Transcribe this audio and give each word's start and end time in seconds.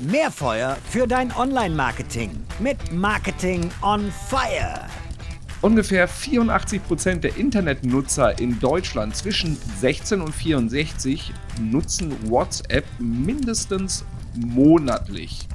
Mehr 0.00 0.30
Feuer 0.30 0.76
für 0.88 1.06
dein 1.06 1.32
Online-Marketing 1.32 2.30
mit 2.58 2.92
Marketing 2.92 3.70
on 3.82 4.10
Fire. 4.28 4.86
Ungefähr 5.60 6.08
84 6.08 6.82
Prozent 6.82 7.24
der 7.24 7.36
Internetnutzer 7.36 8.38
in 8.40 8.58
Deutschland 8.58 9.14
zwischen 9.14 9.56
16 9.80 10.20
und 10.20 10.34
64 10.34 11.32
nutzen 11.60 12.16
WhatsApp 12.28 12.84
mindestens 12.98 14.04
monatlich. 14.34 15.46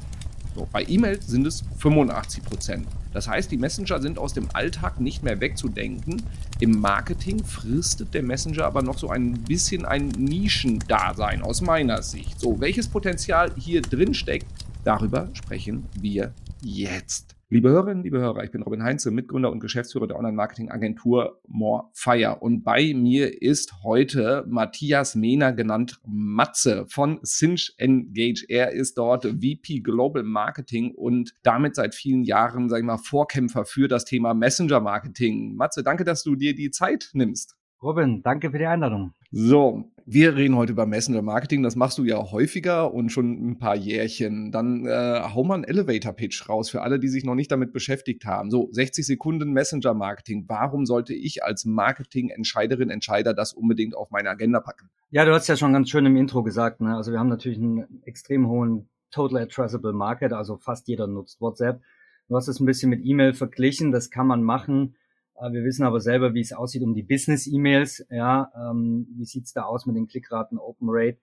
So, 0.55 0.67
bei 0.71 0.85
E-Mail 0.87 1.21
sind 1.21 1.45
es 1.45 1.63
85 1.79 2.43
Prozent. 2.43 2.87
Das 3.17 3.27
heißt, 3.27 3.49
die 3.49 3.57
Messenger 3.57 3.99
sind 3.99 4.19
aus 4.19 4.33
dem 4.33 4.47
Alltag 4.53 4.99
nicht 4.99 5.23
mehr 5.23 5.41
wegzudenken. 5.41 6.21
Im 6.59 6.79
Marketing 6.79 7.43
fristet 7.43 8.13
der 8.13 8.21
Messenger 8.21 8.63
aber 8.63 8.83
noch 8.83 8.99
so 8.99 9.09
ein 9.09 9.33
bisschen 9.41 9.85
ein 9.85 10.09
Nischendasein 10.09 11.41
aus 11.41 11.61
meiner 11.61 12.03
Sicht. 12.03 12.39
So, 12.39 12.59
welches 12.59 12.87
Potenzial 12.87 13.51
hier 13.57 13.81
drin 13.81 14.13
steckt, 14.13 14.45
darüber 14.83 15.29
sprechen 15.33 15.87
wir 15.99 16.31
jetzt. 16.61 17.36
Liebe 17.49 17.69
Hörerinnen, 17.69 18.03
liebe 18.03 18.19
Hörer, 18.19 18.43
ich 18.43 18.51
bin 18.51 18.61
Robin 18.61 18.83
Heinze, 18.83 19.09
Mitgründer 19.09 19.49
und 19.49 19.61
Geschäftsführer 19.61 20.05
der 20.05 20.17
Online-Marketing-Agentur 20.17 21.39
Morefire. 21.47 22.39
Und 22.41 22.65
bei 22.65 22.93
mir 22.93 23.41
ist 23.41 23.83
heute 23.83 24.43
Matthias 24.49 25.15
Mehner, 25.15 25.53
genannt 25.53 25.97
Matze 26.05 26.85
von 26.89 27.23
Cinch 27.23 27.73
Engage. 27.77 28.43
Er 28.49 28.73
ist 28.73 28.97
dort 28.97 29.23
VP 29.23 29.79
Global 29.79 30.23
Marketing 30.23 30.93
und 30.93 31.35
damit 31.43 31.75
seit 31.75 31.95
vielen 31.95 32.25
Jahren, 32.25 32.67
sag 32.67 32.79
ich 32.79 32.85
mal, 32.85 32.97
Vorkämpfer 32.97 33.63
für 33.63 33.87
das 33.87 34.03
Thema 34.03 34.33
Messenger-Marketing. 34.33 35.55
Matze, 35.55 35.83
danke, 35.83 36.03
dass 36.03 36.23
du 36.23 36.35
dir 36.35 36.53
die 36.53 36.71
Zeit 36.71 37.11
nimmst. 37.13 37.55
Robin, 37.81 38.23
danke 38.23 38.51
für 38.51 38.57
die 38.57 38.65
Einladung. 38.65 39.13
So, 39.31 39.93
wir 40.09 40.37
reden 40.37 40.55
heute 40.55 40.71
über 40.71 40.85
Messenger 40.85 41.21
Marketing. 41.21 41.63
Das 41.63 41.75
machst 41.75 41.97
du 41.97 42.05
ja 42.05 42.31
häufiger 42.31 42.93
und 42.93 43.09
schon 43.09 43.49
ein 43.49 43.57
paar 43.57 43.75
Jährchen. 43.75 44.53
Dann 44.53 44.85
äh, 44.85 45.21
hau 45.33 45.43
mal 45.43 45.55
einen 45.55 45.63
Elevator 45.65 46.13
Pitch 46.13 46.47
raus 46.47 46.69
für 46.69 46.81
alle, 46.81 46.97
die 46.97 47.09
sich 47.09 47.25
noch 47.25 47.35
nicht 47.35 47.51
damit 47.51 47.73
beschäftigt 47.73 48.23
haben. 48.23 48.49
So, 48.49 48.69
60 48.71 49.05
Sekunden 49.05 49.51
Messenger 49.51 49.93
Marketing. 49.93 50.45
Warum 50.47 50.85
sollte 50.85 51.13
ich 51.13 51.43
als 51.43 51.65
Marketing-Entscheiderin, 51.65 52.89
Entscheider 52.89 53.33
das 53.33 53.51
unbedingt 53.51 53.97
auf 53.97 54.09
meine 54.09 54.29
Agenda 54.29 54.61
packen? 54.61 54.89
Ja, 55.09 55.25
du 55.25 55.33
hast 55.33 55.49
ja 55.49 55.57
schon 55.57 55.73
ganz 55.73 55.89
schön 55.89 56.05
im 56.05 56.15
Intro 56.15 56.41
gesagt. 56.41 56.79
Ne? 56.79 56.95
Also 56.95 57.11
wir 57.11 57.19
haben 57.19 57.27
natürlich 57.27 57.57
einen 57.57 58.01
extrem 58.05 58.47
hohen 58.47 58.87
Total 59.11 59.41
Addressable 59.41 59.91
Market. 59.91 60.31
Also 60.31 60.55
fast 60.55 60.87
jeder 60.87 61.07
nutzt 61.07 61.41
WhatsApp. 61.41 61.81
Du 62.29 62.37
hast 62.37 62.47
es 62.47 62.61
ein 62.61 62.65
bisschen 62.65 62.89
mit 62.89 63.05
E-Mail 63.05 63.33
verglichen. 63.33 63.91
Das 63.91 64.09
kann 64.09 64.27
man 64.27 64.41
machen 64.41 64.95
wir 65.39 65.63
wissen 65.63 65.85
aber 65.85 65.99
selber, 65.99 66.33
wie 66.33 66.41
es 66.41 66.53
aussieht 66.53 66.83
um 66.83 66.93
die 66.93 67.03
Business-E-Mails. 67.03 68.05
Ja, 68.09 68.51
ähm, 68.55 69.07
wie 69.17 69.25
sieht's 69.25 69.53
da 69.53 69.63
aus 69.63 69.85
mit 69.85 69.95
den 69.95 70.07
Klickraten, 70.07 70.57
Open 70.57 70.87
Rate? 70.89 71.19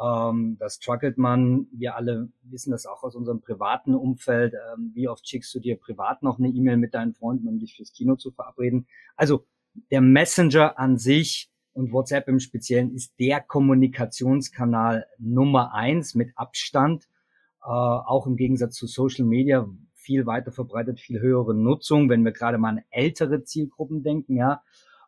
Ähm, 0.00 0.56
das 0.58 0.76
struggelt 0.76 1.18
man. 1.18 1.66
Wir 1.72 1.96
alle 1.96 2.30
wissen 2.42 2.72
das 2.72 2.86
auch 2.86 3.02
aus 3.04 3.14
unserem 3.14 3.40
privaten 3.40 3.94
Umfeld. 3.94 4.54
Ähm, 4.54 4.92
wie 4.94 5.08
oft 5.08 5.26
schickst 5.28 5.54
du 5.54 5.60
dir 5.60 5.78
privat 5.78 6.22
noch 6.22 6.38
eine 6.38 6.48
E-Mail 6.48 6.76
mit 6.76 6.94
deinen 6.94 7.14
Freunden, 7.14 7.48
um 7.48 7.58
dich 7.58 7.76
fürs 7.76 7.92
Kino 7.92 8.16
zu 8.16 8.32
verabreden? 8.32 8.86
Also 9.16 9.46
der 9.90 10.00
Messenger 10.00 10.78
an 10.78 10.98
sich 10.98 11.50
und 11.72 11.92
WhatsApp 11.92 12.28
im 12.28 12.40
Speziellen 12.40 12.92
ist 12.94 13.18
der 13.18 13.40
Kommunikationskanal 13.40 15.06
Nummer 15.18 15.74
eins 15.74 16.14
mit 16.14 16.30
Abstand. 16.36 17.04
Äh, 17.62 17.68
auch 17.68 18.26
im 18.26 18.36
Gegensatz 18.36 18.74
zu 18.74 18.86
Social 18.86 19.24
Media, 19.24 19.68
viel 20.04 20.26
weiter 20.26 20.52
verbreitet, 20.52 21.00
viel 21.00 21.20
höhere 21.20 21.54
Nutzung, 21.54 22.08
wenn 22.08 22.24
wir 22.24 22.32
gerade 22.32 22.58
mal 22.58 22.68
an 22.70 22.82
ältere 22.90 23.42
Zielgruppen 23.42 24.02
denken, 24.02 24.36
ja. 24.36 24.62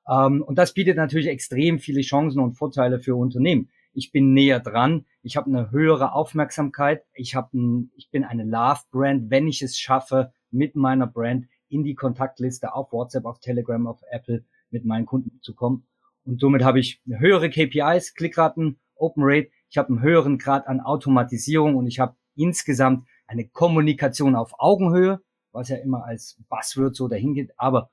Ähm, 0.08 0.42
und 0.42 0.56
das 0.56 0.72
bietet 0.72 0.97
natürlich 0.97 1.28
extrem 1.28 1.78
viele 1.78 2.00
Chancen 2.00 2.41
und 2.41 2.55
Vorteile 2.55 2.98
für 2.98 3.14
Unternehmen. 3.14 3.69
Ich 3.92 4.12
bin 4.12 4.33
näher 4.33 4.61
dran, 4.61 5.06
ich 5.22 5.36
habe 5.36 5.48
eine 5.48 5.70
höhere 5.70 6.12
Aufmerksamkeit, 6.12 7.05
ich 7.14 7.34
habe 7.34 7.56
ein, 7.56 7.91
ich 7.94 8.11
bin 8.11 8.25
eine 8.25 8.44
Love 8.44 8.80
Brand, 8.91 9.30
wenn 9.30 9.47
ich 9.47 9.62
es 9.62 9.78
schaffe, 9.78 10.33
mit 10.50 10.77
meiner 10.77 11.06
Brand 11.06 11.47
in 11.69 11.83
die 11.83 11.94
Kontaktliste 11.94 12.75
auf 12.75 12.92
WhatsApp, 12.92 13.25
auf 13.25 13.41
Telegram, 13.41 13.86
auf 13.86 14.00
Apple 14.10 14.44
mit 14.71 14.84
meinen 14.84 15.06
Kunden 15.06 15.41
zu 15.42 15.54
kommen. 15.54 15.87
Und 16.25 16.41
somit 16.41 16.62
habe 16.65 16.81
ich 16.81 17.00
höhere 17.06 17.50
KPIs, 17.50 18.15
Klickraten, 18.15 18.78
Open 18.94 19.22
Rate, 19.25 19.48
ich 19.69 19.78
habe 19.78 19.88
einen 19.88 20.03
höheren 20.03 20.38
Grad 20.38 20.66
an 20.66 20.81
Automatisierung 20.81 21.76
und 21.76 21.87
ich 21.87 21.98
habe 22.00 22.16
insgesamt 22.34 23.06
eine 23.26 23.48
Kommunikation 23.48 24.37
auf 24.37 24.53
Augenhöhe, 24.59 25.20
was 25.53 25.69
ja 25.69 25.76
immer 25.76 26.04
als 26.04 26.38
Buzzword 26.48 26.94
so 26.94 27.09
dahin 27.09 27.34
geht. 27.34 27.53
Aber 27.56 27.91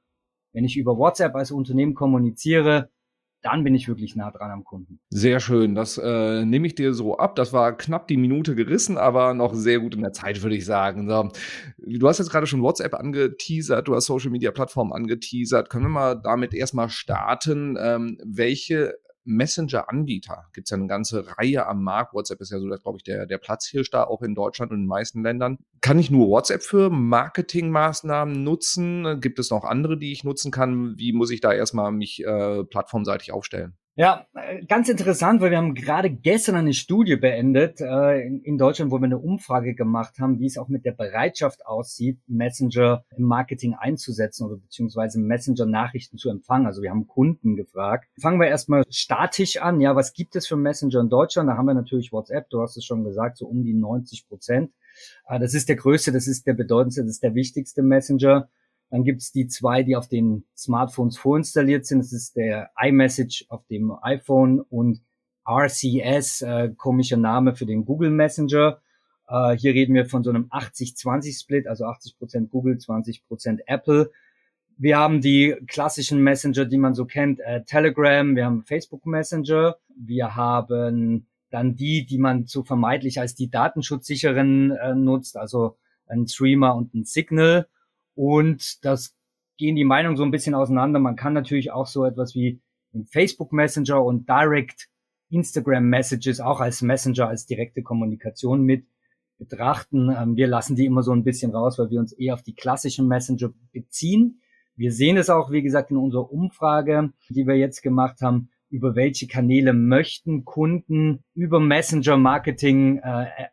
wenn 0.51 0.66
ich 0.66 0.77
über 0.77 0.97
WhatsApp 0.97 1.35
als 1.35 1.51
Unternehmen 1.51 1.95
kommuniziere, 1.95 2.89
dann 3.43 3.66
bin 3.66 3.75
ich 3.75 3.89
wirklich 3.89 4.16
nah 4.16 4.31
dran 4.31 4.51
am 4.51 4.63
Kunden. 4.63 4.99
Sehr 5.09 5.41
schön, 5.41 5.75
das 5.75 5.97
äh, 5.97 6.45
nehme 6.45 6.66
ich 6.66 6.75
dir 6.75 6.93
so 6.93 7.17
ab. 7.17 7.35
Das 7.35 7.51
war 7.51 7.75
knapp 7.75 8.07
die 8.07 8.16
Minute 8.16 8.55
gerissen, 8.55 8.97
aber 8.97 9.33
noch 9.33 9.53
sehr 9.53 9.79
gut 9.79 9.95
in 9.95 10.01
der 10.01 10.13
Zeit, 10.13 10.41
würde 10.41 10.55
ich 10.55 10.66
sagen. 10.66 11.09
So. 11.09 11.29
Du 11.77 12.07
hast 12.07 12.19
jetzt 12.19 12.31
gerade 12.31 12.47
schon 12.47 12.61
WhatsApp 12.61 12.93
angeteasert, 12.93 13.88
du 13.88 13.95
hast 13.95 14.05
Social 14.05 14.31
Media 14.31 14.51
Plattformen 14.51 14.93
angeteasert. 14.93 15.69
Können 15.69 15.85
wir 15.85 15.89
mal 15.89 16.16
damit 16.16 16.53
erstmal 16.53 16.89
starten? 16.89 17.77
Ähm, 17.77 18.17
welche 18.23 18.95
Messenger-Anbieter 19.25 20.50
gibt 20.53 20.67
es 20.67 20.72
ja 20.72 20.78
eine 20.78 20.88
ganze 20.88 21.38
Reihe 21.38 21.66
am 21.66 21.84
Markt. 21.84 22.13
WhatsApp 22.13 22.41
ist 22.41 22.51
ja 22.51 22.59
so, 22.59 22.67
glaube 22.67 22.97
ich, 22.97 23.03
der, 23.03 23.25
der 23.25 23.38
Platzhirsch 23.38 23.89
da 23.89 24.03
auch 24.03 24.22
in 24.22 24.35
Deutschland 24.35 24.72
und 24.72 24.78
in 24.78 24.84
den 24.84 24.88
meisten 24.88 25.23
Ländern. 25.23 25.57
Kann 25.81 26.00
ich 26.00 26.11
nur 26.11 26.28
WhatsApp 26.28 26.63
für 26.63 26.89
Marketingmaßnahmen 26.89 28.44
nutzen? 28.44 29.19
Gibt 29.22 29.39
es 29.39 29.50
noch 29.50 29.63
andere, 29.63 29.97
die 29.97 30.11
ich 30.11 30.23
nutzen 30.23 30.51
kann? 30.51 30.97
Wie 30.97 31.13
muss 31.13 31.31
ich 31.31 31.41
da 31.41 31.53
erstmal 31.53 31.91
mich 31.91 32.23
äh, 32.23 32.63
plattformseitig 32.63 33.31
aufstellen? 33.31 33.78
Ja, 33.95 34.25
äh, 34.33 34.65
ganz 34.65 34.89
interessant, 34.89 35.39
weil 35.39 35.51
wir 35.51 35.57
haben 35.59 35.75
gerade 35.75 36.09
gestern 36.09 36.55
eine 36.55 36.73
Studie 36.73 37.15
beendet 37.15 37.79
äh, 37.79 38.21
in, 38.21 38.57
Deutschland, 38.57 38.89
wo 38.89 38.97
wir 38.97 39.05
eine 39.05 39.19
Umfrage 39.19 39.75
gemacht 39.75 40.17
haben, 40.17 40.39
wie 40.39 40.47
es 40.47 40.57
auch 40.57 40.67
mit 40.67 40.83
der 40.83 40.93
Bereitschaft 40.93 41.67
aussieht, 41.67 42.17
Messenger 42.25 43.05
im 43.15 43.25
Marketing 43.25 43.75
einzusetzen 43.75 44.47
oder 44.47 44.55
beziehungsweise 44.55 45.19
Messenger-Nachrichten 45.19 46.17
zu 46.17 46.31
empfangen. 46.31 46.65
Also 46.65 46.81
wir 46.81 46.89
haben 46.89 47.05
Kunden 47.05 47.55
gefragt. 47.55 48.09
Fangen 48.19 48.39
wir 48.39 48.47
erstmal 48.47 48.83
statisch 48.89 49.57
an. 49.57 49.79
Ja, 49.79 49.95
was 49.95 50.13
gibt 50.13 50.35
es 50.35 50.47
für 50.47 50.55
Messenger 50.57 51.01
in 51.01 51.09
Deutschland? 51.09 51.47
Da 51.47 51.55
haben 51.55 51.67
wir 51.67 51.75
natürlich 51.75 52.11
WhatsApp, 52.11 52.49
du 52.49 52.61
hast 52.63 52.75
es 52.75 52.85
schon 52.85 53.03
gesagt, 53.03 53.37
so 53.37 53.45
um 53.45 53.63
die 53.63 53.75
90 53.75 54.27
Prozent. 54.27 54.71
Äh, 55.27 55.39
das 55.39 55.53
ist 55.53 55.69
der 55.69 55.75
größte, 55.75 56.11
das 56.11 56.25
ist 56.25 56.47
der 56.47 56.53
bedeutendste, 56.53 57.03
das 57.03 57.11
ist 57.11 57.23
der 57.23 57.35
wichtigste 57.35 57.83
Messenger. 57.83 58.49
Dann 58.93 59.03
gibt's 59.03 59.31
die 59.31 59.47
zwei, 59.47 59.81
die 59.81 59.95
auf 59.95 60.07
den 60.07 60.43
Smartphones 60.55 61.17
vorinstalliert 61.17 61.87
sind. 61.87 61.97
Das 61.97 62.13
ist 62.13 62.35
der 62.35 62.69
iMessage 62.79 63.43
auf 63.49 63.65
dem 63.65 63.91
iPhone 64.03 64.59
und 64.59 65.01
RCS, 65.49 66.43
äh, 66.43 66.69
komischer 66.77 67.17
Name 67.17 67.55
für 67.55 67.65
den 67.65 67.85
Google 67.85 68.11
Messenger. 68.11 68.79
Äh, 69.27 69.57
hier 69.57 69.73
reden 69.73 69.95
wir 69.95 70.05
von 70.05 70.23
so 70.23 70.29
einem 70.29 70.45
80-20-Split, 70.51 71.65
also 71.65 71.85
80% 71.85 72.49
Google, 72.49 72.75
20% 72.75 73.61
Apple. 73.65 74.11
Wir 74.77 74.99
haben 74.99 75.21
die 75.21 75.55
klassischen 75.65 76.21
Messenger, 76.21 76.65
die 76.65 76.77
man 76.77 76.93
so 76.93 77.05
kennt, 77.05 77.39
äh, 77.39 77.63
Telegram, 77.63 78.35
wir 78.35 78.45
haben 78.45 78.61
Facebook 78.61 79.07
Messenger, 79.07 79.75
wir 79.97 80.35
haben 80.35 81.25
dann 81.49 81.75
die, 81.75 82.05
die 82.05 82.19
man 82.19 82.45
so 82.45 82.63
vermeintlich 82.63 83.19
als 83.19 83.33
die 83.33 83.49
datenschutzsicheren 83.49 84.69
äh, 84.69 84.93
nutzt, 84.93 85.35
also 85.35 85.77
ein 86.05 86.27
Streamer 86.27 86.75
und 86.75 86.93
ein 86.93 87.05
Signal. 87.05 87.67
Und 88.16 88.84
das 88.85 89.16
gehen 89.57 89.75
die 89.75 89.85
Meinungen 89.85 90.18
so 90.18 90.24
ein 90.24 90.31
bisschen 90.31 90.56
auseinander. 90.56 91.00
Man 91.00 91.16
kann 91.16 91.34
natürlich 91.34 91.72
auch 91.72 91.88
so 91.88 92.06
etwas 92.06 92.35
wie 92.35 92.62
den 92.94 93.06
Facebook 93.06 93.51
Messenger 93.51 94.03
und 94.03 94.28
Direct 94.29 94.90
Instagram 95.29 95.85
Messages 95.85 96.40
auch 96.40 96.59
als 96.59 96.81
Messenger, 96.81 97.28
als 97.28 97.46
direkte 97.46 97.81
Kommunikation 97.81 98.63
mit 98.63 98.85
betrachten. 99.38 100.09
Ähm, 100.16 100.35
wir 100.35 100.47
lassen 100.47 100.75
die 100.75 100.85
immer 100.85 101.03
so 101.03 101.12
ein 101.12 101.23
bisschen 101.23 101.52
raus, 101.52 101.79
weil 101.79 101.90
wir 101.90 102.00
uns 102.00 102.13
eher 102.13 102.34
auf 102.35 102.44
die 102.44 102.56
klassischen 102.56 103.07
Messenger 103.07 103.52
beziehen. 103.72 104.41
Wir 104.75 104.91
sehen 104.91 105.18
es 105.18 105.29
auch, 105.29 105.52
wie 105.52 105.62
gesagt, 105.62 105.91
in 105.91 105.97
unserer 105.97 106.31
Umfrage, 106.31 107.12
die 107.29 107.46
wir 107.46 107.56
jetzt 107.56 107.81
gemacht 107.81 108.22
haben, 108.22 108.50
über 108.69 108.96
welche 108.96 109.28
Kanäle 109.28 109.73
möchten 109.73 110.46
Kunden 110.46 111.23
über 111.35 111.59
Messenger 111.59 112.18
Marketing 112.18 113.00
äh, 113.00 113.23
äh 113.23 113.47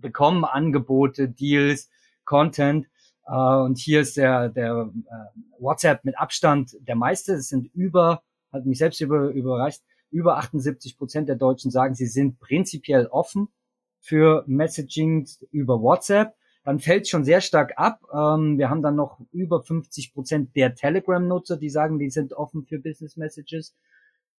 bekommen, 0.00 0.44
Angebote, 0.44 1.28
Deals, 1.28 1.90
Content. 2.24 2.86
Uh, 3.30 3.62
und 3.64 3.78
hier 3.78 4.00
ist 4.00 4.16
der, 4.16 4.48
der 4.48 4.86
uh, 4.86 4.90
WhatsApp 5.58 6.04
mit 6.04 6.18
Abstand 6.18 6.76
der 6.80 6.96
meiste. 6.96 7.34
Es 7.34 7.48
sind 7.48 7.66
über, 7.74 8.22
hat 8.50 8.64
mich 8.64 8.78
selbst 8.78 9.00
über, 9.02 9.28
überreicht, 9.28 9.82
über 10.10 10.38
78 10.38 10.96
Prozent 10.96 11.28
der 11.28 11.36
Deutschen 11.36 11.70
sagen, 11.70 11.94
sie 11.94 12.06
sind 12.06 12.38
prinzipiell 12.40 13.06
offen 13.06 13.48
für 14.00 14.44
Messaging 14.46 15.28
über 15.50 15.82
WhatsApp. 15.82 16.34
Dann 16.64 16.78
fällt 16.78 17.08
schon 17.08 17.24
sehr 17.24 17.42
stark 17.42 17.74
ab. 17.76 18.00
Ähm, 18.12 18.58
wir 18.58 18.70
haben 18.70 18.82
dann 18.82 18.96
noch 18.96 19.20
über 19.32 19.62
50 19.62 20.14
Prozent 20.14 20.56
der 20.56 20.74
Telegram-Nutzer, 20.74 21.58
die 21.58 21.70
sagen, 21.70 21.98
die 21.98 22.10
sind 22.10 22.32
offen 22.32 22.64
für 22.64 22.78
Business 22.78 23.16
Messages. 23.16 23.74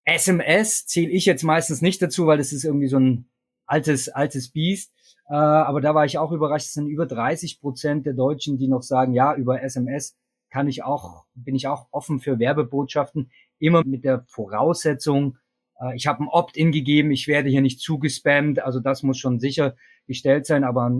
SMS 0.04 0.86
zähle 0.86 1.10
ich 1.10 1.26
jetzt 1.26 1.44
meistens 1.44 1.82
nicht 1.82 2.02
dazu, 2.02 2.26
weil 2.26 2.38
das 2.38 2.52
ist 2.52 2.64
irgendwie 2.64 2.88
so 2.88 2.98
ein 2.98 3.28
altes, 3.70 4.08
altes 4.08 4.50
Biest. 4.50 4.92
Äh, 5.28 5.34
aber 5.34 5.80
da 5.80 5.94
war 5.94 6.04
ich 6.04 6.18
auch 6.18 6.32
überrascht, 6.32 6.66
es 6.66 6.74
sind 6.74 6.88
über 6.88 7.06
30 7.06 7.60
Prozent 7.60 8.06
der 8.06 8.14
Deutschen, 8.14 8.58
die 8.58 8.68
noch 8.68 8.82
sagen, 8.82 9.14
ja, 9.14 9.34
über 9.34 9.62
SMS 9.62 10.16
kann 10.50 10.68
ich 10.68 10.82
auch, 10.82 11.24
bin 11.34 11.54
ich 11.54 11.68
auch 11.68 11.86
offen 11.92 12.18
für 12.18 12.38
Werbebotschaften, 12.38 13.30
immer 13.58 13.84
mit 13.84 14.04
der 14.04 14.24
Voraussetzung, 14.26 15.36
Äh, 15.80 15.96
ich 15.96 16.06
habe 16.06 16.24
ein 16.24 16.28
Opt-in 16.28 16.72
gegeben, 16.72 17.10
ich 17.10 17.26
werde 17.26 17.48
hier 17.48 17.62
nicht 17.62 17.80
zugespammt, 17.80 18.60
also 18.60 18.80
das 18.80 19.02
muss 19.02 19.18
schon 19.18 19.40
sichergestellt 19.40 20.46
sein. 20.46 20.64
Aber 20.64 20.92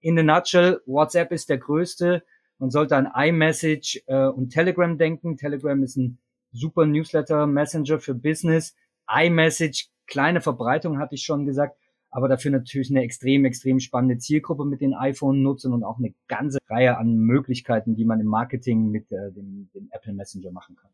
in 0.00 0.18
a 0.18 0.22
nutshell, 0.22 0.80
WhatsApp 0.86 1.32
ist 1.32 1.48
der 1.48 1.58
größte. 1.58 2.22
Man 2.58 2.70
sollte 2.70 2.96
an 2.96 3.08
iMessage 3.14 4.02
äh, 4.06 4.26
und 4.26 4.50
Telegram 4.50 4.96
denken. 4.98 5.36
Telegram 5.36 5.82
ist 5.82 5.96
ein 5.96 6.18
super 6.52 6.86
Newsletter-Messenger 6.86 7.98
für 8.00 8.14
Business. 8.14 8.74
iMessage, 9.08 9.88
kleine 10.06 10.40
Verbreitung, 10.40 10.98
hatte 10.98 11.14
ich 11.14 11.22
schon 11.22 11.46
gesagt, 11.46 11.76
aber 12.16 12.28
dafür 12.28 12.50
natürlich 12.50 12.90
eine 12.90 13.02
extrem, 13.02 13.44
extrem 13.44 13.78
spannende 13.78 14.16
Zielgruppe 14.16 14.64
mit 14.64 14.80
den 14.80 14.94
iPhone-Nutzern 14.94 15.74
und 15.74 15.84
auch 15.84 15.98
eine 15.98 16.14
ganze 16.28 16.58
Reihe 16.66 16.96
an 16.96 17.18
Möglichkeiten, 17.18 17.94
die 17.94 18.06
man 18.06 18.20
im 18.20 18.26
Marketing 18.26 18.88
mit 18.88 19.12
äh, 19.12 19.32
dem, 19.32 19.68
dem 19.74 19.88
Apple 19.90 20.14
Messenger 20.14 20.50
machen 20.50 20.76
kann. 20.76 20.90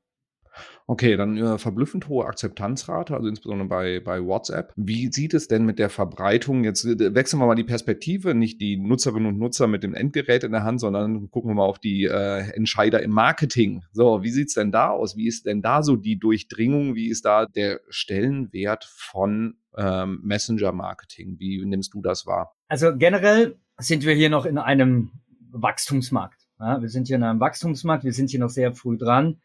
Okay, 0.86 1.16
dann 1.16 1.36
äh, 1.36 1.58
verblüffend 1.58 2.08
hohe 2.08 2.26
Akzeptanzrate, 2.26 3.14
also 3.14 3.28
insbesondere 3.28 3.68
bei, 3.68 4.00
bei 4.00 4.22
WhatsApp. 4.24 4.72
Wie 4.76 5.10
sieht 5.12 5.34
es 5.34 5.48
denn 5.48 5.64
mit 5.64 5.78
der 5.78 5.90
Verbreitung? 5.90 6.64
Jetzt 6.64 6.84
äh, 6.84 7.14
wechseln 7.14 7.40
wir 7.40 7.46
mal 7.46 7.54
die 7.54 7.64
Perspektive, 7.64 8.34
nicht 8.34 8.60
die 8.60 8.76
Nutzerinnen 8.76 9.28
und 9.28 9.38
Nutzer 9.38 9.66
mit 9.66 9.82
dem 9.82 9.94
Endgerät 9.94 10.44
in 10.44 10.52
der 10.52 10.64
Hand, 10.64 10.80
sondern 10.80 11.30
gucken 11.30 11.50
wir 11.50 11.54
mal 11.54 11.64
auf 11.64 11.78
die 11.78 12.04
äh, 12.04 12.50
Entscheider 12.54 13.02
im 13.02 13.10
Marketing. 13.10 13.84
So, 13.92 14.22
wie 14.22 14.30
sieht's 14.30 14.54
denn 14.54 14.72
da 14.72 14.90
aus? 14.90 15.16
Wie 15.16 15.26
ist 15.26 15.46
denn 15.46 15.62
da 15.62 15.82
so 15.82 15.96
die 15.96 16.18
Durchdringung? 16.18 16.94
Wie 16.94 17.08
ist 17.08 17.24
da 17.24 17.46
der 17.46 17.80
Stellenwert 17.88 18.84
von 18.84 19.56
ähm, 19.76 20.20
Messenger-Marketing? 20.22 21.36
Wie 21.38 21.64
nimmst 21.64 21.94
du 21.94 22.02
das 22.02 22.26
wahr? 22.26 22.54
Also 22.68 22.96
generell 22.96 23.56
sind 23.78 24.04
wir 24.04 24.14
hier 24.14 24.30
noch 24.30 24.46
in 24.46 24.58
einem 24.58 25.12
Wachstumsmarkt. 25.50 26.40
Ja, 26.58 26.80
wir 26.80 26.88
sind 26.88 27.08
hier 27.08 27.16
in 27.16 27.22
einem 27.22 27.40
Wachstumsmarkt, 27.40 28.04
wir 28.04 28.12
sind 28.12 28.30
hier 28.30 28.40
noch 28.40 28.50
sehr 28.50 28.72
früh 28.72 28.96
dran. 28.96 29.40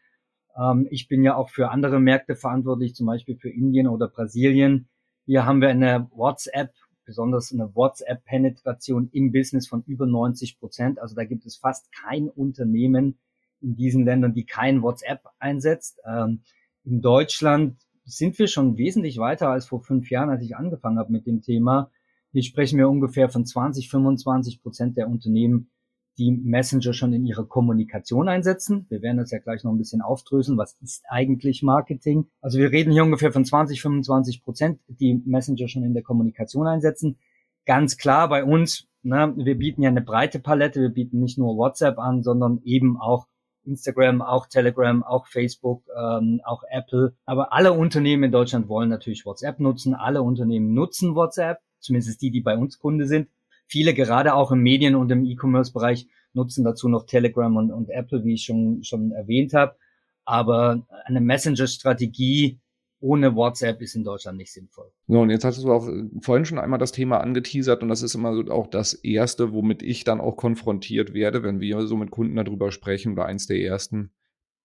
Ähm, 0.58 0.86
ich 0.90 1.08
bin 1.08 1.22
ja 1.22 1.36
auch 1.36 1.50
für 1.50 1.70
andere 1.70 2.00
Märkte 2.00 2.36
verantwortlich, 2.36 2.94
zum 2.94 3.06
Beispiel 3.06 3.36
für 3.36 3.50
Indien 3.50 3.86
oder 3.86 4.08
Brasilien. 4.08 4.88
Hier 5.26 5.46
haben 5.46 5.60
wir 5.60 5.68
eine 5.68 6.08
WhatsApp, 6.14 6.72
besonders 7.04 7.52
eine 7.52 7.74
WhatsApp-Penetration 7.74 9.10
im 9.12 9.32
Business 9.32 9.68
von 9.68 9.82
über 9.86 10.06
90 10.06 10.58
Prozent. 10.58 10.98
Also 10.98 11.14
da 11.14 11.24
gibt 11.24 11.46
es 11.46 11.56
fast 11.56 11.92
kein 11.92 12.28
Unternehmen 12.28 13.18
in 13.60 13.76
diesen 13.76 14.04
Ländern, 14.04 14.34
die 14.34 14.44
kein 14.44 14.82
WhatsApp 14.82 15.22
einsetzt. 15.38 16.00
Ähm, 16.06 16.42
in 16.84 17.00
Deutschland 17.00 17.76
sind 18.04 18.38
wir 18.38 18.46
schon 18.46 18.78
wesentlich 18.78 19.18
weiter 19.18 19.50
als 19.50 19.66
vor 19.66 19.82
fünf 19.82 20.10
Jahren, 20.10 20.30
als 20.30 20.42
ich 20.42 20.56
angefangen 20.56 20.98
habe 20.98 21.12
mit 21.12 21.26
dem 21.26 21.42
Thema. 21.42 21.90
Hier 22.32 22.42
sprechen 22.42 22.78
wir 22.78 22.88
ungefähr 22.88 23.28
von 23.28 23.44
20, 23.44 23.90
25 23.90 24.62
Prozent 24.62 24.96
der 24.96 25.08
Unternehmen, 25.08 25.70
die 26.18 26.32
Messenger 26.32 26.92
schon 26.92 27.12
in 27.12 27.24
ihrer 27.24 27.46
Kommunikation 27.46 28.28
einsetzen. 28.28 28.86
Wir 28.88 29.02
werden 29.02 29.18
das 29.18 29.30
ja 29.30 29.38
gleich 29.38 29.62
noch 29.62 29.72
ein 29.72 29.78
bisschen 29.78 30.02
aufdröseln. 30.02 30.58
Was 30.58 30.76
ist 30.82 31.04
eigentlich 31.08 31.62
Marketing? 31.62 32.26
Also 32.40 32.58
wir 32.58 32.72
reden 32.72 32.92
hier 32.92 33.04
ungefähr 33.04 33.32
von 33.32 33.44
20, 33.44 33.80
25 33.80 34.42
Prozent, 34.42 34.80
die 34.88 35.22
Messenger 35.24 35.68
schon 35.68 35.84
in 35.84 35.94
der 35.94 36.02
Kommunikation 36.02 36.66
einsetzen. 36.66 37.18
Ganz 37.66 37.96
klar 37.96 38.28
bei 38.28 38.44
uns, 38.44 38.88
ne, 39.02 39.32
wir 39.36 39.56
bieten 39.56 39.82
ja 39.82 39.90
eine 39.90 40.02
breite 40.02 40.40
Palette. 40.40 40.80
Wir 40.80 40.88
bieten 40.88 41.20
nicht 41.20 41.38
nur 41.38 41.56
WhatsApp 41.56 41.98
an, 41.98 42.22
sondern 42.22 42.60
eben 42.64 43.00
auch 43.00 43.26
Instagram, 43.64 44.22
auch 44.22 44.46
Telegram, 44.46 45.04
auch 45.04 45.26
Facebook, 45.26 45.84
ähm, 45.96 46.40
auch 46.44 46.62
Apple. 46.70 47.14
Aber 47.26 47.52
alle 47.52 47.72
Unternehmen 47.72 48.24
in 48.24 48.32
Deutschland 48.32 48.68
wollen 48.68 48.88
natürlich 48.88 49.24
WhatsApp 49.24 49.60
nutzen. 49.60 49.94
Alle 49.94 50.22
Unternehmen 50.22 50.74
nutzen 50.74 51.14
WhatsApp, 51.14 51.58
zumindest 51.78 52.20
die, 52.22 52.30
die 52.30 52.40
bei 52.40 52.56
uns 52.56 52.78
Kunde 52.78 53.06
sind. 53.06 53.28
Viele, 53.68 53.94
gerade 53.94 54.34
auch 54.34 54.50
im 54.50 54.62
Medien- 54.62 54.96
und 54.96 55.12
im 55.12 55.24
E-Commerce-Bereich, 55.24 56.08
nutzen 56.32 56.64
dazu 56.64 56.88
noch 56.88 57.06
Telegram 57.06 57.54
und, 57.56 57.70
und 57.70 57.90
Apple, 57.90 58.24
wie 58.24 58.34
ich 58.34 58.44
schon, 58.44 58.82
schon 58.82 59.12
erwähnt 59.12 59.54
habe. 59.54 59.76
Aber 60.24 60.86
eine 61.04 61.20
Messenger-Strategie 61.20 62.58
ohne 63.00 63.34
WhatsApp 63.36 63.80
ist 63.80 63.94
in 63.94 64.04
Deutschland 64.04 64.38
nicht 64.38 64.52
sinnvoll. 64.52 64.90
So, 65.06 65.20
und 65.20 65.30
jetzt 65.30 65.44
hast 65.44 65.62
du 65.62 65.72
auch 65.72 65.88
vorhin 66.20 66.44
schon 66.44 66.58
einmal 66.58 66.78
das 66.78 66.92
Thema 66.92 67.18
angeteasert 67.20 67.82
und 67.82 67.88
das 67.88 68.02
ist 68.02 68.14
immer 68.14 68.34
so 68.34 68.50
auch 68.50 68.66
das 68.66 68.92
Erste, 68.92 69.52
womit 69.52 69.82
ich 69.82 70.04
dann 70.04 70.20
auch 70.20 70.36
konfrontiert 70.36 71.14
werde, 71.14 71.42
wenn 71.42 71.60
wir 71.60 71.86
so 71.86 71.96
mit 71.96 72.10
Kunden 72.10 72.36
darüber 72.36 72.72
sprechen 72.72 73.12
oder 73.12 73.26
eins 73.26 73.46
der 73.46 73.60
ersten. 73.60 74.10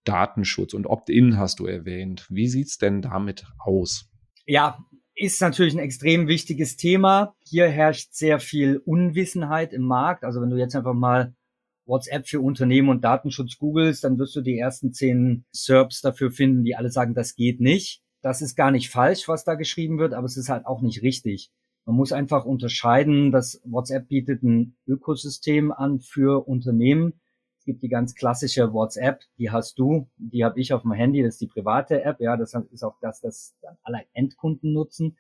Datenschutz 0.04 0.74
und 0.74 0.86
Opt-in 0.86 1.38
hast 1.38 1.60
du 1.60 1.66
erwähnt. 1.66 2.28
Wie 2.30 2.48
sieht's 2.48 2.78
denn 2.78 3.02
damit 3.02 3.46
aus? 3.58 4.10
Ja, 4.46 4.80
ist 5.16 5.42
natürlich 5.42 5.74
ein 5.74 5.80
extrem 5.80 6.28
wichtiges 6.28 6.76
Thema. 6.76 7.36
Hier 7.48 7.68
herrscht 7.68 8.14
sehr 8.14 8.40
viel 8.40 8.78
Unwissenheit 8.78 9.74
im 9.74 9.84
Markt. 9.84 10.24
Also 10.24 10.42
wenn 10.42 10.50
du 10.50 10.58
jetzt 10.58 10.76
einfach 10.76 10.94
mal 10.94 11.36
WhatsApp 11.86 12.28
für 12.28 12.40
Unternehmen 12.40 12.90
und 12.90 13.04
Datenschutz 13.04 13.58
googelst, 13.58 14.04
dann 14.04 14.18
wirst 14.18 14.36
du 14.36 14.42
die 14.42 14.58
ersten 14.58 14.94
zehn 14.94 15.46
SERPs 15.52 16.02
dafür 16.02 16.32
finden, 16.32 16.64
die 16.64 16.76
alle 16.76 16.92
sagen, 16.92 17.14
das 17.14 17.36
geht 17.36 17.60
nicht. 17.60 18.02
Das 18.22 18.42
ist 18.42 18.56
gar 18.56 18.72
nicht 18.72 18.90
falsch, 18.90 19.28
was 19.28 19.44
da 19.44 19.56
geschrieben 19.56 20.00
wird, 20.00 20.14
aber 20.14 20.26
es 20.26 20.38
ist 20.38 20.50
halt 20.50 20.66
auch 20.66 20.82
nicht 20.82 21.02
richtig. 21.02 21.52
Man 21.86 21.98
muss 21.98 22.14
einfach 22.14 22.46
unterscheiden, 22.46 23.32
dass 23.32 23.62
WhatsApp 23.66 24.08
bietet 24.08 24.44
ein 24.44 24.78
Ökosystem 24.88 25.74
an 25.74 26.00
für 26.00 26.48
Unternehmen. 26.48 27.20
Es 27.64 27.66
gibt 27.66 27.82
die 27.82 27.88
ganz 27.88 28.14
klassische 28.14 28.74
WhatsApp, 28.74 29.22
die 29.38 29.50
hast 29.50 29.80
du, 29.80 30.10
die 30.18 30.44
habe 30.44 30.60
ich 30.60 30.74
auf 30.74 30.82
dem 30.82 30.92
Handy, 30.92 31.24
das 31.24 31.36
ist 31.36 31.42
die 31.42 31.48
private 31.48 32.04
App, 32.04 32.20
ja, 32.20 32.36
das 32.36 32.54
ist 32.54 32.84
auch 32.84 32.98
das, 33.00 33.22
das 33.22 33.56
dann 33.62 33.78
alle 33.84 34.02
Endkunden 34.12 34.74
nutzen. 34.74 35.16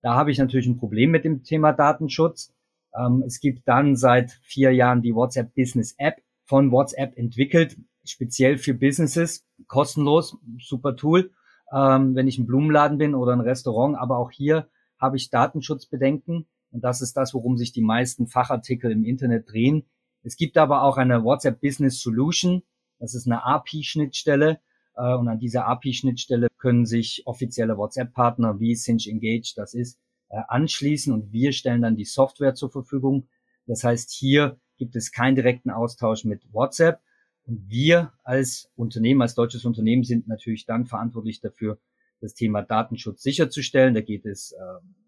Da 0.00 0.14
habe 0.14 0.30
ich 0.30 0.38
natürlich 0.38 0.66
ein 0.66 0.78
Problem 0.78 1.10
mit 1.10 1.26
dem 1.26 1.42
Thema 1.42 1.74
Datenschutz. 1.74 2.54
Ähm, 2.98 3.22
es 3.26 3.40
gibt 3.40 3.68
dann 3.68 3.94
seit 3.94 4.30
vier 4.42 4.72
Jahren 4.72 5.02
die 5.02 5.14
WhatsApp 5.14 5.54
Business 5.54 5.94
App 5.98 6.22
von 6.44 6.72
WhatsApp 6.72 7.18
entwickelt, 7.18 7.76
speziell 8.04 8.56
für 8.56 8.72
Businesses, 8.72 9.46
kostenlos, 9.66 10.38
super 10.60 10.96
Tool, 10.96 11.30
ähm, 11.74 12.14
wenn 12.14 12.26
ich 12.26 12.38
ein 12.38 12.46
Blumenladen 12.46 12.96
bin 12.96 13.14
oder 13.14 13.34
ein 13.34 13.40
Restaurant. 13.40 13.98
Aber 13.98 14.16
auch 14.16 14.30
hier 14.30 14.66
habe 14.98 15.18
ich 15.18 15.28
Datenschutzbedenken 15.28 16.46
und 16.70 16.84
das 16.84 17.02
ist 17.02 17.18
das, 17.18 17.34
worum 17.34 17.58
sich 17.58 17.72
die 17.72 17.82
meisten 17.82 18.28
Fachartikel 18.28 18.90
im 18.90 19.04
Internet 19.04 19.52
drehen. 19.52 19.84
Es 20.22 20.36
gibt 20.36 20.56
aber 20.56 20.82
auch 20.82 20.96
eine 20.96 21.24
WhatsApp 21.24 21.60
Business 21.60 22.00
Solution. 22.00 22.62
Das 22.98 23.14
ist 23.14 23.26
eine 23.26 23.44
API-Schnittstelle. 23.44 24.60
Äh, 24.96 25.14
und 25.14 25.28
an 25.28 25.38
dieser 25.38 25.66
API-Schnittstelle 25.66 26.48
können 26.58 26.86
sich 26.86 27.22
offizielle 27.26 27.76
WhatsApp-Partner 27.76 28.60
wie 28.60 28.74
Cinch 28.74 29.08
Engage, 29.08 29.54
das 29.56 29.74
ist, 29.74 30.00
äh, 30.28 30.40
anschließen 30.48 31.12
und 31.12 31.32
wir 31.32 31.52
stellen 31.52 31.82
dann 31.82 31.96
die 31.96 32.04
Software 32.04 32.54
zur 32.54 32.70
Verfügung. 32.70 33.28
Das 33.66 33.84
heißt, 33.84 34.10
hier 34.10 34.58
gibt 34.78 34.96
es 34.96 35.12
keinen 35.12 35.36
direkten 35.36 35.70
Austausch 35.70 36.24
mit 36.24 36.42
WhatsApp. 36.52 37.00
Und 37.44 37.68
wir 37.68 38.12
als 38.22 38.72
Unternehmen, 38.76 39.22
als 39.22 39.34
deutsches 39.34 39.64
Unternehmen 39.64 40.04
sind 40.04 40.28
natürlich 40.28 40.64
dann 40.64 40.86
verantwortlich 40.86 41.40
dafür, 41.40 41.78
das 42.20 42.34
Thema 42.34 42.62
Datenschutz 42.62 43.22
sicherzustellen. 43.22 43.94
Da 43.94 44.00
geht 44.00 44.24
es 44.26 44.52
äh, 44.52 44.58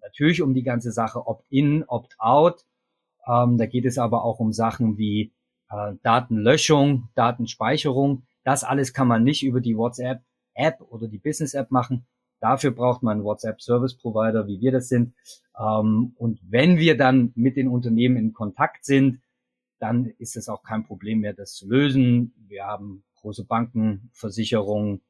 natürlich 0.02 0.42
um 0.42 0.52
die 0.52 0.64
ganze 0.64 0.90
Sache 0.90 1.26
Opt-in, 1.26 1.84
Opt-out. 1.84 2.64
Ähm, 3.26 3.58
da 3.58 3.66
geht 3.66 3.84
es 3.84 3.98
aber 3.98 4.24
auch 4.24 4.40
um 4.40 4.52
Sachen 4.52 4.98
wie 4.98 5.32
äh, 5.70 5.94
Datenlöschung, 6.02 7.08
Datenspeicherung. 7.14 8.24
Das 8.44 8.64
alles 8.64 8.92
kann 8.92 9.08
man 9.08 9.24
nicht 9.24 9.42
über 9.42 9.60
die 9.60 9.76
WhatsApp-App 9.76 10.80
oder 10.90 11.08
die 11.08 11.18
Business-App 11.18 11.70
machen. 11.70 12.06
Dafür 12.40 12.72
braucht 12.72 13.02
man 13.02 13.24
WhatsApp-Service-Provider, 13.24 14.46
wie 14.46 14.60
wir 14.60 14.72
das 14.72 14.88
sind. 14.88 15.14
Ähm, 15.58 16.14
und 16.16 16.40
wenn 16.48 16.78
wir 16.78 16.96
dann 16.96 17.32
mit 17.34 17.56
den 17.56 17.68
Unternehmen 17.68 18.16
in 18.16 18.32
Kontakt 18.32 18.84
sind, 18.84 19.20
dann 19.78 20.06
ist 20.18 20.36
es 20.36 20.48
auch 20.48 20.62
kein 20.62 20.84
Problem 20.84 21.20
mehr, 21.20 21.34
das 21.34 21.54
zu 21.54 21.68
lösen. 21.68 22.34
Wir 22.48 22.64
haben 22.64 23.04
große 23.16 23.44
Banken, 23.44 24.10
Versicherungen, 24.12 25.00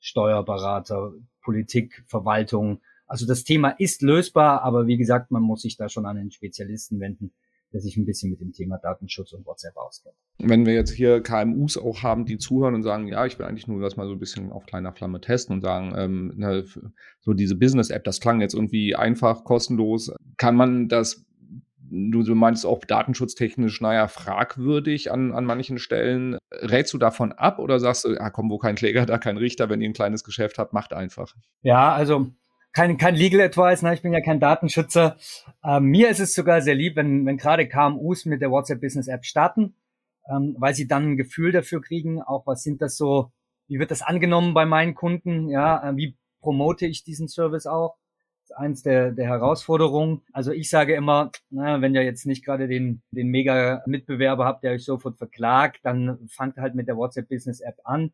Steuerberater, 0.00 1.12
Politik, 1.42 2.04
Verwaltung. 2.06 2.80
Also 3.06 3.26
das 3.26 3.44
Thema 3.44 3.70
ist 3.70 4.02
lösbar, 4.02 4.62
aber 4.62 4.86
wie 4.86 4.96
gesagt, 4.96 5.30
man 5.30 5.42
muss 5.42 5.62
sich 5.62 5.76
da 5.76 5.88
schon 5.88 6.06
an 6.06 6.16
einen 6.16 6.30
Spezialisten 6.30 7.00
wenden, 7.00 7.32
der 7.74 7.80
sich 7.80 7.96
ein 7.96 8.06
bisschen 8.06 8.30
mit 8.30 8.40
dem 8.40 8.52
Thema 8.52 8.78
Datenschutz 8.78 9.32
und 9.32 9.44
WhatsApp 9.44 9.76
auskennt. 9.76 10.14
Wenn 10.38 10.64
wir 10.64 10.74
jetzt 10.74 10.92
hier 10.92 11.20
KMUs 11.20 11.76
auch 11.76 12.04
haben, 12.04 12.24
die 12.24 12.38
zuhören 12.38 12.76
und 12.76 12.84
sagen, 12.84 13.08
ja, 13.08 13.26
ich 13.26 13.38
will 13.38 13.46
eigentlich 13.46 13.66
nur 13.66 13.80
das 13.80 13.96
mal 13.96 14.06
so 14.06 14.12
ein 14.12 14.20
bisschen 14.20 14.52
auf 14.52 14.64
kleiner 14.64 14.92
Flamme 14.92 15.20
testen 15.20 15.56
und 15.56 15.60
sagen, 15.60 15.92
ähm, 15.96 16.32
ne, 16.36 16.64
so 17.20 17.32
diese 17.34 17.56
Business-App, 17.56 18.04
das 18.04 18.20
klang 18.20 18.40
jetzt 18.40 18.54
irgendwie 18.54 18.94
einfach, 18.94 19.42
kostenlos. 19.42 20.12
Kann 20.36 20.54
man 20.54 20.88
das 20.88 21.26
Du, 21.90 22.22
du 22.22 22.34
meinst 22.34 22.66
auch 22.66 22.80
datenschutztechnisch, 22.84 23.80
naja, 23.80 24.08
fragwürdig 24.08 25.12
an, 25.12 25.32
an 25.32 25.44
manchen 25.44 25.78
Stellen. 25.78 26.38
Rätst 26.50 26.92
du 26.92 26.98
davon 26.98 27.32
ab 27.32 27.58
oder 27.58 27.78
sagst 27.78 28.04
du, 28.04 28.14
ja 28.14 28.30
komm, 28.30 28.50
wo 28.50 28.58
kein 28.58 28.74
Kläger, 28.74 29.06
da 29.06 29.18
kein 29.18 29.36
Richter, 29.36 29.68
wenn 29.68 29.80
ihr 29.80 29.90
ein 29.90 29.92
kleines 29.92 30.24
Geschäft 30.24 30.58
habt, 30.58 30.72
macht 30.72 30.92
einfach? 30.92 31.34
Ja, 31.62 31.92
also 31.92 32.32
kein, 32.74 32.98
kein 32.98 33.14
Legal 33.14 33.40
Advice, 33.40 33.82
ne? 33.82 33.94
ich 33.94 34.02
bin 34.02 34.12
ja 34.12 34.20
kein 34.20 34.40
Datenschützer. 34.40 35.16
Ähm, 35.64 35.84
mir 35.84 36.10
ist 36.10 36.18
es 36.18 36.34
sogar 36.34 36.60
sehr 36.60 36.74
lieb, 36.74 36.96
wenn, 36.96 37.24
wenn 37.24 37.38
gerade 37.38 37.68
KMUs 37.68 38.26
mit 38.26 38.42
der 38.42 38.50
WhatsApp 38.50 38.80
Business 38.80 39.08
App 39.08 39.24
starten, 39.24 39.76
ähm, 40.28 40.56
weil 40.58 40.74
sie 40.74 40.88
dann 40.88 41.12
ein 41.12 41.16
Gefühl 41.16 41.52
dafür 41.52 41.80
kriegen, 41.80 42.20
auch 42.20 42.46
was 42.46 42.62
sind 42.62 42.82
das 42.82 42.96
so, 42.96 43.30
wie 43.68 43.78
wird 43.78 43.92
das 43.92 44.02
angenommen 44.02 44.54
bei 44.54 44.66
meinen 44.66 44.94
Kunden, 44.94 45.48
ja, 45.48 45.88
äh, 45.88 45.96
wie 45.96 46.16
promote 46.40 46.86
ich 46.86 47.04
diesen 47.04 47.28
Service 47.28 47.66
auch. 47.66 47.96
Das 48.42 48.50
ist 48.50 48.56
eins 48.56 48.82
der, 48.82 49.12
der 49.12 49.26
Herausforderungen. 49.26 50.22
Also 50.32 50.50
ich 50.50 50.68
sage 50.68 50.94
immer, 50.94 51.30
na, 51.48 51.80
wenn 51.80 51.94
ihr 51.94 52.02
jetzt 52.02 52.26
nicht 52.26 52.44
gerade 52.44 52.68
den, 52.68 53.02
den 53.12 53.28
mega 53.28 53.82
Mitbewerber 53.86 54.44
habt, 54.44 54.64
der 54.64 54.72
euch 54.72 54.84
sofort 54.84 55.16
verklagt, 55.16 55.80
dann 55.84 56.18
fangt 56.28 56.58
halt 56.58 56.74
mit 56.74 56.88
der 56.88 56.96
WhatsApp 56.96 57.28
Business 57.28 57.60
App 57.60 57.76
an. 57.84 58.12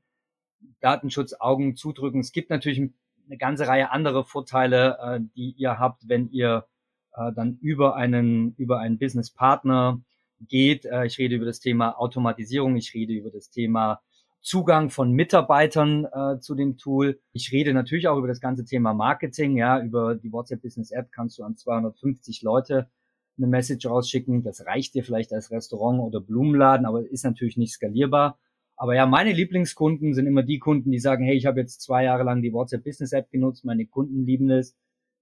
Datenschutz 0.81 1.35
Augen 1.41 1.75
zudrücken. 1.75 2.21
Es 2.21 2.31
gibt 2.31 2.51
natürlich 2.51 2.79
ein 2.79 2.95
eine 3.31 3.39
ganze 3.39 3.69
Reihe 3.69 3.91
andere 3.91 4.25
Vorteile, 4.25 4.99
äh, 5.01 5.21
die 5.37 5.55
ihr 5.57 5.79
habt, 5.79 6.09
wenn 6.09 6.29
ihr 6.31 6.67
äh, 7.15 7.33
dann 7.33 7.59
über 7.61 7.95
einen, 7.97 8.55
über 8.57 8.81
einen 8.81 8.99
Business 8.99 9.31
Partner 9.31 10.01
geht. 10.41 10.85
Äh, 10.85 11.07
ich 11.07 11.19
rede 11.19 11.37
über 11.37 11.47
das 11.47 11.61
Thema 11.61 11.99
Automatisierung, 11.99 12.77
ich 12.77 12.93
rede 12.93 13.13
über 13.13 13.31
das 13.31 13.51
Thema 13.51 14.01
Zugang 14.43 14.91
von 14.91 15.13
Mitarbeitern 15.13 16.07
äh, 16.07 16.41
zu 16.41 16.55
dem 16.55 16.77
Tool. 16.77 17.21
Ich 17.33 17.53
rede 17.53 17.75
natürlich 17.75 18.09
auch 18.09 18.17
über 18.17 18.29
das 18.29 18.41
ganze 18.41 18.65
Thema 18.65 18.95
Marketing. 18.95 19.57
Ja, 19.57 19.81
über 19.81 20.15
die 20.15 20.33
WhatsApp 20.33 20.63
Business 20.63 20.91
App 20.91 21.13
kannst 21.13 21.39
du 21.39 21.45
an 21.45 21.57
250 21.57 22.43
Leute 22.43 22.89
eine 23.37 23.47
Message 23.47 23.87
rausschicken. 23.87 24.43
Das 24.43 24.67
reicht 24.67 24.95
dir 24.95 25.05
vielleicht 25.05 25.33
als 25.33 25.51
Restaurant 25.51 26.01
oder 26.01 26.21
Blumenladen, 26.21 26.87
aber 26.87 27.07
ist 27.09 27.25
natürlich 27.25 27.59
nicht 27.59 27.75
skalierbar. 27.75 28.39
Aber 28.81 28.95
ja, 28.95 29.05
meine 29.05 29.35
Lieblingskunden 29.35 30.15
sind 30.15 30.27
immer 30.27 30.43
die 30.43 30.59
Kunden, 30.59 30.91
die 30.91 31.01
sagen, 31.01 31.23
hey, 31.23 31.37
ich 31.37 31.45
habe 31.45 31.61
jetzt 31.61 31.83
zwei 31.83 32.05
Jahre 32.05 32.23
lang 32.23 32.41
die 32.41 32.55
WhatsApp 32.55 32.83
Business 32.83 33.13
App 33.13 33.31
genutzt, 33.31 33.63
meine 33.63 33.85
Kunden 33.85 34.25
lieben 34.25 34.51
es. 34.51 34.75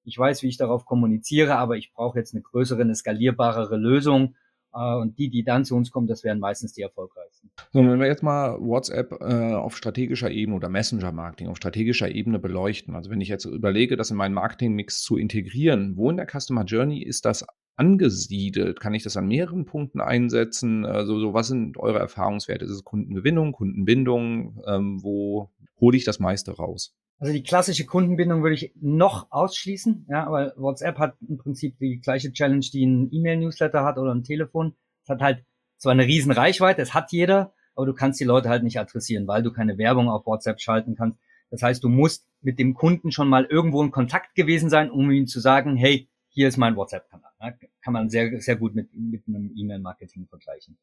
Ich 0.05 0.17
weiß, 0.17 0.45
wie 0.45 0.47
ich 0.47 0.59
darauf 0.59 0.85
kommuniziere, 0.85 1.57
aber 1.57 1.77
ich 1.77 1.93
brauche 1.93 2.21
jetzt 2.21 2.35
eine 2.35 2.43
größere, 2.43 2.83
eine 2.83 2.95
skalierbarere 2.95 3.77
Lösung. 3.77 4.37
Äh, 4.73 4.95
und 4.95 5.19
die, 5.19 5.29
die 5.29 5.43
dann 5.43 5.65
zu 5.65 5.75
uns 5.75 5.91
kommen, 5.91 6.07
das 6.07 6.23
wären 6.23 6.39
meistens 6.39 6.73
die 6.73 6.83
erfolgreichsten. 6.83 7.51
So, 7.73 7.81
wenn 7.81 7.99
wir 7.99 8.07
jetzt 8.07 8.23
mal 8.23 8.61
WhatsApp 8.61 9.21
äh, 9.21 9.55
auf 9.55 9.77
strategischer 9.77 10.31
Ebene 10.31 10.57
oder 10.57 10.69
Messenger-Marketing 10.69 11.49
auf 11.49 11.57
strategischer 11.57 12.13
Ebene 12.13 12.39
beleuchten, 12.39 12.95
also 12.95 13.11
wenn 13.11 13.21
ich 13.21 13.29
jetzt 13.29 13.45
überlege, 13.45 13.97
das 13.97 14.13
in 14.13 14.17
meinen 14.19 14.35
Marketing-Mix 14.35 15.03
zu 15.03 15.17
integrieren, 15.17 15.97
wo 15.97 16.11
in 16.11 16.17
der 16.17 16.29
Customer 16.31 16.63
Journey 16.65 17.03
ist 17.03 17.25
das 17.25 17.45
angesiedelt? 17.79 18.81
Kann 18.81 18.95
ich 18.95 19.03
das 19.03 19.17
an 19.17 19.27
mehreren 19.27 19.65
Punkten 19.65 20.01
einsetzen? 20.01 20.85
Also, 20.85 21.19
so, 21.19 21.33
was 21.33 21.49
sind 21.49 21.79
eure 21.79 21.99
Erfahrungswerte? 21.99 22.65
Ist 22.65 22.71
es 22.73 22.85
Kundengewinnung, 22.85 23.53
Kundenbindung? 23.53 24.63
Ähm, 24.67 25.03
wo 25.03 25.51
hole 25.81 25.97
ich 25.97 26.05
das 26.05 26.19
meiste 26.19 26.57
raus? 26.57 26.95
Also 27.21 27.33
die 27.33 27.43
klassische 27.43 27.85
Kundenbindung 27.85 28.43
würde 28.43 28.55
ich 28.55 28.73
noch 28.81 29.27
ausschließen, 29.31 30.07
ja, 30.09 30.31
weil 30.31 30.53
WhatsApp 30.57 30.99
hat 30.99 31.17
im 31.29 31.37
Prinzip 31.37 31.77
die 31.79 31.99
gleiche 31.99 32.33
Challenge, 32.33 32.65
die 32.73 32.87
ein 32.87 33.09
E-Mail-Newsletter 33.11 33.85
hat 33.85 33.99
oder 33.99 34.15
ein 34.15 34.23
Telefon. 34.23 34.75
Es 35.03 35.09
hat 35.09 35.21
halt 35.21 35.45
zwar 35.79 35.93
eine 35.93 36.07
riesen 36.07 36.31
Reichweite, 36.31 36.81
es 36.81 36.95
hat 36.95 37.11
jeder, 37.11 37.53
aber 37.75 37.87
du 37.87 37.95
kannst 37.95 38.21
die 38.21 38.25
Leute 38.25 38.49
halt 38.49 38.63
nicht 38.63 38.79
adressieren, 38.79 39.27
weil 39.27 39.43
du 39.43 39.53
keine 39.53 39.79
Werbung 39.79 40.09
auf 40.09 40.27
WhatsApp 40.27 40.61
schalten 40.61 40.95
kannst. 40.95 41.19
Das 41.51 41.63
heißt, 41.63 41.83
du 41.83 41.89
musst 41.89 42.29
mit 42.41 42.59
dem 42.61 42.75
Kunden 42.75 43.11
schon 43.11 43.29
mal 43.29 43.47
irgendwo 43.47 43.83
in 43.83 43.91
Kontakt 43.91 44.37
gewesen 44.37 44.71
sein, 44.71 44.91
um 44.91 45.11
ihm 45.11 45.27
zu 45.27 45.41
sagen, 45.41 45.77
hey, 45.77 46.09
hier 46.39 46.47
ist 46.47 46.57
mein 46.57 46.77
WhatsApp-Kanal. 46.77 47.33
Ja, 47.41 47.53
kann 47.83 47.93
man 47.93 48.11
sehr, 48.11 48.41
sehr 48.41 48.55
gut 48.55 48.73
mit, 48.73 48.95
mit 48.95 49.27
einem 49.27 49.51
E-Mail-Marketing 49.57 50.29
vergleichen. 50.29 50.79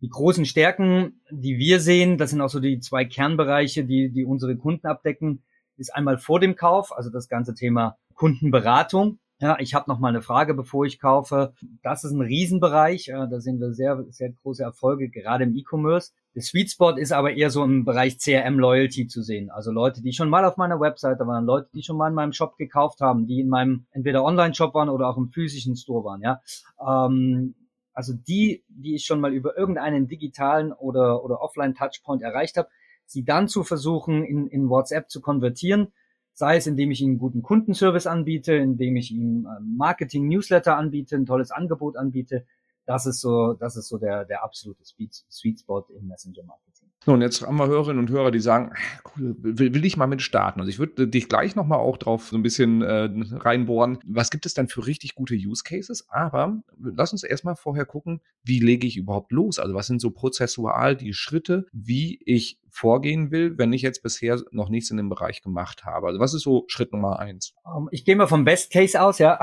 Die 0.00 0.08
großen 0.08 0.46
Stärken, 0.46 1.20
die 1.32 1.58
wir 1.58 1.80
sehen, 1.80 2.16
das 2.16 2.30
sind 2.30 2.40
auch 2.40 2.48
so 2.48 2.60
die 2.60 2.78
zwei 2.78 3.04
Kernbereiche, 3.04 3.84
die, 3.84 4.10
die 4.12 4.24
unsere 4.24 4.56
Kunden 4.56 4.86
abdecken 4.86 5.42
ist 5.76 5.92
einmal 5.92 6.18
vor 6.18 6.38
dem 6.38 6.54
Kauf, 6.54 6.96
also 6.96 7.10
das 7.10 7.28
ganze 7.28 7.54
Thema 7.56 7.98
Kundenberatung. 8.14 9.18
Ja, 9.40 9.56
ich 9.58 9.72
habe 9.72 9.90
noch 9.90 9.98
mal 9.98 10.08
eine 10.08 10.20
Frage, 10.20 10.52
bevor 10.52 10.84
ich 10.84 11.00
kaufe. 11.00 11.54
Das 11.82 12.04
ist 12.04 12.12
ein 12.12 12.20
Riesenbereich. 12.20 13.06
Da 13.06 13.40
sehen 13.40 13.58
wir 13.58 13.72
sehr, 13.72 14.04
sehr 14.10 14.32
große 14.32 14.62
Erfolge, 14.62 15.08
gerade 15.08 15.44
im 15.44 15.56
E-Commerce. 15.56 16.12
Der 16.34 16.42
Sweet 16.42 16.70
Spot 16.70 16.90
ist 16.90 17.10
aber 17.10 17.32
eher 17.32 17.48
so 17.50 17.64
im 17.64 17.86
Bereich 17.86 18.18
CRM 18.18 18.58
Loyalty 18.58 19.06
zu 19.06 19.22
sehen. 19.22 19.50
Also 19.50 19.72
Leute, 19.72 20.02
die 20.02 20.12
schon 20.12 20.28
mal 20.28 20.44
auf 20.44 20.58
meiner 20.58 20.78
Webseite 20.78 21.26
waren, 21.26 21.46
Leute, 21.46 21.70
die 21.72 21.82
schon 21.82 21.96
mal 21.96 22.08
in 22.08 22.14
meinem 22.14 22.34
Shop 22.34 22.58
gekauft 22.58 23.00
haben, 23.00 23.26
die 23.26 23.40
in 23.40 23.48
meinem 23.48 23.86
entweder 23.92 24.24
Online-Shop 24.24 24.74
waren 24.74 24.90
oder 24.90 25.08
auch 25.08 25.16
im 25.16 25.30
physischen 25.30 25.74
Store 25.74 26.04
waren. 26.04 26.20
Ja, 26.20 26.40
ähm, 26.86 27.54
also 27.94 28.12
die, 28.12 28.62
die 28.68 28.94
ich 28.94 29.06
schon 29.06 29.20
mal 29.20 29.32
über 29.32 29.56
irgendeinen 29.56 30.06
digitalen 30.06 30.72
oder 30.72 31.24
oder 31.24 31.40
Offline 31.40 31.74
Touchpoint 31.74 32.22
erreicht 32.22 32.58
habe, 32.58 32.68
sie 33.06 33.24
dann 33.24 33.48
zu 33.48 33.64
versuchen, 33.64 34.22
in, 34.22 34.46
in 34.46 34.68
WhatsApp 34.68 35.10
zu 35.10 35.20
konvertieren, 35.20 35.92
sei 36.32 36.56
es 36.56 36.66
indem 36.66 36.90
ich 36.90 37.02
einen 37.02 37.18
guten 37.18 37.42
Kundenservice 37.42 38.06
anbiete, 38.06 38.54
indem 38.54 38.96
ich 38.96 39.10
ihnen 39.10 39.46
ähm, 39.46 39.76
Marketing-Newsletter 39.76 40.76
anbiete, 40.76 41.16
ein 41.16 41.26
tolles 41.26 41.50
Angebot 41.50 41.96
anbiete. 41.96 42.46
Das 42.86 43.06
ist 43.06 43.20
so, 43.20 43.54
das 43.54 43.76
ist 43.76 43.88
so 43.88 43.98
der, 43.98 44.24
der 44.24 44.42
absolute 44.42 44.84
Sweet, 44.84 45.14
Sweet 45.30 45.60
Spot 45.60 45.86
im 45.90 46.08
Messenger 46.08 46.44
Marketing. 46.44 46.69
So, 47.02 47.14
und 47.14 47.22
jetzt 47.22 47.40
haben 47.40 47.56
wir 47.56 47.66
Hörerinnen 47.66 47.98
und 47.98 48.10
Hörer, 48.10 48.30
die 48.30 48.40
sagen, 48.40 48.72
cool, 49.16 49.34
will, 49.38 49.72
will 49.72 49.84
ich 49.86 49.96
mal 49.96 50.06
mit 50.06 50.20
starten. 50.20 50.60
Also 50.60 50.68
ich 50.68 50.78
würde 50.78 51.08
dich 51.08 51.30
gleich 51.30 51.56
nochmal 51.56 51.78
auch 51.78 51.96
drauf 51.96 52.28
so 52.28 52.36
ein 52.36 52.42
bisschen 52.42 52.82
äh, 52.82 53.08
reinbohren. 53.32 53.98
Was 54.04 54.30
gibt 54.30 54.44
es 54.44 54.52
denn 54.52 54.68
für 54.68 54.86
richtig 54.86 55.14
gute 55.14 55.34
Use 55.34 55.64
Cases? 55.64 56.06
Aber 56.10 56.62
lass 56.78 57.12
uns 57.12 57.22
erstmal 57.22 57.56
vorher 57.56 57.86
gucken, 57.86 58.20
wie 58.44 58.60
lege 58.60 58.86
ich 58.86 58.98
überhaupt 58.98 59.32
los? 59.32 59.58
Also 59.58 59.74
was 59.74 59.86
sind 59.86 60.02
so 60.02 60.10
prozessual 60.10 60.94
die 60.94 61.14
Schritte, 61.14 61.64
wie 61.72 62.20
ich 62.26 62.58
vorgehen 62.68 63.30
will, 63.30 63.56
wenn 63.56 63.72
ich 63.72 63.80
jetzt 63.80 64.02
bisher 64.02 64.38
noch 64.50 64.68
nichts 64.68 64.90
in 64.90 64.98
dem 64.98 65.08
Bereich 65.08 65.40
gemacht 65.40 65.86
habe? 65.86 66.06
Also 66.06 66.20
was 66.20 66.34
ist 66.34 66.42
so 66.42 66.64
Schritt 66.68 66.92
Nummer 66.92 67.18
eins? 67.18 67.54
Um, 67.64 67.88
ich 67.92 68.04
gehe 68.04 68.14
mal 68.14 68.26
vom 68.26 68.44
Best 68.44 68.72
Case 68.72 69.00
aus, 69.00 69.18
ja. 69.18 69.40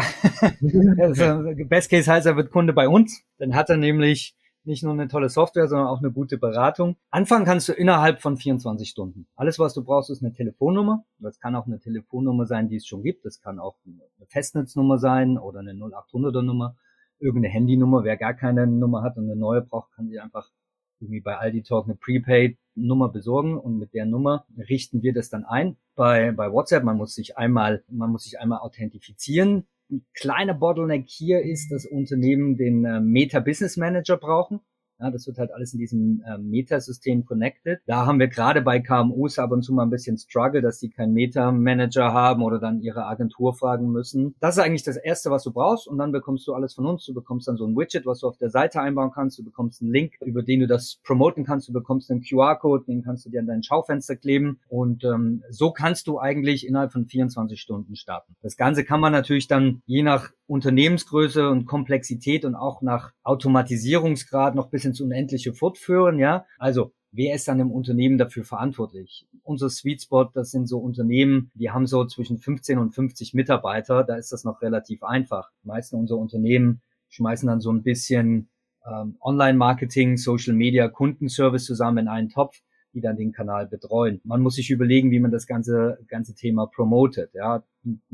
also, 1.00 1.44
Best 1.66 1.90
Case 1.90 2.12
heißt, 2.12 2.28
er 2.28 2.38
wird 2.38 2.52
Kunde 2.52 2.74
bei 2.74 2.88
uns. 2.88 3.24
Dann 3.40 3.56
hat 3.56 3.72
er 3.72 3.78
nämlich 3.78 4.37
nicht 4.68 4.84
nur 4.84 4.94
eine 4.94 5.08
tolle 5.08 5.30
Software, 5.30 5.68
sondern 5.68 5.88
auch 5.88 6.00
eine 6.00 6.12
gute 6.12 6.38
Beratung. 6.38 6.98
Anfangen 7.10 7.46
kannst 7.46 7.70
du 7.70 7.74
innerhalb 7.74 8.22
von 8.22 8.38
24 8.38 8.90
Stunden. 8.90 9.28
Alles, 9.36 9.58
was 9.60 9.74
du 9.74 9.84
brauchst, 9.84 10.10
ist 10.10 10.22
eine 10.22 10.34
Telefonnummer. 10.34 11.06
Das 11.20 11.40
kann 11.40 11.56
auch 11.56 11.66
eine 11.66 11.80
Telefonnummer 11.80 12.46
sein, 12.46 12.70
die 12.70 12.76
es 12.76 12.86
schon 12.86 13.02
gibt. 13.02 13.26
Das 13.26 13.42
kann 13.42 13.60
auch 13.60 13.78
eine 13.86 14.28
Festnetznummer 14.28 14.98
sein 14.98 15.38
oder 15.38 15.62
eine 15.62 15.72
0800er 15.72 16.42
Nummer. 16.42 16.76
Irgendeine 17.20 17.54
Handynummer. 17.54 18.04
Wer 18.04 18.18
gar 18.18 18.34
keine 18.34 18.68
Nummer 18.68 19.02
hat 19.02 19.18
und 19.18 19.24
eine 19.24 19.36
neue 19.36 19.62
braucht, 19.62 19.92
kann 19.94 20.10
sich 20.10 20.22
einfach 20.22 20.52
irgendwie 21.00 21.22
bei 21.22 21.38
Aldi 21.38 21.64
Talk 21.64 21.86
eine 21.86 21.96
Prepaid-Nummer 21.96 23.10
besorgen 23.10 23.58
und 23.58 23.78
mit 23.78 23.94
der 23.94 24.06
Nummer 24.06 24.46
richten 24.58 25.02
wir 25.02 25.14
das 25.14 25.30
dann 25.30 25.46
ein. 25.46 25.78
Bei, 25.96 26.32
bei 26.32 26.52
WhatsApp, 26.52 26.84
man 26.84 26.98
muss 26.98 27.14
sich 27.14 27.38
einmal, 27.38 27.84
man 27.90 28.12
muss 28.12 28.24
sich 28.24 28.40
einmal 28.40 28.60
authentifizieren 28.60 29.68
ein 29.90 30.06
kleiner 30.14 30.54
Bottleneck 30.54 31.06
hier 31.08 31.42
ist, 31.42 31.70
dass 31.72 31.86
Unternehmen 31.86 32.58
den 32.58 32.86
äh, 32.86 33.00
Meta 33.00 33.40
Business 33.40 33.78
Manager 33.78 34.18
brauchen. 34.18 34.60
Ja, 35.00 35.12
das 35.12 35.28
wird 35.28 35.38
halt 35.38 35.52
alles 35.52 35.74
in 35.74 35.80
diesem 35.80 36.24
äh, 36.26 36.38
Meta-System 36.40 37.26
connected. 37.26 37.80
Da 37.86 38.08
haben 38.08 38.20
wir 38.20 38.28
gerade 38.28 38.62
bei 38.64 38.80
KMUs 38.80 39.38
ab 39.38 39.52
und 39.52 39.62
zu 39.62 39.74
mal 39.74 39.84
ein 39.84 39.92
bisschen 39.92 40.18
Struggle, 40.18 40.62
dass 40.62 40.80
sie 40.80 40.90
keinen 40.90 41.14
Meta-Manager 41.14 42.14
haben 42.14 42.42
oder 42.42 42.60
dann 42.60 42.82
ihre 42.82 43.06
Agentur 43.06 43.54
fragen 43.54 43.92
müssen. 43.92 44.34
Das 44.40 44.58
ist 44.58 44.64
eigentlich 44.64 44.84
das 44.84 44.98
Erste, 44.98 45.30
was 45.30 45.44
du 45.44 45.52
brauchst 45.52 45.88
und 45.88 46.00
dann 46.00 46.12
bekommst 46.12 46.48
du 46.48 46.54
alles 46.54 46.74
von 46.74 46.88
uns. 46.88 47.06
Du 47.06 47.14
bekommst 47.14 47.48
dann 47.48 47.58
so 47.58 47.66
ein 47.66 47.76
Widget, 47.76 48.08
was 48.08 48.22
du 48.22 48.28
auf 48.28 48.38
der 48.38 48.50
Seite 48.50 48.82
einbauen 48.82 49.12
kannst. 49.14 49.38
Du 49.38 49.44
bekommst 49.44 49.82
einen 49.82 49.92
Link, 49.92 50.14
über 50.26 50.42
den 50.42 50.62
du 50.62 50.68
das 50.68 51.00
promoten 51.04 51.46
kannst. 51.46 51.70
Du 51.70 51.74
bekommst 51.74 52.10
einen 52.10 52.22
QR-Code, 52.22 52.86
den 52.86 53.04
kannst 53.04 53.26
du 53.26 53.30
dir 53.30 53.40
an 53.40 53.48
dein 53.48 53.62
Schaufenster 53.62 54.16
kleben 54.16 54.60
und 54.68 55.04
ähm, 55.04 55.44
so 55.50 55.72
kannst 55.72 56.08
du 56.08 56.20
eigentlich 56.20 56.66
innerhalb 56.66 56.92
von 56.92 57.06
24 57.06 57.62
Stunden 57.62 57.96
starten. 57.96 58.36
Das 58.42 58.58
Ganze 58.58 58.84
kann 58.84 59.00
man 59.00 59.12
natürlich 59.12 59.48
dann 59.48 59.84
je 59.86 60.02
nach 60.02 60.32
Unternehmensgröße 60.48 61.50
und 61.50 61.66
Komplexität 61.66 62.46
und 62.46 62.56
auch 62.56 62.82
nach 62.82 63.12
Automatisierungsgrad 63.24 64.56
noch 64.56 64.70
bis 64.70 64.86
ins 64.86 65.02
Unendliche 65.02 65.54
fortführen, 65.54 66.20
ja. 66.20 66.46
Also, 66.58 66.94
wer 67.12 67.36
ist 67.36 67.48
dann 67.48 67.60
im 67.60 67.72
Unternehmen 67.72 68.18
dafür 68.18 68.46
verantwortlich? 68.46 69.28
Unser 69.44 69.70
Sweet 69.70 70.04
Spot, 70.04 70.30
das 70.34 70.52
sind 70.52 70.68
so 70.68 70.80
Unternehmen, 70.80 71.52
die 71.54 71.70
haben 71.70 71.86
so 71.86 72.06
zwischen 72.06 72.40
15 72.40 72.80
und 72.80 72.96
50 72.96 73.34
Mitarbeiter, 73.34 74.04
da 74.04 74.16
ist 74.16 74.32
das 74.32 74.46
noch 74.46 74.62
relativ 74.62 75.04
einfach. 75.04 75.50
Die 75.64 75.68
meisten 75.68 75.98
unserer 75.98 76.20
Unternehmen 76.20 76.82
schmeißen 77.10 77.48
dann 77.48 77.62
so 77.62 77.72
ein 77.72 77.84
bisschen 77.84 78.50
ähm, 78.90 79.18
Online-Marketing, 79.20 80.18
Social 80.18 80.54
Media, 80.54 80.88
Kundenservice 80.88 81.66
zusammen 81.66 82.00
in 82.00 82.08
einen 82.08 82.30
Topf 82.30 82.62
die 82.98 83.02
dann 83.02 83.16
den 83.16 83.32
Kanal 83.32 83.68
betreuen. 83.68 84.22
Man 84.24 84.42
muss 84.42 84.56
sich 84.56 84.72
überlegen, 84.72 85.12
wie 85.12 85.20
man 85.20 85.30
das 85.30 85.46
ganze, 85.46 86.00
ganze 86.08 86.34
Thema 86.34 86.66
promotet. 86.66 87.32
Ja, 87.36 87.64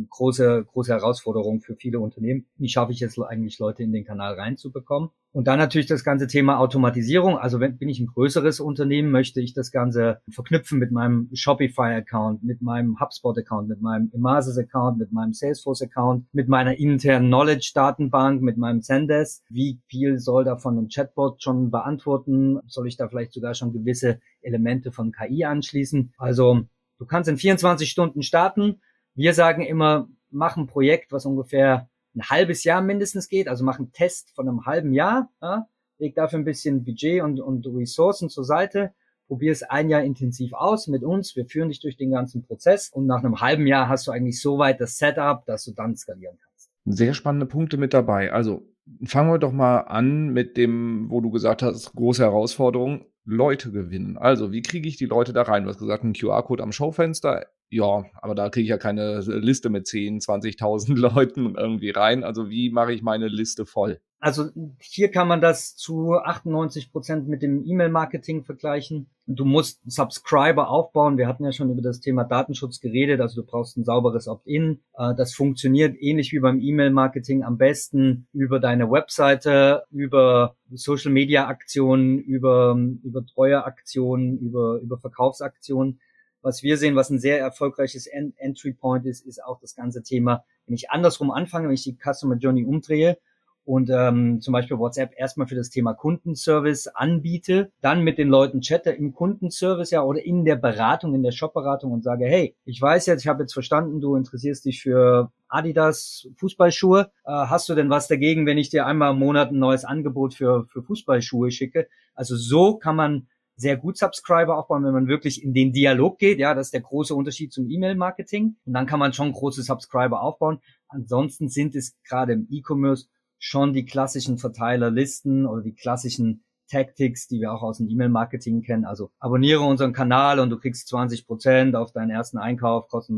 große, 0.10 0.66
große 0.66 0.94
Herausforderung 0.94 1.62
für 1.62 1.76
viele 1.76 2.00
Unternehmen. 2.00 2.46
Wie 2.58 2.70
schaffe 2.70 2.92
ich 2.92 3.02
es 3.02 3.20
eigentlich, 3.20 3.60
Leute 3.60 3.84
in 3.84 3.92
den 3.92 4.06
Kanal 4.06 4.36
reinzubekommen? 4.36 5.10
Und 5.32 5.48
dann 5.48 5.58
natürlich 5.58 5.88
das 5.88 6.04
ganze 6.04 6.28
Thema 6.28 6.60
Automatisierung. 6.60 7.40
Also 7.40 7.60
wenn, 7.60 7.80
bin 7.80 7.90
ich 7.90 8.00
ein 8.00 8.06
größeres 8.06 8.60
Unternehmen, 8.60 9.10
möchte 9.10 9.42
ich 9.42 9.56
das 9.56 9.72
Ganze 9.72 10.22
verknüpfen 10.30 10.78
mit 10.78 10.92
meinem 10.92 11.30
Shopify-Account, 11.34 12.44
mit 12.44 12.62
meinem 12.62 13.00
HubSpot-Account, 13.00 13.68
mit 13.68 13.82
meinem 13.82 14.12
Imasis-Account, 14.14 15.00
mit 15.00 15.12
meinem 15.12 15.34
Salesforce-Account, 15.34 16.28
mit 16.34 16.50
meiner 16.50 16.78
internen 16.78 17.30
Knowledge-Datenbank, 17.30 18.44
mit 18.44 18.58
meinem 18.58 18.84
Zendesk. 18.84 19.44
Wie 19.50 19.82
viel 19.88 20.20
soll 20.20 20.44
davon 20.44 20.78
ein 20.78 20.90
Chatbot 20.90 21.42
schon 21.42 21.72
beantworten? 21.72 22.60
Soll 22.68 22.88
ich 22.88 22.98
da 22.98 23.08
vielleicht 23.08 23.34
sogar 23.34 23.56
schon 23.56 23.74
gewisse 23.74 24.20
Elemente 24.42 24.92
von 24.92 25.12
KI 25.12 25.46
anschließen? 25.46 26.14
Also 26.18 26.62
du 27.00 27.06
kannst 27.08 27.28
in 27.28 27.38
24 27.38 27.90
Stunden 27.90 28.22
starten. 28.22 28.82
Wir 29.16 29.34
sagen 29.34 29.64
immer, 29.64 30.08
mach 30.32 30.58
ein 30.58 30.68
Projekt, 30.68 31.12
was 31.12 31.26
ungefähr 31.26 31.90
ein 32.16 32.24
halbes 32.24 32.64
Jahr 32.64 32.82
mindestens 32.82 33.28
geht, 33.28 33.48
also 33.48 33.64
mach 33.64 33.80
einen 33.80 33.92
Test 33.92 34.34
von 34.36 34.48
einem 34.48 34.66
halben 34.66 34.94
Jahr, 34.94 35.32
ja, 35.42 35.68
leg 35.98 36.16
dafür 36.16 36.40
ein 36.40 36.46
bisschen 36.46 36.84
Budget 36.84 37.22
und, 37.22 37.40
und 37.40 37.66
Ressourcen 37.68 38.30
zur 38.30 38.44
Seite, 38.44 38.94
probier 39.28 39.52
es 39.52 39.64
ein 39.64 39.90
Jahr 39.90 40.04
intensiv 40.04 40.54
aus 40.54 40.88
mit 40.88 41.04
uns, 41.04 41.36
wir 41.36 41.46
führen 41.46 41.70
dich 41.70 41.80
durch 41.80 41.98
den 41.98 42.12
ganzen 42.12 42.44
Prozess 42.44 42.90
und 42.90 43.06
nach 43.06 43.24
einem 43.24 43.42
halben 43.42 43.68
Jahr 43.68 43.88
hast 43.88 44.08
du 44.08 44.12
eigentlich 44.12 44.42
so 44.42 44.58
weit 44.58 44.82
das 44.82 44.98
Setup, 44.98 45.46
dass 45.46 45.64
du 45.66 45.72
dann 45.72 45.96
skalieren 45.96 46.38
kannst. 46.44 46.72
Sehr 46.86 47.14
spannende 47.14 47.46
Punkte 47.46 47.78
mit 47.78 47.94
dabei. 47.94 48.32
Also 48.32 48.68
fangen 49.06 49.32
wir 49.32 49.40
doch 49.40 49.54
mal 49.54 49.80
an 49.80 50.30
mit 50.30 50.58
dem, 50.58 51.10
wo 51.10 51.22
du 51.22 51.32
gesagt 51.32 51.62
hast, 51.62 51.94
große 51.94 52.24
Herausforderung, 52.24 53.06
Leute 53.26 53.72
gewinnen. 53.72 54.18
Also, 54.18 54.52
wie 54.52 54.62
kriege 54.62 54.88
ich 54.88 54.98
die 54.98 55.06
Leute 55.06 55.32
da 55.32 55.44
rein? 55.44 55.64
Du 55.64 55.70
hast 55.70 55.80
gesagt, 55.80 56.04
ein 56.04 56.14
QR-Code 56.14 56.62
am 56.62 56.74
Schaufenster 56.74 57.46
Ja, 57.74 58.06
aber 58.22 58.36
da 58.36 58.50
kriege 58.50 58.66
ich 58.66 58.70
ja 58.70 58.78
keine 58.78 59.22
Liste 59.22 59.72
mit 59.72 59.88
10, 59.88 60.20
20.000 60.20 60.96
Leuten 60.96 61.56
irgendwie 61.56 61.90
rein. 61.90 62.24
Also 62.24 62.52
wie 62.52 62.70
mache 62.70 62.94
ich 62.94 63.02
meine 63.02 63.28
Liste 63.28 63.66
voll? 63.66 64.00
Also 64.20 64.52
hier 64.80 65.10
kann 65.10 65.28
man 65.28 65.42
das 65.42 65.76
zu 65.76 66.14
98 66.14 66.92
Prozent 66.92 67.28
mit 67.28 67.42
dem 67.42 67.66
E-Mail-Marketing 67.66 68.44
vergleichen. 68.44 69.10
Du 69.26 69.44
musst 69.44 69.82
Subscriber 69.86 70.70
aufbauen. 70.70 71.18
Wir 71.18 71.28
hatten 71.28 71.44
ja 71.44 71.52
schon 71.52 71.72
über 71.72 71.82
das 71.82 72.00
Thema 72.00 72.26
Datenschutz 72.26 72.80
geredet. 72.80 73.20
Also 73.20 73.42
du 73.42 73.48
brauchst 73.48 73.76
ein 73.76 73.84
sauberes 73.84 74.28
Opt-in. 74.28 74.80
Äh, 74.96 75.16
das 75.16 75.34
funktioniert 75.34 75.96
ähnlich 76.00 76.32
wie 76.32 76.40
beim 76.40 76.60
E-Mail-Marketing 76.62 77.44
am 77.44 77.58
besten 77.58 78.28
über 78.34 78.60
deine 78.60 78.92
Webseite, 78.92 79.84
über 79.90 80.56
Social-Media-Aktionen, 80.72 82.20
über, 82.20 82.78
über 83.04 83.26
Treueaktionen, 83.26 84.38
über, 84.38 84.80
über 84.80 85.00
Verkaufsaktionen. 85.00 86.00
Was 86.44 86.62
wir 86.62 86.78
sehen, 86.78 86.98
was 86.98 87.10
ein 87.10 87.20
sehr 87.20 87.40
erfolgreiches 87.40 88.06
Entry 88.06 88.74
Point 88.74 89.06
ist, 89.06 89.26
ist 89.26 89.44
auch 89.44 89.62
das 89.62 89.76
ganze 89.76 90.04
Thema, 90.04 90.44
wenn 90.68 90.76
ich 90.76 90.92
andersrum 90.92 91.32
anfange, 91.32 91.68
wenn 91.68 91.74
ich 91.74 91.84
die 91.84 91.98
Customer 91.98 92.36
Journey 92.36 92.66
umdrehe 92.66 93.18
und 93.66 93.90
ähm, 93.90 94.42
zum 94.42 94.52
Beispiel 94.52 94.78
WhatsApp 94.78 95.14
erstmal 95.16 95.48
für 95.48 95.56
das 95.56 95.70
Thema 95.70 95.94
Kundenservice 95.94 96.88
anbiete, 96.88 97.72
dann 97.80 98.04
mit 98.04 98.18
den 98.18 98.28
Leuten 98.28 98.60
chatte 98.60 98.92
im 98.92 99.14
Kundenservice 99.14 99.92
ja 99.92 100.04
oder 100.04 100.22
in 100.22 100.44
der 100.44 100.58
Beratung, 100.58 101.16
in 101.16 101.24
der 101.24 101.32
Shopberatung 101.32 101.94
und 101.94 102.04
sage, 102.04 102.26
hey, 102.26 102.58
ich 102.66 102.82
weiß 102.82 103.06
jetzt, 103.06 103.22
ich 103.22 103.28
habe 103.28 103.44
jetzt 103.44 103.54
verstanden, 103.54 104.02
du 104.02 104.18
interessierst 104.18 104.66
dich 104.66 104.82
für 104.82 105.32
Adidas 105.48 106.28
Fußballschuhe. 106.36 107.12
Äh, 107.24 107.32
hast 107.32 107.70
du 107.70 107.76
denn 107.76 107.90
was 107.90 108.10
dagegen, 108.10 108.46
wenn 108.46 108.58
ich 108.58 108.70
dir 108.70 108.86
einmal 108.86 109.14
im 109.14 109.20
Monat 109.20 109.52
ein 109.52 109.60
neues 109.60 109.86
Angebot 109.86 110.34
für, 110.34 110.66
für 110.66 110.84
Fußballschuhe 110.84 111.52
schicke? 111.52 111.88
Also 112.16 112.36
so 112.36 112.76
kann 112.76 112.98
man 112.98 113.28
sehr 113.56 113.78
gut 113.78 113.98
Subscriber 113.98 114.58
aufbauen, 114.58 114.84
wenn 114.84 114.94
man 114.94 115.08
wirklich 115.08 115.44
in 115.44 115.54
den 115.54 115.74
Dialog 115.74 116.18
geht. 116.18 116.40
Ja, 116.40 116.54
das 116.54 116.68
ist 116.68 116.74
der 116.74 116.82
große 116.82 117.14
Unterschied 117.14 117.54
zum 117.54 117.70
E-Mail-Marketing. 117.70 118.56
Und 118.66 118.74
dann 118.74 118.86
kann 118.86 119.00
man 119.00 119.14
schon 119.14 119.32
große 119.32 119.64
Subscriber 119.64 120.22
aufbauen. 120.22 120.60
Ansonsten 120.88 121.50
sind 121.50 121.76
es 121.76 121.96
gerade 122.08 122.34
im 122.34 122.48
E-Commerce 122.50 123.08
schon 123.38 123.74
die 123.74 123.86
klassischen 123.86 124.38
Verteilerlisten 124.38 125.46
oder 125.46 125.62
die 125.62 125.76
klassischen 125.76 126.44
Tactics, 126.70 127.28
die 127.28 127.42
wir 127.42 127.54
auch 127.54 127.62
aus 127.62 127.78
dem 127.78 127.90
E-Mail-Marketing 127.90 128.64
kennen. 128.64 128.86
Also 128.86 129.12
abonniere 129.20 129.62
unseren 129.62 129.94
Kanal 129.94 130.40
und 130.40 130.50
du 130.50 130.58
kriegst 130.58 130.88
20 130.88 131.28
Prozent 131.28 131.76
auf 131.76 131.92
deinen 131.92 132.10
ersten 132.10 132.38
Einkauf, 132.38 132.88
kosten 132.88 133.18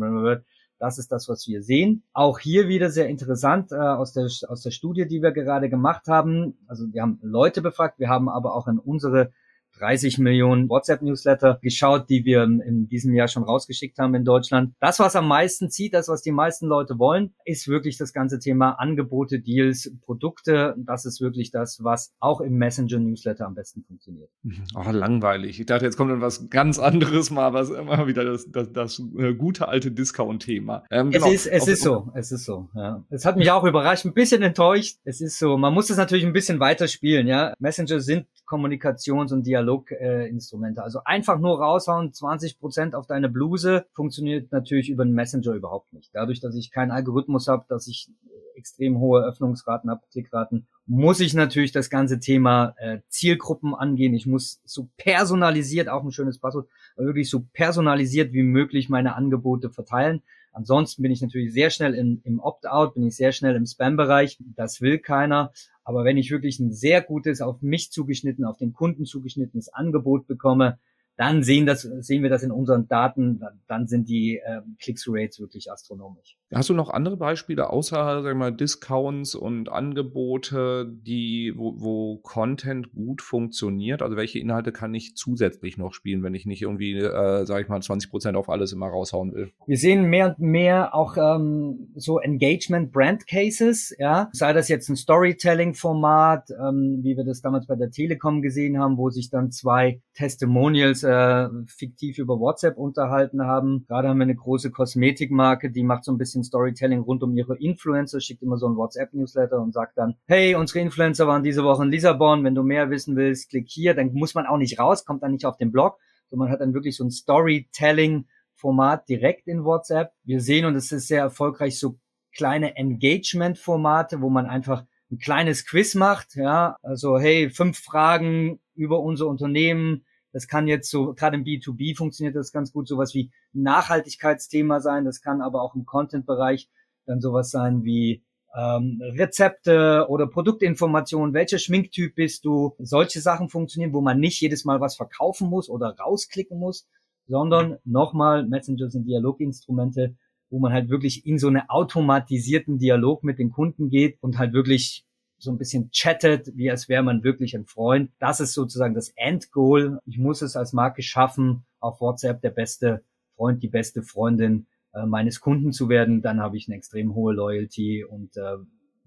das 0.78 0.98
ist 0.98 1.12
das, 1.12 1.30
was 1.30 1.48
wir 1.48 1.64
sehen. 1.64 2.04
Auch 2.14 2.40
hier 2.40 2.68
wieder 2.68 2.90
sehr 2.90 3.08
interessant 3.08 3.72
äh, 3.72 3.76
aus, 3.76 4.14
der, 4.14 4.28
aus 4.50 4.62
der 4.62 4.72
Studie, 4.72 5.08
die 5.08 5.22
wir 5.22 5.32
gerade 5.32 5.70
gemacht 5.70 6.08
haben. 6.08 6.58
Also 6.68 6.92
wir 6.92 7.02
haben 7.02 7.20
Leute 7.22 7.62
befragt, 7.62 8.00
wir 8.00 8.10
haben 8.10 8.28
aber 8.28 8.56
auch 8.56 8.68
in 8.68 8.80
unsere 8.80 9.32
30 9.80 10.18
Millionen 10.20 10.70
WhatsApp-Newsletter 10.70 11.60
geschaut, 11.62 12.10
die 12.10 12.26
wir 12.26 12.44
in 12.44 12.88
diesem 12.88 13.14
Jahr 13.14 13.28
schon 13.28 13.44
rausgeschickt 13.44 13.98
haben 14.00 14.16
in 14.16 14.26
Deutschland. 14.26 14.74
Das, 14.80 15.00
was 15.00 15.16
am 15.16 15.28
meisten 15.28 15.70
zieht, 15.70 15.94
das, 15.94 16.08
was 16.08 16.22
die 16.22 16.32
meisten 16.32 16.68
Leute 16.68 16.98
wollen, 17.00 17.34
ist 17.46 17.68
wirklich 17.68 17.98
das 17.98 18.14
ganze 18.14 18.40
Thema 18.40 18.72
Angebote, 18.72 19.40
Deals, 19.40 19.92
Produkte. 20.02 20.76
Das 20.78 21.06
ist 21.06 21.22
wirklich 21.22 21.52
das, 21.52 21.84
was 21.84 22.14
auch 22.20 22.42
im 22.42 22.58
Messenger-Newsletter 22.58 23.46
am 23.46 23.56
besten 23.56 23.84
funktioniert. 23.84 24.30
Oh, 24.76 24.90
langweilig. 24.92 25.60
Ich 25.60 25.66
dachte, 25.66 25.86
jetzt 25.86 25.98
kommt 25.98 26.12
dann 26.12 26.22
was 26.22 26.50
ganz 26.50 26.80
anderes 26.80 27.32
mal, 27.32 27.54
was 27.54 27.70
immer 27.70 28.08
wieder 28.08 28.24
das, 28.24 28.50
das, 28.52 28.72
das 28.72 29.02
äh, 29.18 29.34
gute 29.34 29.68
alte 29.68 29.92
Discount-Thema. 29.92 30.84
Ähm, 30.90 31.10
es 31.10 31.14
genau. 31.16 31.32
ist, 31.32 31.48
es 31.48 31.68
ist 31.68 31.84
so, 31.84 32.12
es 32.14 32.32
ist 32.32 32.46
so, 32.46 32.70
ja. 32.76 33.04
Es 33.10 33.26
hat 33.26 33.38
mich 33.38 33.52
auch 33.52 33.64
überrascht, 33.64 34.06
ein 34.06 34.14
bisschen 34.14 34.42
enttäuscht. 34.42 34.98
Es 35.04 35.22
ist 35.22 35.40
so, 35.40 35.58
man 35.58 35.74
muss 35.74 35.90
es 35.90 35.98
natürlich 35.98 36.26
ein 36.26 36.34
bisschen 36.34 36.60
weiter 36.60 36.88
spielen, 36.88 37.28
ja. 37.28 37.54
Messenger 37.60 38.00
sind 38.00 38.28
Kommunikations- 38.46 39.34
und 39.34 39.44
Dialoginstrumente. 39.66 40.82
Äh, 40.82 40.84
also 40.84 41.00
einfach 41.04 41.40
nur 41.40 41.60
raushauen, 41.60 42.14
20 42.14 42.60
Prozent 42.60 42.96
auf 42.96 43.08
deine 43.08 43.30
Bluse, 43.30 43.86
funktioniert 43.94 44.52
natürlich 44.52 44.90
über 44.90 45.04
einen 45.04 45.14
Messenger 45.14 45.54
überhaupt 45.54 45.94
nicht. 45.94 46.12
Dadurch, 46.14 46.40
dass 46.40 46.56
ich 46.56 46.72
keinen 46.72 46.92
Algorithmus 46.92 47.48
habe, 47.48 47.66
dass 47.68 47.88
ich 47.88 48.10
äh, 48.26 48.58
extrem 48.58 49.00
hohe 49.00 49.24
Öffnungsraten 49.24 49.90
habe, 49.90 50.02
Klickraten, 50.12 50.68
muss 50.86 51.20
ich 51.20 51.34
natürlich 51.34 51.72
das 51.72 51.90
ganze 51.90 52.20
Thema 52.20 52.76
äh, 52.78 53.00
Zielgruppen 53.10 53.74
angehen. 53.74 54.14
Ich 54.14 54.28
muss 54.28 54.62
so 54.66 54.90
personalisiert, 54.98 55.90
auch 55.90 56.04
ein 56.04 56.12
schönes 56.12 56.40
Passwort, 56.40 56.70
wirklich 56.96 57.30
so 57.30 57.46
personalisiert 57.54 58.34
wie 58.34 58.44
möglich 58.44 58.90
meine 58.90 59.16
Angebote 59.16 59.70
verteilen. 59.70 60.22
Ansonsten 60.56 61.02
bin 61.02 61.12
ich 61.12 61.22
natürlich 61.22 61.52
sehr 61.52 61.70
schnell 61.70 61.94
in, 61.94 62.22
im 62.24 62.40
Opt-out, 62.40 62.94
bin 62.94 63.06
ich 63.06 63.18
sehr 63.18 63.34
schnell 63.34 63.58
im 63.58 63.66
Spam-Bereich. 63.66 64.40
Das 64.56 64.80
will 64.80 65.00
keiner. 65.00 65.52
Aber 65.86 66.04
wenn 66.04 66.18
ich 66.18 66.32
wirklich 66.32 66.60
ein 66.60 66.74
sehr 66.74 67.02
gutes, 67.02 67.42
auf 67.42 67.62
mich 67.62 67.92
zugeschnitten, 67.92 68.44
auf 68.44 68.58
den 68.58 68.74
Kunden 68.74 69.06
zugeschnittenes 69.06 69.70
Angebot 69.70 70.28
bekomme, 70.28 70.80
dann 71.18 71.44
sehen, 71.44 71.66
das, 71.66 71.82
sehen 71.82 72.24
wir 72.24 72.30
das 72.30 72.44
in 72.44 72.52
unseren 72.52 72.88
Daten, 72.88 73.42
dann 73.68 73.88
sind 73.88 74.10
die 74.10 74.38
äh, 74.38 74.62
Click-Rates 74.80 75.40
wirklich 75.40 75.72
astronomisch. 75.72 76.38
Hast 76.54 76.70
du 76.70 76.74
noch 76.74 76.90
andere 76.90 77.18
Beispiele 77.18 77.70
außer 77.70 78.22
sag 78.22 78.36
mal, 78.36 78.52
Discounts 78.52 79.36
und 79.36 79.70
Angebote, 79.70 80.92
die, 80.92 81.54
wo, 81.56 81.74
wo 81.78 82.18
Content 82.18 82.92
gut 82.94 83.22
funktioniert? 83.22 84.02
Also 84.02 84.18
welche 84.18 84.40
Inhalte 84.40 84.72
kann 84.72 84.94
ich 84.94 85.16
zusätzlich 85.16 85.78
noch 85.78 85.94
spielen, 85.94 86.22
wenn 86.24 86.36
ich 86.36 86.46
nicht 86.46 86.62
irgendwie, 86.62 86.98
äh, 86.98 87.46
sage 87.46 87.64
ich 87.64 87.70
mal, 87.70 87.82
20 87.82 88.10
Prozent 88.10 88.38
auf 88.38 88.50
alles 88.50 88.74
immer 88.74 88.88
raushauen 88.88 89.34
will? 89.34 89.52
Wir 89.68 89.78
sehen 89.78 90.06
mehr 90.06 90.28
und 90.30 90.40
mehr 90.40 90.94
auch 90.94 91.18
ähm, 91.18 91.94
so 91.96 92.20
Engagement-Brand-Cases, 92.20 93.96
ja, 94.00 94.30
sei 94.34 94.54
das 94.54 94.68
jetzt 94.68 94.90
ein 94.90 94.96
Storytelling-Format, 94.96 96.50
ähm, 96.52 97.00
wie 97.04 97.16
wir 97.16 97.24
das 97.24 97.42
damals 97.42 97.68
bei 97.68 97.76
der 97.76 97.92
Telekom 97.92 98.42
gesehen 98.42 98.80
haben, 98.80 98.98
wo 98.98 99.10
sich 99.10 99.30
dann 99.30 99.52
zwei 99.52 100.02
Testimonials 100.16 101.04
äh, 101.04 101.50
fiktiv 101.68 102.18
über 102.18 102.40
WhatsApp 102.40 102.78
unterhalten 102.78 103.44
haben. 103.44 103.86
Gerade 103.88 104.08
haben 104.08 104.18
wir 104.18 104.24
eine 104.24 104.36
große 104.36 104.72
Kosmetikmarke, 104.72 105.72
die 105.72 105.84
macht 105.84 106.06
so 106.06 106.12
ein 106.12 106.18
bisschen 106.18 106.44
Storytelling 106.44 107.02
rund 107.02 107.22
um 107.22 107.36
ihre 107.38 107.58
Influencer, 107.58 108.22
schickt 108.22 108.42
immer 108.42 108.58
so 108.58 108.68
ein 108.68 108.78
WhatsApp-Newsletter 108.78 109.60
und 109.60 109.74
sagt 109.74 109.98
dann, 109.98 110.16
hey, 110.26 110.56
unsere 110.56 110.80
Influencer 110.80 111.28
waren 111.28 111.44
diese 111.44 111.64
Woche 111.64 111.84
in 111.84 111.92
Lissabon, 111.92 112.44
wenn 112.44 112.56
du 112.56 112.64
mehr 112.64 112.90
wissen 112.90 113.16
willst, 113.16 113.50
klick 113.50 113.68
hier, 113.70 113.94
dann 113.94 114.14
muss 114.14 114.34
man 114.34 114.46
auch 114.46 114.58
nicht 114.58 114.80
raus, 114.80 115.06
kommt 115.06 115.22
dann 115.22 115.34
nicht 115.34 115.46
auf 115.46 115.58
den 115.58 115.72
Blog, 115.72 116.00
sondern 116.30 116.48
man 116.48 116.54
hat 116.54 116.62
dann 116.62 116.74
wirklich 116.74 116.96
so 116.96 117.04
ein 117.04 117.12
Storytelling 117.12 118.26
Format 118.56 119.10
direkt 119.10 119.48
in 119.48 119.66
WhatsApp. 119.66 120.14
Wir 120.24 120.40
sehen, 120.40 120.66
und 120.66 120.76
es 120.76 120.92
ist 120.92 121.08
sehr 121.08 121.22
erfolgreich, 121.22 121.78
so 121.78 122.00
kleine 122.34 122.78
Engagement-Formate, 122.78 124.22
wo 124.22 124.30
man 124.30 124.46
einfach 124.46 124.86
ein 125.12 125.20
kleines 125.20 125.66
Quiz 125.66 125.94
macht, 125.94 126.36
ja, 126.36 126.78
also 126.82 127.20
hey, 127.20 127.50
fünf 127.50 127.78
Fragen 127.78 128.60
über 128.76 129.00
unser 129.00 129.28
Unternehmen, 129.28 130.06
das 130.36 130.50
kann 130.50 130.68
jetzt 130.68 130.92
so, 130.92 131.14
gerade 131.14 131.38
im 131.38 131.46
B2B 131.46 131.96
funktioniert 131.96 132.36
das 132.36 132.52
ganz 132.52 132.74
gut, 132.74 132.90
sowas 132.90 133.14
wie 133.14 133.32
Nachhaltigkeitsthema 133.54 134.82
sein. 134.82 135.06
Das 135.06 135.22
kann 135.22 135.42
aber 135.42 135.62
auch 135.62 135.76
im 135.76 135.86
Content-Bereich 135.86 136.70
dann 137.06 137.22
sowas 137.22 137.52
sein 137.52 137.86
wie 137.86 138.22
ähm, 138.54 139.02
Rezepte 139.02 140.08
oder 140.10 140.28
Produktinformationen, 140.28 141.34
welcher 141.34 141.58
Schminktyp 141.58 142.16
bist 142.16 142.44
du. 142.44 142.76
Solche 142.80 143.22
Sachen 143.22 143.48
funktionieren, 143.48 143.94
wo 143.94 144.02
man 144.02 144.20
nicht 144.20 144.42
jedes 144.42 144.66
Mal 144.66 144.82
was 144.82 144.98
verkaufen 144.98 145.50
muss 145.50 145.70
oder 145.70 145.96
rausklicken 145.98 146.60
muss, 146.60 146.86
sondern 147.28 147.78
nochmal, 147.86 148.46
Messenger 148.46 148.90
sind 148.90 149.08
Dialoginstrumente, 149.08 150.16
wo 150.50 150.60
man 150.60 150.74
halt 150.74 150.90
wirklich 150.90 151.26
in 151.26 151.40
so 151.40 151.48
einen 151.48 151.64
automatisierten 151.70 152.78
Dialog 152.78 153.24
mit 153.24 153.40
den 153.40 153.52
Kunden 153.52 153.90
geht 153.90 154.18
und 154.22 154.38
halt 154.38 154.52
wirklich 154.52 155.05
so 155.38 155.52
ein 155.52 155.58
bisschen 155.58 155.92
chattet, 155.92 156.52
wie 156.56 156.72
als 156.72 156.90
wäre 156.90 157.04
man 157.04 157.24
wirklich 157.24 157.56
ein 157.56 157.66
Freund. 157.66 158.12
Das 158.20 158.40
ist 158.40 158.54
sozusagen 158.54 158.94
das 158.94 159.10
Endgoal. 159.16 160.00
Ich 160.06 160.18
muss 160.18 160.42
es 160.42 160.56
als 160.56 160.74
Marke 160.74 161.02
schaffen, 161.02 161.66
auf 161.80 162.02
WhatsApp 162.02 162.42
der 162.42 162.52
beste 162.52 163.04
Freund, 163.36 163.62
die 163.62 163.68
beste 163.68 164.02
Freundin 164.02 164.68
äh, 164.94 165.06
meines 165.06 165.42
Kunden 165.42 165.72
zu 165.72 165.90
werden. 165.90 166.22
Dann 166.22 166.40
habe 166.40 166.58
ich 166.58 166.68
eine 166.68 166.78
extrem 166.78 167.14
hohe 167.14 167.34
Loyalty 167.34 168.04
und 168.04 168.38
äh, 168.38 168.58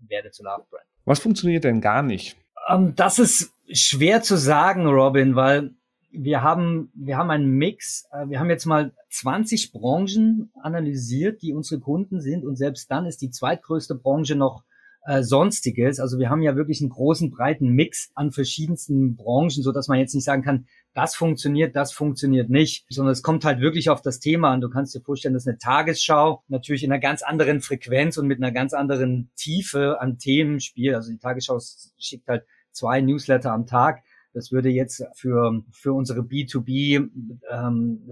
werde 0.06 0.30
zu 0.30 0.42
Love 0.42 0.66
Brand. 0.70 0.84
Was 1.04 1.20
funktioniert 1.20 1.64
denn 1.64 1.80
gar 1.80 2.02
nicht? 2.02 2.36
Ähm, 2.68 2.94
das 2.94 3.18
ist 3.18 3.52
schwer 3.72 4.22
zu 4.22 4.36
sagen, 4.36 4.86
Robin, 4.86 5.34
weil 5.34 5.70
wir 6.10 6.42
haben, 6.42 6.90
wir 6.94 7.16
haben 7.16 7.30
einen 7.30 7.50
Mix. 7.50 8.08
Äh, 8.12 8.28
wir 8.28 8.40
haben 8.40 8.50
jetzt 8.50 8.66
mal 8.66 8.92
20 9.10 9.72
Branchen 9.72 10.52
analysiert, 10.62 11.42
die 11.42 11.52
unsere 11.52 11.80
Kunden 11.80 12.20
sind. 12.20 12.44
Und 12.44 12.56
selbst 12.56 12.90
dann 12.90 13.06
ist 13.06 13.22
die 13.22 13.30
zweitgrößte 13.30 13.94
Branche 13.94 14.34
noch 14.36 14.64
äh, 15.04 15.22
sonstiges. 15.22 16.00
Also 16.00 16.18
wir 16.18 16.30
haben 16.30 16.42
ja 16.42 16.56
wirklich 16.56 16.80
einen 16.80 16.90
großen, 16.90 17.30
breiten 17.30 17.70
Mix 17.70 18.10
an 18.14 18.32
verschiedensten 18.32 19.16
Branchen, 19.16 19.62
so 19.62 19.72
dass 19.72 19.88
man 19.88 19.98
jetzt 19.98 20.14
nicht 20.14 20.24
sagen 20.24 20.42
kann, 20.42 20.66
das 20.94 21.14
funktioniert, 21.14 21.76
das 21.76 21.92
funktioniert 21.92 22.50
nicht, 22.50 22.84
sondern 22.88 23.12
es 23.12 23.22
kommt 23.22 23.44
halt 23.44 23.60
wirklich 23.60 23.90
auf 23.90 24.02
das 24.02 24.18
Thema 24.20 24.52
an. 24.52 24.60
Du 24.60 24.68
kannst 24.68 24.94
dir 24.94 25.00
vorstellen, 25.00 25.34
dass 25.34 25.46
eine 25.46 25.58
Tagesschau 25.58 26.42
natürlich 26.48 26.82
in 26.82 26.92
einer 26.92 27.00
ganz 27.00 27.22
anderen 27.22 27.60
Frequenz 27.60 28.18
und 28.18 28.26
mit 28.26 28.42
einer 28.42 28.52
ganz 28.52 28.74
anderen 28.74 29.30
Tiefe 29.36 30.00
an 30.00 30.18
Themen 30.18 30.60
spielt. 30.60 30.94
Also 30.96 31.12
die 31.12 31.18
Tagesschau 31.18 31.58
schickt 31.98 32.28
halt 32.28 32.44
zwei 32.72 33.00
Newsletter 33.00 33.52
am 33.52 33.66
Tag. 33.66 34.02
Das 34.34 34.52
würde 34.52 34.68
jetzt 34.68 35.04
für, 35.14 35.62
für 35.72 35.92
unsere 35.92 36.20
B2B 36.20 37.08
ähm, 37.50 38.02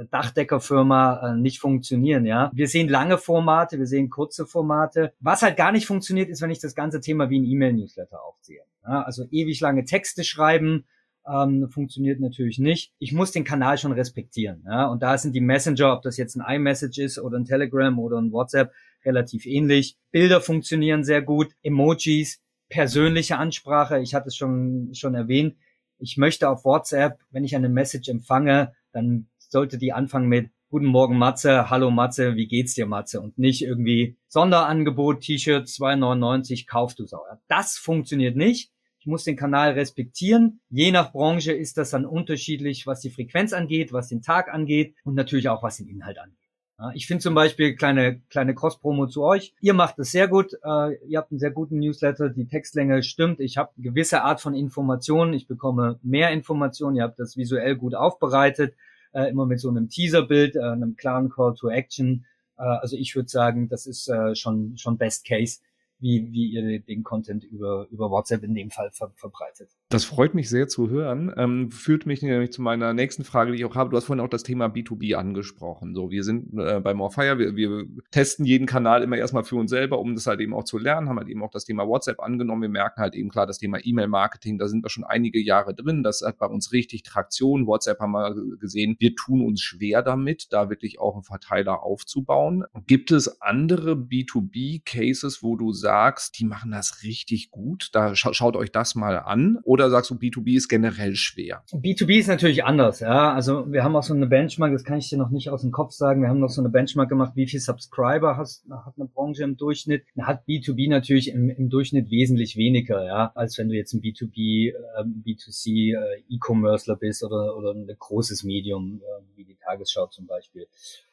äh, 1.22 1.36
nicht 1.36 1.58
funktionieren. 1.60 2.24
Ja, 2.24 2.50
Wir 2.54 2.68
sehen 2.68 2.88
lange 2.88 3.18
Formate, 3.18 3.78
wir 3.78 3.86
sehen 3.86 4.10
kurze 4.10 4.46
Formate. 4.46 5.12
Was 5.20 5.42
halt 5.42 5.56
gar 5.56 5.72
nicht 5.72 5.86
funktioniert, 5.86 6.28
ist, 6.28 6.42
wenn 6.42 6.50
ich 6.50 6.60
das 6.60 6.74
ganze 6.74 7.00
Thema 7.00 7.30
wie 7.30 7.38
ein 7.38 7.44
E-Mail-Newsletter 7.44 8.22
aufziehe. 8.22 8.62
Ja, 8.82 9.02
also 9.02 9.24
ewig 9.30 9.60
lange 9.60 9.84
Texte 9.84 10.24
schreiben, 10.24 10.84
ähm, 11.28 11.68
funktioniert 11.68 12.20
natürlich 12.20 12.58
nicht. 12.58 12.92
Ich 12.98 13.12
muss 13.12 13.32
den 13.32 13.44
Kanal 13.44 13.78
schon 13.78 13.92
respektieren. 13.92 14.64
Ja? 14.66 14.86
Und 14.86 15.02
da 15.02 15.18
sind 15.18 15.34
die 15.34 15.40
Messenger, 15.40 15.92
ob 15.92 16.02
das 16.02 16.16
jetzt 16.16 16.36
ein 16.36 16.44
iMessage 16.56 16.98
ist 16.98 17.18
oder 17.18 17.38
ein 17.38 17.44
Telegram 17.44 17.98
oder 17.98 18.18
ein 18.18 18.32
WhatsApp, 18.32 18.72
relativ 19.04 19.46
ähnlich. 19.46 19.96
Bilder 20.10 20.40
funktionieren 20.40 21.04
sehr 21.04 21.22
gut, 21.22 21.48
Emojis, 21.62 22.40
persönliche 22.68 23.38
Ansprache. 23.38 24.00
Ich 24.00 24.14
hatte 24.14 24.28
es 24.28 24.36
schon, 24.36 24.90
schon 24.94 25.14
erwähnt. 25.14 25.56
Ich 25.98 26.18
möchte 26.18 26.50
auf 26.50 26.64
WhatsApp, 26.64 27.20
wenn 27.30 27.44
ich 27.44 27.56
eine 27.56 27.70
Message 27.70 28.08
empfange, 28.10 28.74
dann 28.92 29.28
sollte 29.38 29.78
die 29.78 29.92
anfangen 29.92 30.28
mit 30.28 30.50
Guten 30.68 30.86
Morgen 30.86 31.16
Matze, 31.16 31.70
hallo 31.70 31.90
Matze, 31.90 32.34
wie 32.34 32.48
geht's 32.48 32.74
dir 32.74 32.86
Matze? 32.86 33.20
Und 33.20 33.38
nicht 33.38 33.62
irgendwie 33.62 34.18
Sonderangebot, 34.26 35.20
T-Shirt 35.20 35.66
2,99, 35.66 36.66
kauf 36.66 36.94
du 36.94 37.06
sauer. 37.06 37.40
Das 37.48 37.78
funktioniert 37.78 38.36
nicht. 38.36 38.72
Ich 38.98 39.06
muss 39.06 39.24
den 39.24 39.36
Kanal 39.36 39.72
respektieren. 39.72 40.60
Je 40.68 40.90
nach 40.90 41.12
Branche 41.12 41.52
ist 41.52 41.78
das 41.78 41.90
dann 41.90 42.04
unterschiedlich, 42.04 42.86
was 42.86 43.00
die 43.00 43.10
Frequenz 43.10 43.52
angeht, 43.52 43.92
was 43.92 44.08
den 44.08 44.20
Tag 44.20 44.52
angeht 44.52 44.96
und 45.04 45.14
natürlich 45.14 45.48
auch 45.48 45.62
was 45.62 45.76
den 45.76 45.88
Inhalt 45.88 46.18
angeht. 46.18 46.45
Ich 46.94 47.06
finde 47.06 47.22
zum 47.22 47.34
Beispiel 47.34 47.74
kleine 47.74 48.20
kleine 48.28 48.54
Cross-Promo 48.54 49.06
zu 49.06 49.22
euch. 49.22 49.54
Ihr 49.60 49.72
macht 49.72 49.98
es 49.98 50.10
sehr 50.10 50.28
gut. 50.28 50.52
Äh, 50.62 50.96
ihr 51.06 51.18
habt 51.18 51.30
einen 51.30 51.40
sehr 51.40 51.50
guten 51.50 51.78
Newsletter. 51.78 52.28
Die 52.28 52.46
Textlänge 52.46 53.02
stimmt. 53.02 53.40
Ich 53.40 53.56
habe 53.56 53.70
gewisse 53.78 54.22
Art 54.22 54.42
von 54.42 54.54
Informationen. 54.54 55.32
Ich 55.32 55.48
bekomme 55.48 55.98
mehr 56.02 56.30
Informationen. 56.32 56.96
Ihr 56.96 57.04
habt 57.04 57.18
das 57.18 57.36
visuell 57.36 57.76
gut 57.76 57.94
aufbereitet. 57.94 58.74
Äh, 59.12 59.30
immer 59.30 59.46
mit 59.46 59.60
so 59.60 59.70
einem 59.70 59.88
Teaserbild, 59.88 60.56
äh, 60.56 60.60
einem 60.60 60.96
klaren 60.96 61.30
Call 61.30 61.54
to 61.54 61.70
Action. 61.70 62.26
Äh, 62.58 62.62
also 62.62 62.96
ich 62.96 63.16
würde 63.16 63.30
sagen, 63.30 63.70
das 63.70 63.86
ist 63.86 64.08
äh, 64.08 64.34
schon 64.34 64.76
schon 64.76 64.98
Best 64.98 65.26
Case 65.26 65.60
wie, 65.98 66.30
wie 66.32 66.48
ihr 66.48 66.80
den 66.80 67.02
Content 67.02 67.44
über, 67.44 67.86
über 67.90 68.10
WhatsApp 68.10 68.42
in 68.42 68.54
dem 68.54 68.70
Fall 68.70 68.90
ver 68.92 69.12
verbreitet. 69.16 69.70
Das 69.88 70.04
freut 70.04 70.34
mich 70.34 70.50
sehr 70.50 70.66
zu 70.66 70.90
hören. 70.90 71.32
Ähm, 71.36 71.70
führt 71.70 72.06
mich 72.06 72.20
nämlich 72.20 72.50
zu 72.50 72.60
meiner 72.60 72.92
nächsten 72.92 73.22
Frage, 73.22 73.52
die 73.52 73.58
ich 73.58 73.64
auch 73.64 73.76
habe. 73.76 73.90
Du 73.90 73.96
hast 73.96 74.06
vorhin 74.06 74.24
auch 74.24 74.28
das 74.28 74.42
Thema 74.42 74.66
B2B 74.66 75.14
angesprochen. 75.14 75.94
So, 75.94 76.10
wir 76.10 76.24
sind 76.24 76.58
äh, 76.58 76.80
bei 76.80 76.92
Morefire, 76.92 77.38
wir, 77.38 77.54
wir 77.54 77.86
testen 78.10 78.44
jeden 78.44 78.66
Kanal 78.66 79.04
immer 79.04 79.16
erstmal 79.16 79.44
für 79.44 79.54
uns 79.54 79.70
selber, 79.70 80.00
um 80.00 80.16
das 80.16 80.26
halt 80.26 80.40
eben 80.40 80.54
auch 80.54 80.64
zu 80.64 80.78
lernen, 80.78 81.08
haben 81.08 81.18
halt 81.18 81.28
eben 81.28 81.40
auch 81.44 81.52
das 81.52 81.66
Thema 81.66 81.86
WhatsApp 81.86 82.18
angenommen. 82.18 82.62
Wir 82.62 82.68
merken 82.68 83.00
halt 83.00 83.14
eben 83.14 83.28
klar 83.28 83.46
das 83.46 83.58
Thema 83.58 83.78
E-Mail-Marketing, 83.80 84.58
da 84.58 84.66
sind 84.66 84.84
wir 84.84 84.90
schon 84.90 85.04
einige 85.04 85.40
Jahre 85.40 85.72
drin. 85.72 86.02
Das 86.02 86.20
hat 86.20 86.38
bei 86.38 86.46
uns 86.46 86.72
richtig 86.72 87.04
Traktion. 87.04 87.68
WhatsApp 87.68 88.00
haben 88.00 88.10
wir 88.10 88.34
gesehen, 88.58 88.96
wir 88.98 89.14
tun 89.14 89.46
uns 89.46 89.60
schwer 89.60 90.02
damit, 90.02 90.52
da 90.52 90.68
wirklich 90.68 90.98
auch 90.98 91.14
einen 91.14 91.22
Verteiler 91.22 91.84
aufzubauen. 91.84 92.64
Gibt 92.88 93.12
es 93.12 93.40
andere 93.40 93.92
B2B-Cases, 93.92 95.44
wo 95.44 95.54
du 95.54 95.72
sagst, 95.72 96.40
die 96.40 96.44
machen 96.44 96.72
das 96.72 97.04
richtig 97.04 97.52
gut? 97.52 97.90
Da 97.92 98.16
scha 98.16 98.34
schaut 98.34 98.56
euch 98.56 98.72
das 98.72 98.96
mal 98.96 99.20
an. 99.20 99.60
Oder 99.76 99.90
sagst 99.90 100.10
du, 100.10 100.14
B2B 100.14 100.56
ist 100.56 100.68
generell 100.68 101.16
schwer? 101.16 101.62
B2B 101.70 102.18
ist 102.18 102.28
natürlich 102.28 102.64
anders, 102.64 103.00
ja. 103.00 103.34
Also 103.34 103.70
wir 103.70 103.84
haben 103.84 103.94
auch 103.94 104.02
so 104.02 104.14
eine 104.14 104.26
Benchmark, 104.26 104.72
das 104.72 104.84
kann 104.84 104.96
ich 104.96 105.10
dir 105.10 105.18
noch 105.18 105.28
nicht 105.28 105.50
aus 105.50 105.60
dem 105.60 105.70
Kopf 105.70 105.92
sagen. 105.92 106.22
Wir 106.22 106.30
haben 106.30 106.40
noch 106.40 106.48
so 106.48 106.62
eine 106.62 106.70
Benchmark 106.70 107.10
gemacht, 107.10 107.32
wie 107.34 107.46
viel 107.46 107.60
Subscriber 107.60 108.38
hast, 108.38 108.64
hat 108.70 108.94
eine 108.96 109.04
Branche 109.06 109.44
im 109.44 109.58
Durchschnitt. 109.58 110.04
Da 110.14 110.26
hat 110.26 110.48
B2B 110.48 110.88
natürlich 110.88 111.28
im, 111.28 111.50
im 111.50 111.68
Durchschnitt 111.68 112.10
wesentlich 112.10 112.56
weniger, 112.56 113.04
ja, 113.04 113.32
als 113.34 113.58
wenn 113.58 113.68
du 113.68 113.74
jetzt 113.74 113.92
ein 113.92 114.00
B2B, 114.00 114.70
äh, 114.70 114.72
B2C 115.04 115.92
äh, 115.92 116.22
E-Commercer 116.30 116.96
bist 116.96 117.22
oder, 117.22 117.54
oder 117.54 117.72
ein 117.74 117.86
großes 117.86 118.44
Medium, 118.44 119.02
äh, 119.02 119.36
wie 119.36 119.44
die 119.44 119.58
Tagesschau 119.62 120.06
zum 120.06 120.26
Beispiel. 120.26 120.68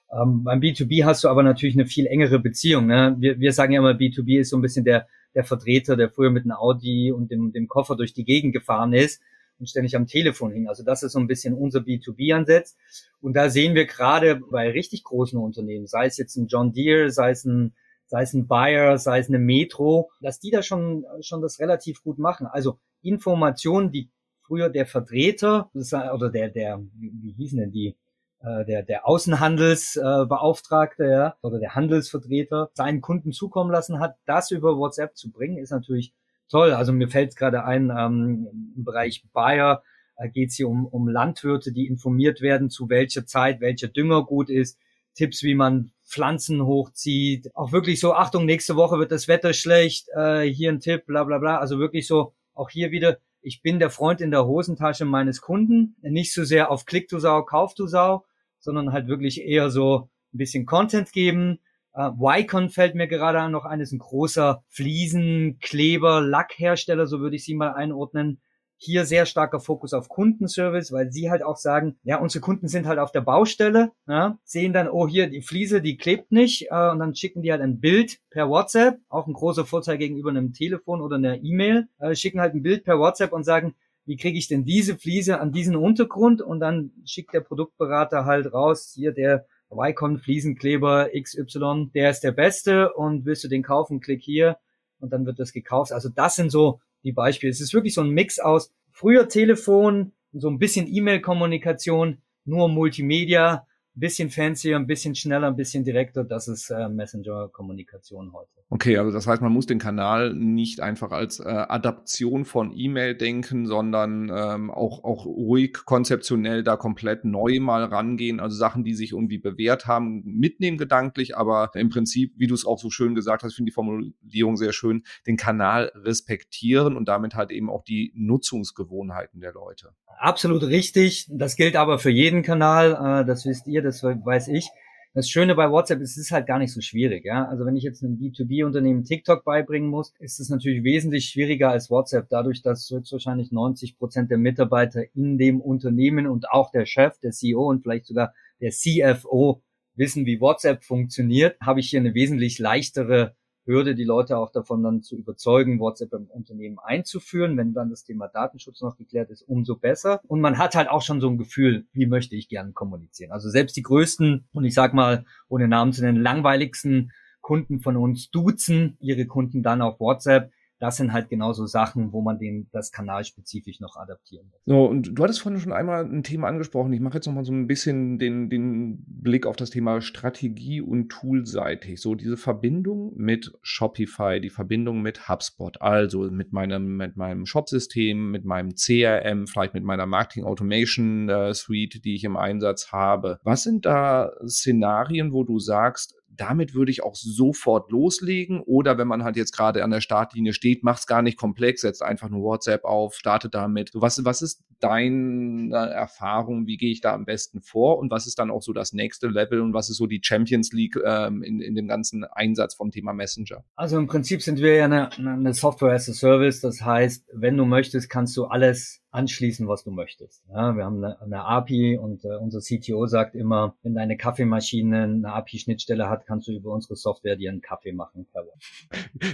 Ähm, 0.09 0.45
beim 0.45 0.61
B2B 0.61 1.03
hast 1.03 1.25
du 1.25 1.27
aber 1.27 1.43
natürlich 1.43 1.75
eine 1.75 1.85
viel 1.85 2.05
engere 2.05 2.39
Beziehung. 2.39 2.87
Ne? 2.87 3.17
Wir, 3.19 3.41
wir 3.41 3.51
sagen 3.51 3.73
ja 3.73 3.79
immer, 3.79 3.91
B2B 3.91 4.39
ist 4.39 4.51
so 4.51 4.57
ein 4.57 4.61
bisschen 4.61 4.85
der, 4.85 5.07
der 5.35 5.43
Vertreter, 5.43 5.95
der 5.95 6.09
früher 6.09 6.31
mit 6.31 6.43
einem 6.43 6.53
Audi 6.53 7.11
und 7.11 7.31
dem, 7.31 7.51
dem 7.51 7.67
Koffer 7.67 7.95
durch 7.95 8.13
die 8.13 8.25
Gegend 8.25 8.53
gefahren 8.53 8.93
ist 8.93 9.21
und 9.59 9.69
ständig 9.69 9.95
am 9.95 10.07
Telefon 10.07 10.51
hing. 10.51 10.67
Also 10.67 10.83
das 10.83 11.03
ist 11.03 11.13
so 11.13 11.19
ein 11.19 11.27
bisschen 11.27 11.53
unser 11.53 11.79
B2B-Ansatz. 11.79 12.75
Und 13.21 13.33
da 13.35 13.49
sehen 13.49 13.75
wir 13.75 13.85
gerade 13.85 14.35
bei 14.35 14.69
richtig 14.69 15.03
großen 15.03 15.39
Unternehmen, 15.39 15.87
sei 15.87 16.05
es 16.05 16.17
jetzt 16.17 16.35
ein 16.35 16.47
John 16.47 16.73
Deere, 16.73 17.11
sei 17.11 17.31
es 17.31 17.45
ein, 17.45 17.73
sei 18.05 18.23
es 18.23 18.33
ein 18.33 18.47
Bayer, 18.47 18.97
sei 18.97 19.19
es 19.19 19.29
eine 19.29 19.39
Metro, 19.39 20.11
dass 20.21 20.39
die 20.39 20.51
da 20.51 20.61
schon, 20.61 21.05
schon 21.21 21.41
das 21.41 21.59
relativ 21.59 22.03
gut 22.03 22.19
machen. 22.19 22.47
Also 22.47 22.79
Informationen, 23.01 23.91
die 23.91 24.11
früher 24.41 24.69
der 24.69 24.85
Vertreter 24.85 25.71
oder 25.73 26.29
der, 26.29 26.49
der, 26.49 26.83
wie, 26.93 27.33
hießen 27.37 27.59
denn 27.59 27.71
die, 27.71 27.95
der, 28.43 28.83
der 28.83 29.07
Außenhandelsbeauftragte 29.07 31.05
ja, 31.05 31.35
oder 31.41 31.59
der 31.59 31.75
Handelsvertreter 31.75 32.69
seinen 32.73 32.99
Kunden 33.01 33.31
zukommen 33.31 33.71
lassen 33.71 33.99
hat, 33.99 34.15
das 34.25 34.51
über 34.51 34.77
WhatsApp 34.77 35.15
zu 35.15 35.31
bringen, 35.31 35.57
ist 35.57 35.71
natürlich 35.71 36.13
toll. 36.49 36.73
Also 36.73 36.93
mir 36.93 37.07
fällt 37.07 37.35
gerade 37.35 37.63
ein, 37.63 37.89
ähm, 37.89 38.73
im 38.75 38.83
Bereich 38.83 39.23
Bayer 39.33 39.81
äh, 40.17 40.29
geht 40.29 40.49
es 40.49 40.55
hier 40.55 40.69
um, 40.69 40.85
um 40.85 41.07
Landwirte, 41.07 41.71
die 41.71 41.87
informiert 41.87 42.41
werden, 42.41 42.69
zu 42.69 42.89
welcher 42.89 43.25
Zeit 43.25 43.61
welcher 43.61 43.87
Dünger 43.87 44.23
gut 44.23 44.49
ist, 44.49 44.77
Tipps, 45.15 45.43
wie 45.43 45.55
man 45.55 45.91
Pflanzen 46.05 46.65
hochzieht, 46.65 47.55
auch 47.55 47.71
wirklich 47.71 47.99
so, 47.99 48.13
Achtung, 48.13 48.45
nächste 48.45 48.75
Woche 48.75 48.99
wird 48.99 49.11
das 49.11 49.27
Wetter 49.27 49.53
schlecht, 49.53 50.09
äh, 50.15 50.41
hier 50.41 50.71
ein 50.71 50.79
Tipp, 50.79 51.05
bla 51.05 51.23
bla 51.23 51.37
bla. 51.37 51.57
Also 51.57 51.79
wirklich 51.79 52.07
so, 52.07 52.33
auch 52.53 52.69
hier 52.69 52.91
wieder, 52.91 53.17
ich 53.41 53.61
bin 53.61 53.79
der 53.79 53.89
Freund 53.89 54.21
in 54.21 54.31
der 54.31 54.45
Hosentasche 54.45 55.05
meines 55.05 55.41
Kunden, 55.41 55.95
nicht 56.01 56.33
so 56.33 56.43
sehr 56.43 56.71
auf 56.71 56.85
Klick 56.85 57.09
du 57.09 57.19
Sau, 57.19 57.43
Kauf 57.43 57.73
du 57.73 57.87
Sau, 57.87 58.25
sondern 58.63 58.93
halt 58.93 59.07
wirklich 59.07 59.41
eher 59.41 59.69
so 59.69 60.09
ein 60.33 60.37
bisschen 60.37 60.65
Content 60.65 61.11
geben. 61.11 61.59
Uh, 61.95 62.09
Wycon 62.17 62.69
fällt 62.69 62.95
mir 62.95 63.07
gerade 63.07 63.51
noch 63.51 63.65
ein, 63.65 63.79
ist 63.79 63.91
ein 63.91 63.99
großer 63.99 64.63
Fliesenkleber, 64.69 66.21
Lackhersteller, 66.21 67.05
so 67.05 67.19
würde 67.19 67.35
ich 67.35 67.43
sie 67.43 67.53
mal 67.53 67.73
einordnen. 67.73 68.41
Hier 68.77 69.05
sehr 69.05 69.27
starker 69.27 69.59
Fokus 69.59 69.93
auf 69.93 70.09
Kundenservice, 70.09 70.91
weil 70.91 71.11
sie 71.11 71.29
halt 71.29 71.43
auch 71.43 71.57
sagen, 71.57 71.97
ja, 72.03 72.19
unsere 72.19 72.41
Kunden 72.41 72.67
sind 72.67 72.87
halt 72.87 72.97
auf 72.97 73.11
der 73.11 73.21
Baustelle, 73.21 73.91
ja, 74.07 74.39
sehen 74.43 74.73
dann, 74.73 74.89
oh, 74.89 75.07
hier, 75.07 75.29
die 75.29 75.43
Fliese, 75.43 75.81
die 75.81 75.95
klebt 75.95 76.31
nicht, 76.31 76.67
äh, 76.71 76.89
und 76.89 76.97
dann 76.97 77.13
schicken 77.13 77.43
die 77.43 77.51
halt 77.51 77.61
ein 77.61 77.79
Bild 77.79 78.17
per 78.31 78.49
WhatsApp, 78.49 78.99
auch 79.07 79.27
ein 79.27 79.33
großer 79.33 79.65
Vorteil 79.65 79.99
gegenüber 79.99 80.31
einem 80.31 80.51
Telefon 80.51 80.99
oder 80.99 81.17
einer 81.17 81.43
E-Mail, 81.43 81.89
äh, 81.99 82.15
schicken 82.15 82.41
halt 82.41 82.55
ein 82.55 82.63
Bild 82.63 82.85
per 82.85 82.97
WhatsApp 82.97 83.33
und 83.33 83.43
sagen, 83.43 83.75
wie 84.05 84.17
kriege 84.17 84.37
ich 84.37 84.47
denn 84.47 84.65
diese 84.65 84.97
Fliese 84.97 85.39
an 85.39 85.51
diesen 85.51 85.75
Untergrund 85.75 86.41
und 86.41 86.59
dann 86.59 86.91
schickt 87.05 87.33
der 87.33 87.41
Produktberater 87.41 88.25
halt 88.25 88.53
raus, 88.53 88.91
hier 88.93 89.11
der 89.11 89.45
Wycon 89.69 90.19
Fliesenkleber 90.19 91.09
XY, 91.19 91.89
der 91.93 92.09
ist 92.09 92.21
der 92.21 92.31
beste 92.31 92.93
und 92.93 93.25
willst 93.25 93.43
du 93.43 93.47
den 93.47 93.63
kaufen, 93.63 94.01
klick 94.01 94.21
hier 94.21 94.57
und 94.99 95.11
dann 95.11 95.25
wird 95.25 95.39
das 95.39 95.53
gekauft. 95.53 95.91
Also 95.91 96.09
das 96.09 96.35
sind 96.35 96.51
so 96.51 96.79
die 97.03 97.11
Beispiele. 97.11 97.51
Es 97.51 97.61
ist 97.61 97.73
wirklich 97.73 97.93
so 97.93 98.01
ein 98.01 98.09
Mix 98.09 98.39
aus 98.39 98.71
früher 98.91 99.27
Telefon, 99.27 100.13
so 100.33 100.49
ein 100.49 100.59
bisschen 100.59 100.87
E-Mail-Kommunikation, 100.87 102.19
nur 102.45 102.69
Multimedia, 102.69 103.67
bisschen 103.95 104.29
fancier, 104.29 104.75
ein 104.75 104.87
bisschen 104.87 105.15
schneller, 105.15 105.47
ein 105.47 105.55
bisschen 105.55 105.83
direkter. 105.83 106.23
Das 106.23 106.47
ist 106.47 106.69
äh, 106.69 106.89
Messenger-Kommunikation 106.89 108.33
heute. 108.33 108.49
Okay, 108.69 108.97
also 108.97 109.11
das 109.11 109.27
heißt, 109.27 109.41
man 109.41 109.51
muss 109.51 109.67
den 109.67 109.77
Kanal 109.77 110.33
nicht 110.33 110.79
einfach 110.79 111.11
als 111.11 111.39
äh, 111.39 111.43
Adaption 111.43 112.43
von 112.43 112.71
E-Mail 112.75 113.15
denken, 113.15 113.67
sondern 113.67 114.31
ähm, 114.33 114.71
auch, 114.71 115.03
auch 115.03 115.25
ruhig 115.25 115.73
konzeptionell 115.85 116.63
da 116.63 116.75
komplett 116.75 117.23
neu 117.23 117.59
mal 117.59 117.83
rangehen. 117.83 118.39
Also 118.39 118.57
Sachen, 118.57 118.83
die 118.83 118.95
sich 118.95 119.11
irgendwie 119.11 119.37
bewährt 119.37 119.85
haben, 119.85 120.23
mitnehmen 120.25 120.77
gedanklich, 120.77 121.37
aber 121.37 121.69
im 121.75 121.89
Prinzip, 121.89 122.33
wie 122.37 122.47
du 122.47 122.55
es 122.55 122.65
auch 122.65 122.79
so 122.79 122.89
schön 122.89 123.13
gesagt 123.13 123.43
hast, 123.43 123.53
finde 123.53 123.69
die 123.69 123.75
Formulierung 123.75 124.57
sehr 124.57 124.73
schön, 124.73 125.03
den 125.27 125.37
Kanal 125.37 125.91
respektieren 125.95 126.97
und 126.97 127.07
damit 127.07 127.35
halt 127.35 127.51
eben 127.51 127.69
auch 127.69 127.83
die 127.83 128.11
Nutzungsgewohnheiten 128.15 129.39
der 129.39 129.53
Leute. 129.53 129.93
Absolut 130.17 130.63
richtig. 130.63 131.27
Das 131.29 131.55
gilt 131.55 131.75
aber 131.75 131.99
für 131.99 132.09
jeden 132.09 132.43
Kanal. 132.43 132.93
Äh, 132.93 133.25
das 133.25 133.45
wisst 133.45 133.67
ihr, 133.67 133.81
das 133.83 134.03
weiß 134.03 134.47
ich. 134.49 134.69
Das 135.15 135.29
Schöne 135.29 135.53
bei 135.53 135.69
WhatsApp 135.69 136.01
ist, 136.01 136.11
es 136.11 136.25
ist 136.25 136.31
halt 136.31 136.47
gar 136.47 136.57
nicht 136.57 136.73
so 136.73 136.81
schwierig. 136.81 137.23
Ja? 137.23 137.45
Also 137.47 137.67
wenn 137.67 137.75
ich 137.75 137.83
jetzt 137.83 138.03
einem 138.03 138.17
B2B-Unternehmen 138.17 139.03
TikTok 139.03 139.45
beibringen 139.45 139.87
muss, 139.87 140.11
ist 140.17 140.39
es 140.39 140.49
natürlich 140.49 140.83
wesentlich 140.83 141.25
schwieriger 141.25 141.69
als 141.69 141.91
WhatsApp, 141.91 142.29
dadurch, 142.29 142.63
dass 142.63 142.89
höchstwahrscheinlich 142.89 143.51
90 143.51 143.99
Prozent 143.99 144.31
der 144.31 144.39
Mitarbeiter 144.39 145.03
in 145.13 145.37
dem 145.37 145.61
Unternehmen 145.61 146.25
und 146.25 146.49
auch 146.49 146.71
der 146.71 146.87
Chef, 146.87 147.19
der 147.19 147.29
CEO 147.29 147.69
und 147.69 147.83
vielleicht 147.83 148.07
sogar 148.07 148.33
der 148.59 148.71
CFO 148.71 149.61
wissen, 149.95 150.25
wie 150.25 150.41
WhatsApp 150.41 150.83
funktioniert, 150.83 151.59
habe 151.61 151.79
ich 151.79 151.91
hier 151.91 151.99
eine 151.99 152.15
wesentlich 152.15 152.57
leichtere 152.57 153.35
Hürde, 153.65 153.95
die 153.95 154.03
Leute 154.03 154.37
auch 154.37 154.51
davon 154.51 154.83
dann 154.83 155.01
zu 155.01 155.15
überzeugen, 155.15 155.79
WhatsApp 155.79 156.13
im 156.13 156.27
Unternehmen 156.27 156.79
einzuführen. 156.79 157.57
Wenn 157.57 157.73
dann 157.73 157.89
das 157.89 158.03
Thema 158.03 158.27
Datenschutz 158.27 158.81
noch 158.81 158.97
geklärt 158.97 159.29
ist, 159.29 159.41
umso 159.43 159.75
besser. 159.75 160.21
Und 160.27 160.41
man 160.41 160.57
hat 160.57 160.75
halt 160.75 160.89
auch 160.89 161.01
schon 161.01 161.21
so 161.21 161.29
ein 161.29 161.37
Gefühl, 161.37 161.85
wie 161.93 162.05
möchte 162.05 162.35
ich 162.35 162.49
gerne 162.49 162.73
kommunizieren. 162.73 163.31
Also 163.31 163.49
selbst 163.49 163.75
die 163.75 163.83
größten 163.83 164.45
und 164.53 164.65
ich 164.65 164.73
sag 164.73 164.93
mal, 164.93 165.25
ohne 165.47 165.67
Namen 165.67 165.93
zu 165.93 166.01
nennen, 166.01 166.21
langweiligsten 166.21 167.11
Kunden 167.41 167.81
von 167.81 167.97
uns 167.97 168.31
duzen 168.31 168.97
ihre 168.99 169.25
Kunden 169.25 169.63
dann 169.63 169.81
auf 169.81 169.99
WhatsApp. 169.99 170.51
Das 170.83 170.97
sind 170.97 171.13
halt 171.13 171.29
genauso 171.29 171.65
Sachen, 171.65 172.11
wo 172.11 172.21
man 172.21 172.39
den, 172.39 172.67
das 172.73 172.91
kanalspezifisch 172.91 173.79
noch 173.79 173.95
adaptieren 173.95 174.47
muss. 174.51 174.59
So, 174.65 174.83
und 174.83 175.17
du 175.17 175.23
hattest 175.23 175.39
vorhin 175.39 175.61
schon 175.61 175.71
einmal 175.71 176.03
ein 176.03 176.23
Thema 176.23 176.49
angesprochen. 176.49 176.91
Ich 176.91 176.99
mache 176.99 177.13
jetzt 177.15 177.25
noch 177.25 177.33
mal 177.33 177.45
so 177.45 177.53
ein 177.53 177.67
bisschen 177.67 178.19
den, 178.19 178.49
den 178.49 179.01
Blick 179.07 179.45
auf 179.45 179.55
das 179.55 179.69
Thema 179.69 180.01
Strategie 180.01 180.81
und 180.81 181.07
toolseitig. 181.07 182.01
So 182.01 182.15
diese 182.15 182.35
Verbindung 182.35 183.13
mit 183.15 183.53
Shopify, 183.61 184.41
die 184.41 184.49
Verbindung 184.49 185.01
mit 185.01 185.29
HubSpot, 185.29 185.81
also 185.81 186.29
mit 186.29 186.51
meinem, 186.51 186.97
mit 186.97 187.15
meinem 187.15 187.45
Shopsystem, 187.45 188.31
mit 188.31 188.43
meinem 188.43 188.75
CRM, 188.75 189.47
vielleicht 189.47 189.75
mit 189.75 189.85
meiner 189.85 190.05
Marketing 190.05 190.43
Automation 190.43 191.29
äh, 191.29 191.53
Suite, 191.53 192.03
die 192.03 192.15
ich 192.15 192.25
im 192.25 192.35
Einsatz 192.35 192.91
habe. 192.91 193.39
Was 193.43 193.63
sind 193.63 193.85
da 193.85 194.33
Szenarien, 194.45 195.31
wo 195.31 195.45
du 195.45 195.59
sagst, 195.59 196.17
damit 196.35 196.73
würde 196.73 196.91
ich 196.91 197.03
auch 197.03 197.15
sofort 197.15 197.91
loslegen. 197.91 198.61
Oder 198.61 198.97
wenn 198.97 199.07
man 199.07 199.23
halt 199.23 199.35
jetzt 199.35 199.55
gerade 199.55 199.83
an 199.83 199.91
der 199.91 200.01
Startlinie 200.01 200.53
steht, 200.53 200.83
macht 200.83 200.99
es 200.99 201.07
gar 201.07 201.21
nicht 201.21 201.37
komplex, 201.37 201.81
setzt 201.81 202.01
einfach 202.01 202.29
nur 202.29 202.41
WhatsApp 202.41 202.83
auf, 202.83 203.15
startet 203.15 203.53
damit. 203.53 203.91
Was, 203.93 204.23
was 204.25 204.41
ist 204.41 204.63
deine 204.79 205.75
Erfahrung? 205.75 206.67
Wie 206.67 206.77
gehe 206.77 206.91
ich 206.91 207.01
da 207.01 207.13
am 207.13 207.25
besten 207.25 207.61
vor? 207.61 207.97
Und 207.99 208.11
was 208.11 208.27
ist 208.27 208.39
dann 208.39 208.51
auch 208.51 208.61
so 208.61 208.73
das 208.73 208.93
nächste 208.93 209.27
Level 209.27 209.61
und 209.61 209.73
was 209.73 209.89
ist 209.89 209.97
so 209.97 210.07
die 210.07 210.21
Champions 210.21 210.71
League 210.73 210.97
ähm, 211.05 211.43
in, 211.43 211.61
in 211.61 211.75
dem 211.75 211.87
ganzen 211.87 212.23
Einsatz 212.23 212.75
vom 212.75 212.91
Thema 212.91 213.13
Messenger? 213.13 213.63
Also 213.75 213.97
im 213.97 214.07
Prinzip 214.07 214.41
sind 214.41 214.59
wir 214.59 214.75
ja 214.75 214.85
eine, 214.85 215.11
eine 215.17 215.53
Software 215.53 215.93
as 215.93 216.09
a 216.09 216.13
Service. 216.13 216.61
Das 216.61 216.81
heißt, 216.81 217.29
wenn 217.33 217.57
du 217.57 217.65
möchtest, 217.65 218.09
kannst 218.09 218.35
du 218.37 218.45
alles 218.45 219.02
anschließen, 219.13 219.67
was 219.67 219.83
du 219.83 219.91
möchtest. 219.91 220.43
Ja, 220.49 220.75
wir 220.75 220.85
haben 220.85 221.03
eine, 221.03 221.21
eine 221.21 221.45
API 221.45 221.97
und 221.97 222.25
äh, 222.25 222.35
unser 222.35 222.59
CTO 222.59 223.05
sagt 223.05 223.35
immer, 223.35 223.75
wenn 223.83 223.93
deine 223.93 224.17
Kaffeemaschine 224.17 225.03
eine 225.03 225.33
API-Schnittstelle 225.33 226.09
hat, 226.09 226.25
kannst 226.25 226.47
du 226.47 226.51
über 226.51 226.71
unsere 226.71 226.95
Software 226.95 227.35
dir 227.35 227.51
einen 227.51 227.61
Kaffee 227.61 227.93
machen 227.93 228.25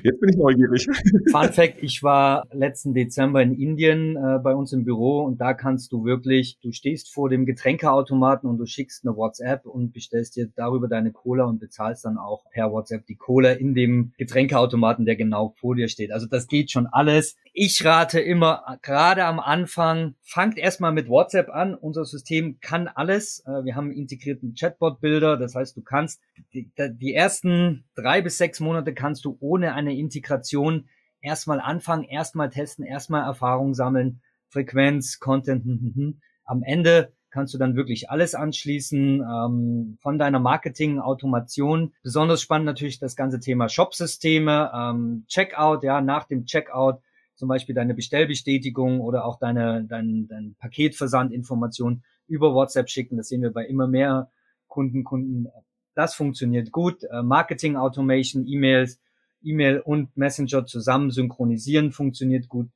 Jetzt 0.03 0.19
bin 0.19 0.29
ich 0.29 0.37
neugierig. 0.37 0.87
Fun 1.31 1.53
Fact, 1.53 1.81
ich 1.81 2.03
war 2.03 2.47
letzten 2.51 2.93
Dezember 2.93 3.41
in 3.41 3.53
Indien 3.53 4.17
äh, 4.17 4.39
bei 4.39 4.53
uns 4.53 4.73
im 4.73 4.83
Büro 4.83 5.21
und 5.21 5.39
da 5.39 5.53
kannst 5.53 5.91
du 5.93 6.03
wirklich, 6.03 6.59
du 6.61 6.71
stehst 6.71 7.13
vor 7.13 7.29
dem 7.29 7.45
Getränkeautomaten 7.45 8.49
und 8.49 8.57
du 8.57 8.65
schickst 8.65 9.05
eine 9.05 9.15
WhatsApp 9.15 9.65
und 9.65 9.93
bestellst 9.93 10.35
dir 10.35 10.49
darüber 10.55 10.87
deine 10.87 11.11
Cola 11.11 11.45
und 11.45 11.59
bezahlst 11.59 12.03
dann 12.03 12.17
auch 12.17 12.43
per 12.51 12.71
WhatsApp 12.71 13.05
die 13.05 13.15
Cola 13.15 13.51
in 13.51 13.73
dem 13.73 14.13
Getränkeautomaten, 14.17 15.05
der 15.05 15.15
genau 15.15 15.53
vor 15.57 15.75
dir 15.75 15.87
steht. 15.87 16.11
Also 16.11 16.27
das 16.27 16.47
geht 16.47 16.71
schon 16.71 16.87
alles. 16.87 17.37
Ich 17.53 17.83
rate 17.85 18.19
immer, 18.19 18.77
gerade 18.81 19.25
am 19.25 19.39
Anfang, 19.39 19.68
fangt 19.69 20.57
erstmal 20.57 20.91
mit 20.91 21.09
WhatsApp 21.09 21.49
an. 21.49 21.75
Unser 21.75 22.05
System 22.05 22.59
kann 22.59 22.87
alles. 22.87 23.43
Äh, 23.45 23.63
wir 23.63 23.75
haben 23.75 23.91
integrierten 23.91 24.53
Chatbot-Bilder. 24.55 25.37
Das 25.37 25.55
heißt, 25.55 25.75
du 25.77 25.81
kannst 25.81 26.21
die, 26.53 26.71
die 26.77 27.13
ersten 27.13 27.85
drei 27.95 28.21
bis 28.21 28.37
sechs 28.37 28.59
Monate 28.59 28.93
kannst 28.93 29.25
du 29.25 29.37
ohne 29.39 29.73
eine 29.73 29.97
Integration 29.97 30.87
erstmal 31.21 31.59
anfangen, 31.59 32.03
erstmal 32.03 32.49
testen, 32.49 32.85
erstmal 32.85 33.23
Erfahrung 33.23 33.73
sammeln, 33.73 34.21
Frequenz, 34.49 35.19
Content. 35.19 35.63
Hm, 35.63 35.79
hm, 35.81 35.93
hm. 35.95 36.21
Am 36.45 36.63
Ende 36.63 37.13
kannst 37.31 37.53
du 37.53 37.57
dann 37.57 37.75
wirklich 37.75 38.09
alles 38.09 38.33
anschließen, 38.35 39.21
ähm, 39.21 39.97
von 40.01 40.17
deiner 40.17 40.39
Marketing-Automation. 40.39 41.93
Besonders 42.03 42.41
spannend 42.41 42.65
natürlich 42.65 42.99
das 42.99 43.15
ganze 43.15 43.39
Thema 43.39 43.69
Shop-Systeme, 43.69 44.71
ähm, 44.73 45.25
Checkout, 45.27 45.83
ja, 45.83 46.01
nach 46.01 46.25
dem 46.25 46.45
Checkout 46.45 47.01
zum 47.39 47.47
Beispiel 47.47 47.73
deine 47.73 47.93
Bestellbestätigung 47.93 48.99
oder 48.99 49.23
auch 49.23 49.39
deine, 49.39 49.85
dein, 49.85 50.27
dein 50.27 50.55
Paketversandinformation 50.59 52.03
über 52.27 52.53
WhatsApp 52.53 52.89
schicken. 52.89 53.15
Das 53.15 53.29
sehen 53.29 53.41
wir 53.41 53.53
bei 53.53 53.65
immer 53.65 53.87
mehr 53.87 54.29
Kunden, 54.67 55.05
Kunden. 55.05 55.47
Das 55.95 56.13
funktioniert 56.15 56.73
gut. 56.73 57.05
Äh, 57.05 57.23
Marketing 57.23 57.77
Automation, 57.77 58.45
E-Mails, 58.45 58.99
E-Mail 59.41 59.79
und 59.79 60.15
Messenger 60.17 60.65
zusammen 60.65 61.11
synchronisieren 61.11 61.93
funktioniert 61.93 62.49
gut. 62.49 62.69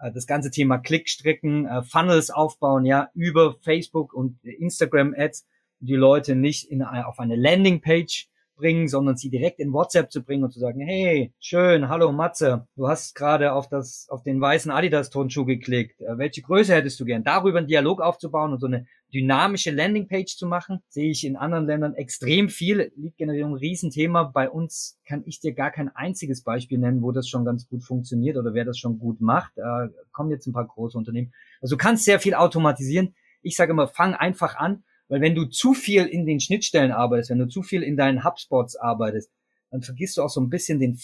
Äh, 0.00 0.10
das 0.10 0.26
ganze 0.26 0.50
Thema 0.50 0.78
Klickstrecken, 0.78 1.66
äh, 1.66 1.82
Funnels 1.82 2.30
aufbauen, 2.30 2.84
ja, 2.84 3.10
über 3.14 3.54
Facebook 3.60 4.12
und 4.12 4.42
Instagram 4.42 5.14
Ads, 5.16 5.46
die 5.78 5.94
Leute 5.94 6.34
nicht 6.34 6.68
in, 6.68 6.82
auf 6.82 7.20
eine 7.20 7.36
Landingpage 7.36 8.28
bringen, 8.58 8.88
sondern 8.88 9.16
sie 9.16 9.30
direkt 9.30 9.60
in 9.60 9.72
WhatsApp 9.72 10.12
zu 10.12 10.22
bringen 10.22 10.44
und 10.44 10.52
zu 10.52 10.58
sagen, 10.58 10.80
hey, 10.80 11.32
schön, 11.38 11.88
hallo 11.88 12.12
Matze, 12.12 12.66
du 12.76 12.88
hast 12.88 13.14
gerade 13.14 13.52
auf 13.52 13.68
das, 13.68 14.06
auf 14.10 14.22
den 14.22 14.40
weißen 14.40 14.70
Adidas 14.70 15.08
Turnschuh 15.08 15.46
geklickt. 15.46 16.00
Äh, 16.02 16.18
welche 16.18 16.42
Größe 16.42 16.74
hättest 16.74 17.00
du 17.00 17.06
gern? 17.06 17.24
Darüber 17.24 17.58
einen 17.58 17.68
Dialog 17.68 18.02
aufzubauen 18.02 18.52
und 18.52 18.60
so 18.60 18.66
eine 18.66 18.86
dynamische 19.14 19.70
Landingpage 19.70 20.36
zu 20.36 20.46
machen, 20.46 20.80
sehe 20.88 21.10
ich 21.10 21.24
in 21.24 21.36
anderen 21.36 21.66
Ländern 21.66 21.94
extrem 21.94 22.50
viel. 22.50 22.92
Lead-Generierung, 22.96 23.54
Riesenthema. 23.54 24.24
Bei 24.24 24.50
uns 24.50 24.98
kann 25.06 25.22
ich 25.24 25.40
dir 25.40 25.54
gar 25.54 25.70
kein 25.70 25.88
einziges 25.88 26.42
Beispiel 26.42 26.78
nennen, 26.78 27.00
wo 27.00 27.12
das 27.12 27.28
schon 27.28 27.44
ganz 27.44 27.66
gut 27.68 27.84
funktioniert 27.84 28.36
oder 28.36 28.52
wer 28.52 28.66
das 28.66 28.78
schon 28.78 28.98
gut 28.98 29.20
macht. 29.20 29.56
Äh, 29.56 29.88
kommen 30.12 30.30
jetzt 30.30 30.46
ein 30.46 30.52
paar 30.52 30.66
große 30.66 30.98
Unternehmen. 30.98 31.32
Also 31.62 31.76
du 31.76 31.82
kannst 31.82 32.04
sehr 32.04 32.20
viel 32.20 32.34
automatisieren. 32.34 33.14
Ich 33.40 33.56
sage 33.56 33.72
immer, 33.72 33.88
fang 33.88 34.14
einfach 34.14 34.56
an 34.56 34.82
weil 35.08 35.20
wenn 35.20 35.34
du 35.34 35.46
zu 35.46 35.74
viel 35.74 36.04
in 36.04 36.26
den 36.26 36.40
Schnittstellen 36.40 36.92
arbeitest, 36.92 37.30
wenn 37.30 37.38
du 37.38 37.48
zu 37.48 37.62
viel 37.62 37.82
in 37.82 37.96
deinen 37.96 38.24
HubSpots 38.24 38.76
arbeitest, 38.76 39.30
dann 39.70 39.82
vergisst 39.82 40.16
du 40.16 40.22
auch 40.22 40.30
so 40.30 40.40
ein 40.40 40.50
bisschen 40.50 40.78
den, 40.80 40.98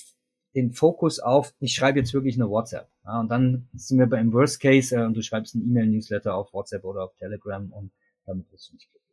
den 0.55 0.73
Fokus 0.73 1.19
auf, 1.19 1.53
ich 1.59 1.75
schreibe 1.75 1.99
jetzt 1.99 2.14
wirklich 2.14 2.37
eine 2.37 2.49
WhatsApp. 2.49 2.88
Ja, 3.05 3.21
und 3.21 3.29
dann 3.31 3.69
sind 3.75 3.99
wir 3.99 4.07
beim 4.07 4.33
Worst 4.33 4.61
Case 4.61 4.95
äh, 4.95 5.05
und 5.05 5.14
du 5.14 5.23
schreibst 5.23 5.55
ein 5.55 5.62
E-Mail-Newsletter 5.62 6.35
auf 6.35 6.53
WhatsApp 6.53 6.85
oder 6.85 7.05
auf 7.05 7.14
Telegram 7.17 7.71
und 7.73 7.90
damit 8.27 8.51
wirst 8.51 8.71
du 8.71 8.75
nicht 8.75 8.90
glücklich. 8.90 9.05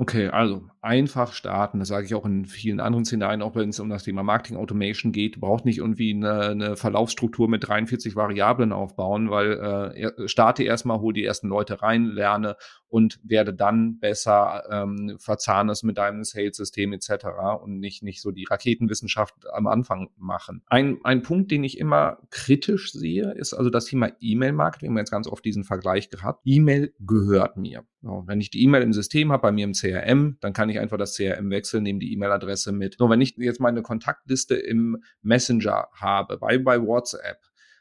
Okay, 0.00 0.28
also 0.28 0.68
einfach 0.80 1.32
starten. 1.32 1.80
Das 1.80 1.88
sage 1.88 2.06
ich 2.06 2.14
auch 2.14 2.24
in 2.24 2.46
vielen 2.46 2.78
anderen 2.78 3.04
Szenarien, 3.04 3.42
auch 3.42 3.56
wenn 3.56 3.70
es 3.70 3.80
um 3.80 3.88
das 3.88 4.04
Thema 4.04 4.22
Marketing 4.22 4.56
Automation 4.56 5.10
geht. 5.10 5.34
Du 5.34 5.40
brauchst 5.40 5.64
nicht 5.64 5.78
irgendwie 5.78 6.14
eine, 6.14 6.40
eine 6.40 6.76
Verlaufsstruktur 6.76 7.48
mit 7.48 7.66
43 7.66 8.14
Variablen 8.14 8.72
aufbauen, 8.72 9.28
weil 9.28 9.52
äh, 9.96 10.28
starte 10.28 10.62
erstmal, 10.62 11.00
hol 11.00 11.12
die 11.12 11.24
ersten 11.24 11.48
Leute 11.48 11.82
rein, 11.82 12.04
lerne 12.04 12.56
und 12.88 13.20
werde 13.22 13.54
dann 13.54 13.98
besser, 13.98 14.64
ähm, 14.70 15.16
verzahne 15.18 15.72
es 15.72 15.82
mit 15.82 15.98
deinem 15.98 16.24
Sales-System 16.24 16.92
etc. 16.92 17.26
und 17.62 17.78
nicht, 17.78 18.02
nicht 18.02 18.20
so 18.20 18.30
die 18.30 18.44
Raketenwissenschaft 18.44 19.34
am 19.52 19.66
Anfang 19.66 20.10
machen. 20.16 20.62
Ein, 20.66 20.98
ein 21.04 21.22
Punkt, 21.22 21.50
den 21.50 21.64
ich 21.64 21.78
immer 21.78 22.18
kritisch 22.30 22.92
sehe, 22.92 23.32
ist 23.32 23.54
also 23.54 23.70
das 23.70 23.86
Thema 23.86 24.10
E-Mail-Marketing. 24.20 24.88
Wir 24.88 24.90
haben 24.90 24.98
jetzt 24.98 25.10
ganz 25.10 25.28
oft 25.28 25.44
diesen 25.44 25.64
Vergleich 25.64 26.10
gehabt. 26.10 26.40
E-Mail 26.44 26.94
gehört 27.00 27.56
mir. 27.56 27.84
So, 28.00 28.22
wenn 28.26 28.40
ich 28.40 28.50
die 28.50 28.62
E-Mail 28.62 28.82
im 28.82 28.92
System 28.92 29.32
habe, 29.32 29.42
bei 29.42 29.52
mir 29.52 29.64
im 29.64 29.72
CRM, 29.72 30.36
dann 30.40 30.52
kann 30.52 30.68
ich 30.68 30.78
einfach 30.78 30.98
das 30.98 31.16
CRM 31.16 31.50
wechseln, 31.50 31.82
nehme 31.82 31.98
die 31.98 32.12
E-Mail-Adresse 32.12 32.72
mit. 32.72 32.96
So, 32.98 33.10
wenn 33.10 33.20
ich 33.20 33.36
jetzt 33.36 33.60
meine 33.60 33.82
Kontaktliste 33.82 34.54
im 34.54 35.02
Messenger 35.22 35.88
habe, 35.92 36.38
bei, 36.38 36.58
bei 36.58 36.80
WhatsApp, 36.80 37.38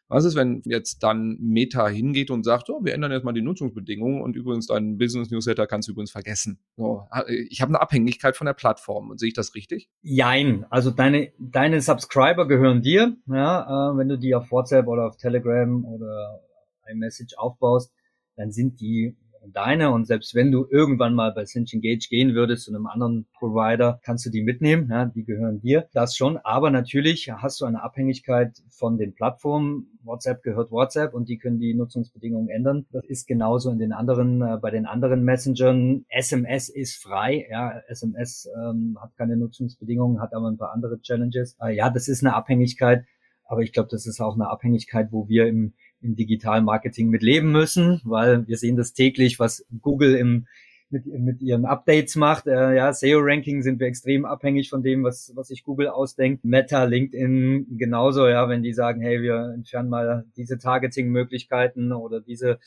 was 0.09 0.23
ist, 0.23 0.35
wenn 0.35 0.61
jetzt 0.65 1.03
dann 1.03 1.37
Meta 1.39 1.87
hingeht 1.87 2.31
und 2.31 2.43
sagt, 2.43 2.69
oh, 2.69 2.83
wir 2.83 2.93
ändern 2.93 3.11
jetzt 3.11 3.25
mal 3.25 3.33
die 3.33 3.41
Nutzungsbedingungen 3.41 4.21
und 4.21 4.35
übrigens 4.35 4.67
deinen 4.67 4.97
Business 4.97 5.29
Newsletter 5.31 5.67
kannst 5.67 5.87
du 5.87 5.91
übrigens 5.91 6.11
vergessen. 6.11 6.59
So, 6.77 7.03
ich 7.49 7.61
habe 7.61 7.69
eine 7.71 7.81
Abhängigkeit 7.81 8.37
von 8.37 8.45
der 8.45 8.53
Plattform. 8.53 9.09
und 9.09 9.19
Sehe 9.19 9.29
ich 9.29 9.33
das 9.33 9.53
richtig? 9.53 9.89
Jein. 10.01 10.65
Also 10.69 10.91
deine, 10.91 11.31
deine 11.39 11.81
Subscriber 11.81 12.47
gehören 12.47 12.81
dir. 12.81 13.17
Ja, 13.27 13.91
äh, 13.91 13.97
wenn 13.97 14.07
du 14.07 14.17
die 14.17 14.33
auf 14.33 14.51
WhatsApp 14.51 14.87
oder 14.87 15.07
auf 15.07 15.17
Telegram 15.17 15.83
oder 15.83 16.41
iMessage 16.89 17.37
aufbaust, 17.37 17.93
dann 18.37 18.51
sind 18.51 18.79
die 18.79 19.17
deine 19.53 19.91
und 19.91 20.05
selbst 20.05 20.35
wenn 20.35 20.51
du 20.51 20.65
irgendwann 20.69 21.13
mal 21.13 21.31
bei 21.33 21.45
Cinch 21.45 21.73
Engage 21.73 22.07
gehen 22.09 22.35
würdest 22.35 22.65
zu 22.65 22.71
einem 22.71 22.87
anderen 22.87 23.27
Provider, 23.37 23.99
kannst 24.03 24.25
du 24.25 24.29
die 24.29 24.43
mitnehmen, 24.43 24.89
ja, 24.89 25.05
die 25.05 25.23
gehören 25.23 25.59
dir, 25.61 25.87
das 25.93 26.15
schon, 26.15 26.37
aber 26.37 26.69
natürlich 26.71 27.31
hast 27.31 27.61
du 27.61 27.65
eine 27.65 27.83
Abhängigkeit 27.83 28.57
von 28.69 28.97
den 28.97 29.13
Plattformen. 29.13 29.99
WhatsApp 30.03 30.41
gehört 30.43 30.71
WhatsApp 30.71 31.13
und 31.13 31.27
die 31.27 31.37
können 31.37 31.59
die 31.59 31.73
Nutzungsbedingungen 31.73 32.49
ändern. 32.49 32.85
Das 32.91 33.05
ist 33.05 33.27
genauso 33.27 33.71
in 33.71 33.79
den 33.79 33.91
anderen, 33.91 34.41
äh, 34.41 34.57
bei 34.61 34.71
den 34.71 34.85
anderen 34.85 35.23
Messengern. 35.23 36.05
SMS 36.09 36.69
ist 36.69 37.01
frei, 37.01 37.47
ja, 37.49 37.79
SMS 37.87 38.49
ähm, 38.57 38.97
hat 39.01 39.15
keine 39.17 39.37
Nutzungsbedingungen, 39.37 40.21
hat 40.21 40.33
aber 40.33 40.49
ein 40.49 40.57
paar 40.57 40.71
andere 40.71 41.01
Challenges. 41.01 41.57
Äh, 41.61 41.75
ja, 41.75 41.89
das 41.89 42.07
ist 42.07 42.23
eine 42.23 42.35
Abhängigkeit, 42.35 43.05
aber 43.45 43.61
ich 43.61 43.73
glaube, 43.73 43.89
das 43.91 44.05
ist 44.05 44.21
auch 44.21 44.35
eine 44.35 44.49
Abhängigkeit, 44.49 45.11
wo 45.11 45.27
wir 45.27 45.47
im 45.47 45.73
im 46.01 46.15
digitalen 46.15 46.65
Marketing 46.65 47.09
mit 47.09 47.21
leben 47.21 47.51
müssen, 47.51 48.01
weil 48.03 48.47
wir 48.47 48.57
sehen 48.57 48.77
das 48.77 48.93
täglich, 48.93 49.39
was 49.39 49.65
Google 49.81 50.15
im, 50.15 50.47
mit, 50.89 51.05
mit 51.05 51.41
ihren 51.41 51.65
Updates 51.65 52.15
macht. 52.15 52.47
Äh, 52.47 52.75
ja, 52.75 52.93
SEO-Ranking 52.93 53.61
sind 53.61 53.79
wir 53.79 53.87
extrem 53.87 54.25
abhängig 54.25 54.69
von 54.69 54.83
dem, 54.83 55.03
was, 55.03 55.31
was 55.35 55.47
sich 55.47 55.63
Google 55.63 55.87
ausdenkt. 55.87 56.45
Meta, 56.45 56.83
LinkedIn 56.83 57.77
genauso, 57.77 58.27
ja, 58.27 58.47
wenn 58.47 58.63
die 58.63 58.73
sagen, 58.73 59.01
hey, 59.01 59.21
wir 59.21 59.53
entfernen 59.53 59.89
mal 59.89 60.25
diese 60.37 60.57
Targeting-Möglichkeiten 60.57 61.91
oder 61.91 62.21
diese 62.21 62.59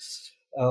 äh, 0.52 0.64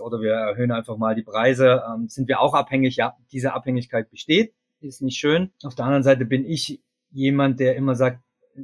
oder 0.00 0.20
wir 0.20 0.32
erhöhen 0.32 0.72
einfach 0.72 0.96
mal 0.96 1.14
die 1.14 1.22
Preise, 1.22 1.82
ähm, 1.92 2.08
sind 2.08 2.28
wir 2.28 2.40
auch 2.40 2.54
abhängig. 2.54 2.96
Ja, 2.96 3.16
diese 3.32 3.52
Abhängigkeit 3.52 4.10
besteht, 4.10 4.54
ist 4.80 5.02
nicht 5.02 5.18
schön. 5.18 5.50
Auf 5.62 5.74
der 5.74 5.84
anderen 5.84 6.02
Seite 6.02 6.24
bin 6.24 6.44
ich 6.44 6.80
jemand, 7.10 7.60
der 7.60 7.76
immer 7.76 7.94
sagt, 7.94 8.20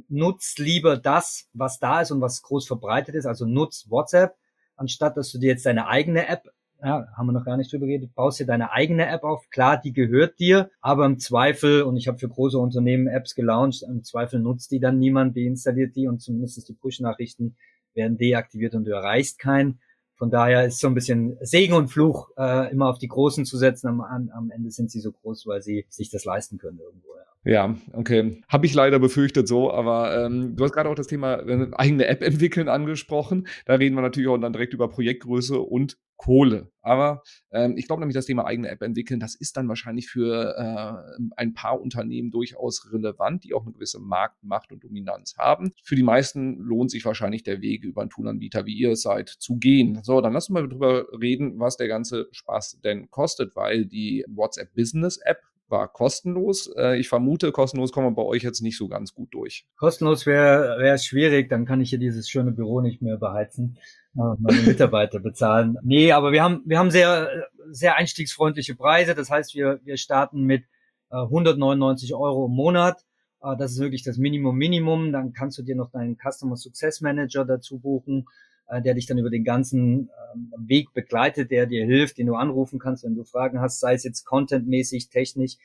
nutz 0.09 0.55
lieber 0.57 0.97
das, 0.97 1.49
was 1.53 1.79
da 1.79 2.01
ist 2.01 2.11
und 2.11 2.21
was 2.21 2.41
groß 2.41 2.67
verbreitet 2.67 3.15
ist, 3.15 3.25
also 3.25 3.45
nutz 3.45 3.85
WhatsApp, 3.89 4.35
anstatt 4.75 5.17
dass 5.17 5.31
du 5.31 5.39
dir 5.39 5.49
jetzt 5.49 5.65
deine 5.65 5.87
eigene 5.87 6.27
App 6.27 6.49
ja, 6.83 7.07
haben 7.15 7.27
wir 7.27 7.33
noch 7.33 7.45
gar 7.45 7.57
nicht 7.57 7.71
drüber 7.71 7.87
geredet, 7.87 8.13
baust 8.13 8.39
dir 8.39 8.45
deine 8.45 8.71
eigene 8.71 9.07
App 9.07 9.23
auf. 9.23 9.49
Klar, 9.49 9.81
die 9.81 9.93
gehört 9.93 10.39
dir, 10.39 10.69
aber 10.81 11.05
im 11.05 11.19
Zweifel, 11.19 11.81
und 11.83 11.97
ich 11.97 12.07
habe 12.07 12.19
für 12.19 12.29
große 12.29 12.57
Unternehmen 12.57 13.07
Apps 13.07 13.35
gelauncht, 13.35 13.83
im 13.83 14.03
Zweifel 14.03 14.39
nutzt 14.39 14.71
die 14.71 14.79
dann 14.79 14.99
niemand, 14.99 15.35
deinstalliert 15.35 15.95
die 15.95 16.07
und 16.07 16.21
zumindest 16.21 16.67
die 16.69 16.73
Push-Nachrichten 16.73 17.55
werden 17.93 18.17
deaktiviert 18.17 18.75
und 18.75 18.85
du 18.85 18.91
erreichst 18.91 19.39
keinen. 19.39 19.79
Von 20.15 20.31
daher 20.31 20.65
ist 20.65 20.79
so 20.79 20.87
ein 20.87 20.95
bisschen 20.95 21.37
Segen 21.41 21.73
und 21.73 21.89
Fluch, 21.89 22.29
äh, 22.37 22.71
immer 22.71 22.89
auf 22.89 22.97
die 22.97 23.07
Großen 23.07 23.45
zu 23.45 23.57
setzen. 23.57 23.87
Am, 23.87 24.01
am 24.01 24.51
Ende 24.51 24.71
sind 24.71 24.91
sie 24.91 24.99
so 24.99 25.11
groß, 25.11 25.45
weil 25.45 25.61
sie 25.61 25.85
sich 25.89 26.09
das 26.09 26.25
leisten 26.25 26.57
können 26.57 26.79
irgendwo. 26.79 27.15
Ja. 27.15 27.23
Ja, 27.47 27.77
okay. 27.93 28.41
Habe 28.49 28.65
ich 28.65 28.73
leider 28.73 28.99
befürchtet 28.99 29.47
so, 29.47 29.71
aber 29.71 30.25
ähm, 30.25 30.57
du 30.57 30.65
hast 30.65 30.73
gerade 30.73 30.89
auch 30.89 30.95
das 30.95 31.07
Thema 31.07 31.35
äh, 31.35 31.69
eigene 31.77 32.05
App 32.05 32.21
entwickeln 32.21 32.67
angesprochen. 32.67 33.47
Da 33.65 33.75
reden 33.75 33.95
wir 33.95 34.01
natürlich 34.01 34.27
auch 34.27 34.37
dann 34.37 34.51
direkt 34.51 34.73
über 34.73 34.89
Projektgröße 34.89 35.57
und 35.57 35.97
Kohle. 36.17 36.69
Aber 36.81 37.23
ähm, 37.51 37.77
ich 37.77 37.87
glaube 37.87 38.01
nämlich, 38.01 38.15
das 38.15 38.25
Thema 38.25 38.45
eigene 38.45 38.67
App 38.67 38.81
entwickeln, 38.81 39.21
das 39.21 39.33
ist 39.33 39.55
dann 39.55 39.69
wahrscheinlich 39.69 40.09
für 40.09 40.57
äh, 40.57 41.21
ein 41.37 41.53
paar 41.53 41.79
Unternehmen 41.79 42.31
durchaus 42.31 42.91
relevant, 42.91 43.45
die 43.45 43.53
auch 43.53 43.63
eine 43.63 43.71
gewisse 43.71 43.99
Marktmacht 43.99 44.73
und 44.73 44.83
Dominanz 44.83 45.37
haben. 45.37 45.71
Für 45.83 45.95
die 45.95 46.03
meisten 46.03 46.57
lohnt 46.57 46.91
sich 46.91 47.05
wahrscheinlich 47.05 47.43
der 47.43 47.61
Weg 47.61 47.85
über 47.85 48.01
einen 48.01 48.09
Toolanbieter, 48.09 48.65
wie 48.65 48.75
ihr 48.75 48.91
es 48.91 49.03
seid, 49.03 49.29
zu 49.29 49.55
gehen. 49.55 50.01
So, 50.03 50.19
dann 50.19 50.33
lass 50.33 50.49
uns 50.49 50.53
mal 50.53 50.67
drüber 50.67 51.05
reden, 51.17 51.57
was 51.61 51.77
der 51.77 51.87
ganze 51.87 52.27
Spaß 52.31 52.81
denn 52.83 53.09
kostet, 53.09 53.55
weil 53.55 53.85
die 53.85 54.25
WhatsApp 54.27 54.75
Business 54.75 55.17
App 55.23 55.39
war 55.69 55.87
kostenlos. 55.87 56.71
Äh, 56.75 56.99
ich 56.99 57.09
vermute, 57.09 57.51
kostenlos 57.51 57.91
kommen 57.91 58.07
wir 58.07 58.15
bei 58.15 58.23
euch 58.23 58.43
jetzt 58.43 58.61
nicht 58.61 58.77
so 58.77 58.87
ganz 58.87 59.13
gut 59.13 59.33
durch. 59.33 59.65
Kostenlos 59.77 60.25
wäre 60.25 60.77
wäre 60.79 60.97
schwierig, 60.97 61.49
dann 61.49 61.65
kann 61.65 61.81
ich 61.81 61.89
hier 61.89 61.99
dieses 61.99 62.29
schöne 62.29 62.51
Büro 62.51 62.81
nicht 62.81 63.01
mehr 63.01 63.17
beheizen, 63.17 63.77
äh, 64.15 64.21
meine 64.39 64.61
Mitarbeiter 64.61 65.19
bezahlen. 65.19 65.77
Nee, 65.83 66.11
aber 66.11 66.31
wir 66.31 66.43
haben 66.43 66.63
wir 66.65 66.79
haben 66.79 66.91
sehr 66.91 67.29
sehr 67.69 67.95
einstiegsfreundliche 67.95 68.75
Preise. 68.75 69.15
Das 69.15 69.29
heißt, 69.29 69.55
wir 69.55 69.79
wir 69.83 69.97
starten 69.97 70.43
mit 70.43 70.63
äh, 71.11 71.17
199 71.17 72.13
Euro 72.13 72.45
im 72.45 72.53
Monat. 72.53 73.05
Äh, 73.41 73.55
das 73.57 73.71
ist 73.71 73.79
wirklich 73.79 74.03
das 74.03 74.17
Minimum 74.17 74.55
Minimum. 74.55 75.11
Dann 75.11 75.33
kannst 75.33 75.57
du 75.57 75.63
dir 75.63 75.75
noch 75.75 75.91
deinen 75.91 76.17
Customer 76.17 76.55
Success 76.55 77.01
Manager 77.01 77.45
dazu 77.45 77.79
buchen 77.79 78.25
äh, 78.67 78.81
der 78.81 78.93
dich 78.93 79.05
dann 79.05 79.17
über 79.17 79.29
den 79.29 79.43
ganzen 79.43 80.09
ähm, 80.33 80.53
Weg 80.57 80.93
begleitet, 80.93 81.51
der 81.51 81.65
dir 81.65 81.85
hilft, 81.85 82.17
den 82.17 82.27
du 82.27 82.35
anrufen 82.35 82.79
kannst, 82.79 83.03
wenn 83.03 83.15
du 83.15 83.23
Fragen 83.23 83.61
hast, 83.61 83.79
sei 83.79 83.93
es 83.93 84.03
jetzt 84.03 84.25
contentmäßig, 84.25 85.09
technisch 85.09 85.57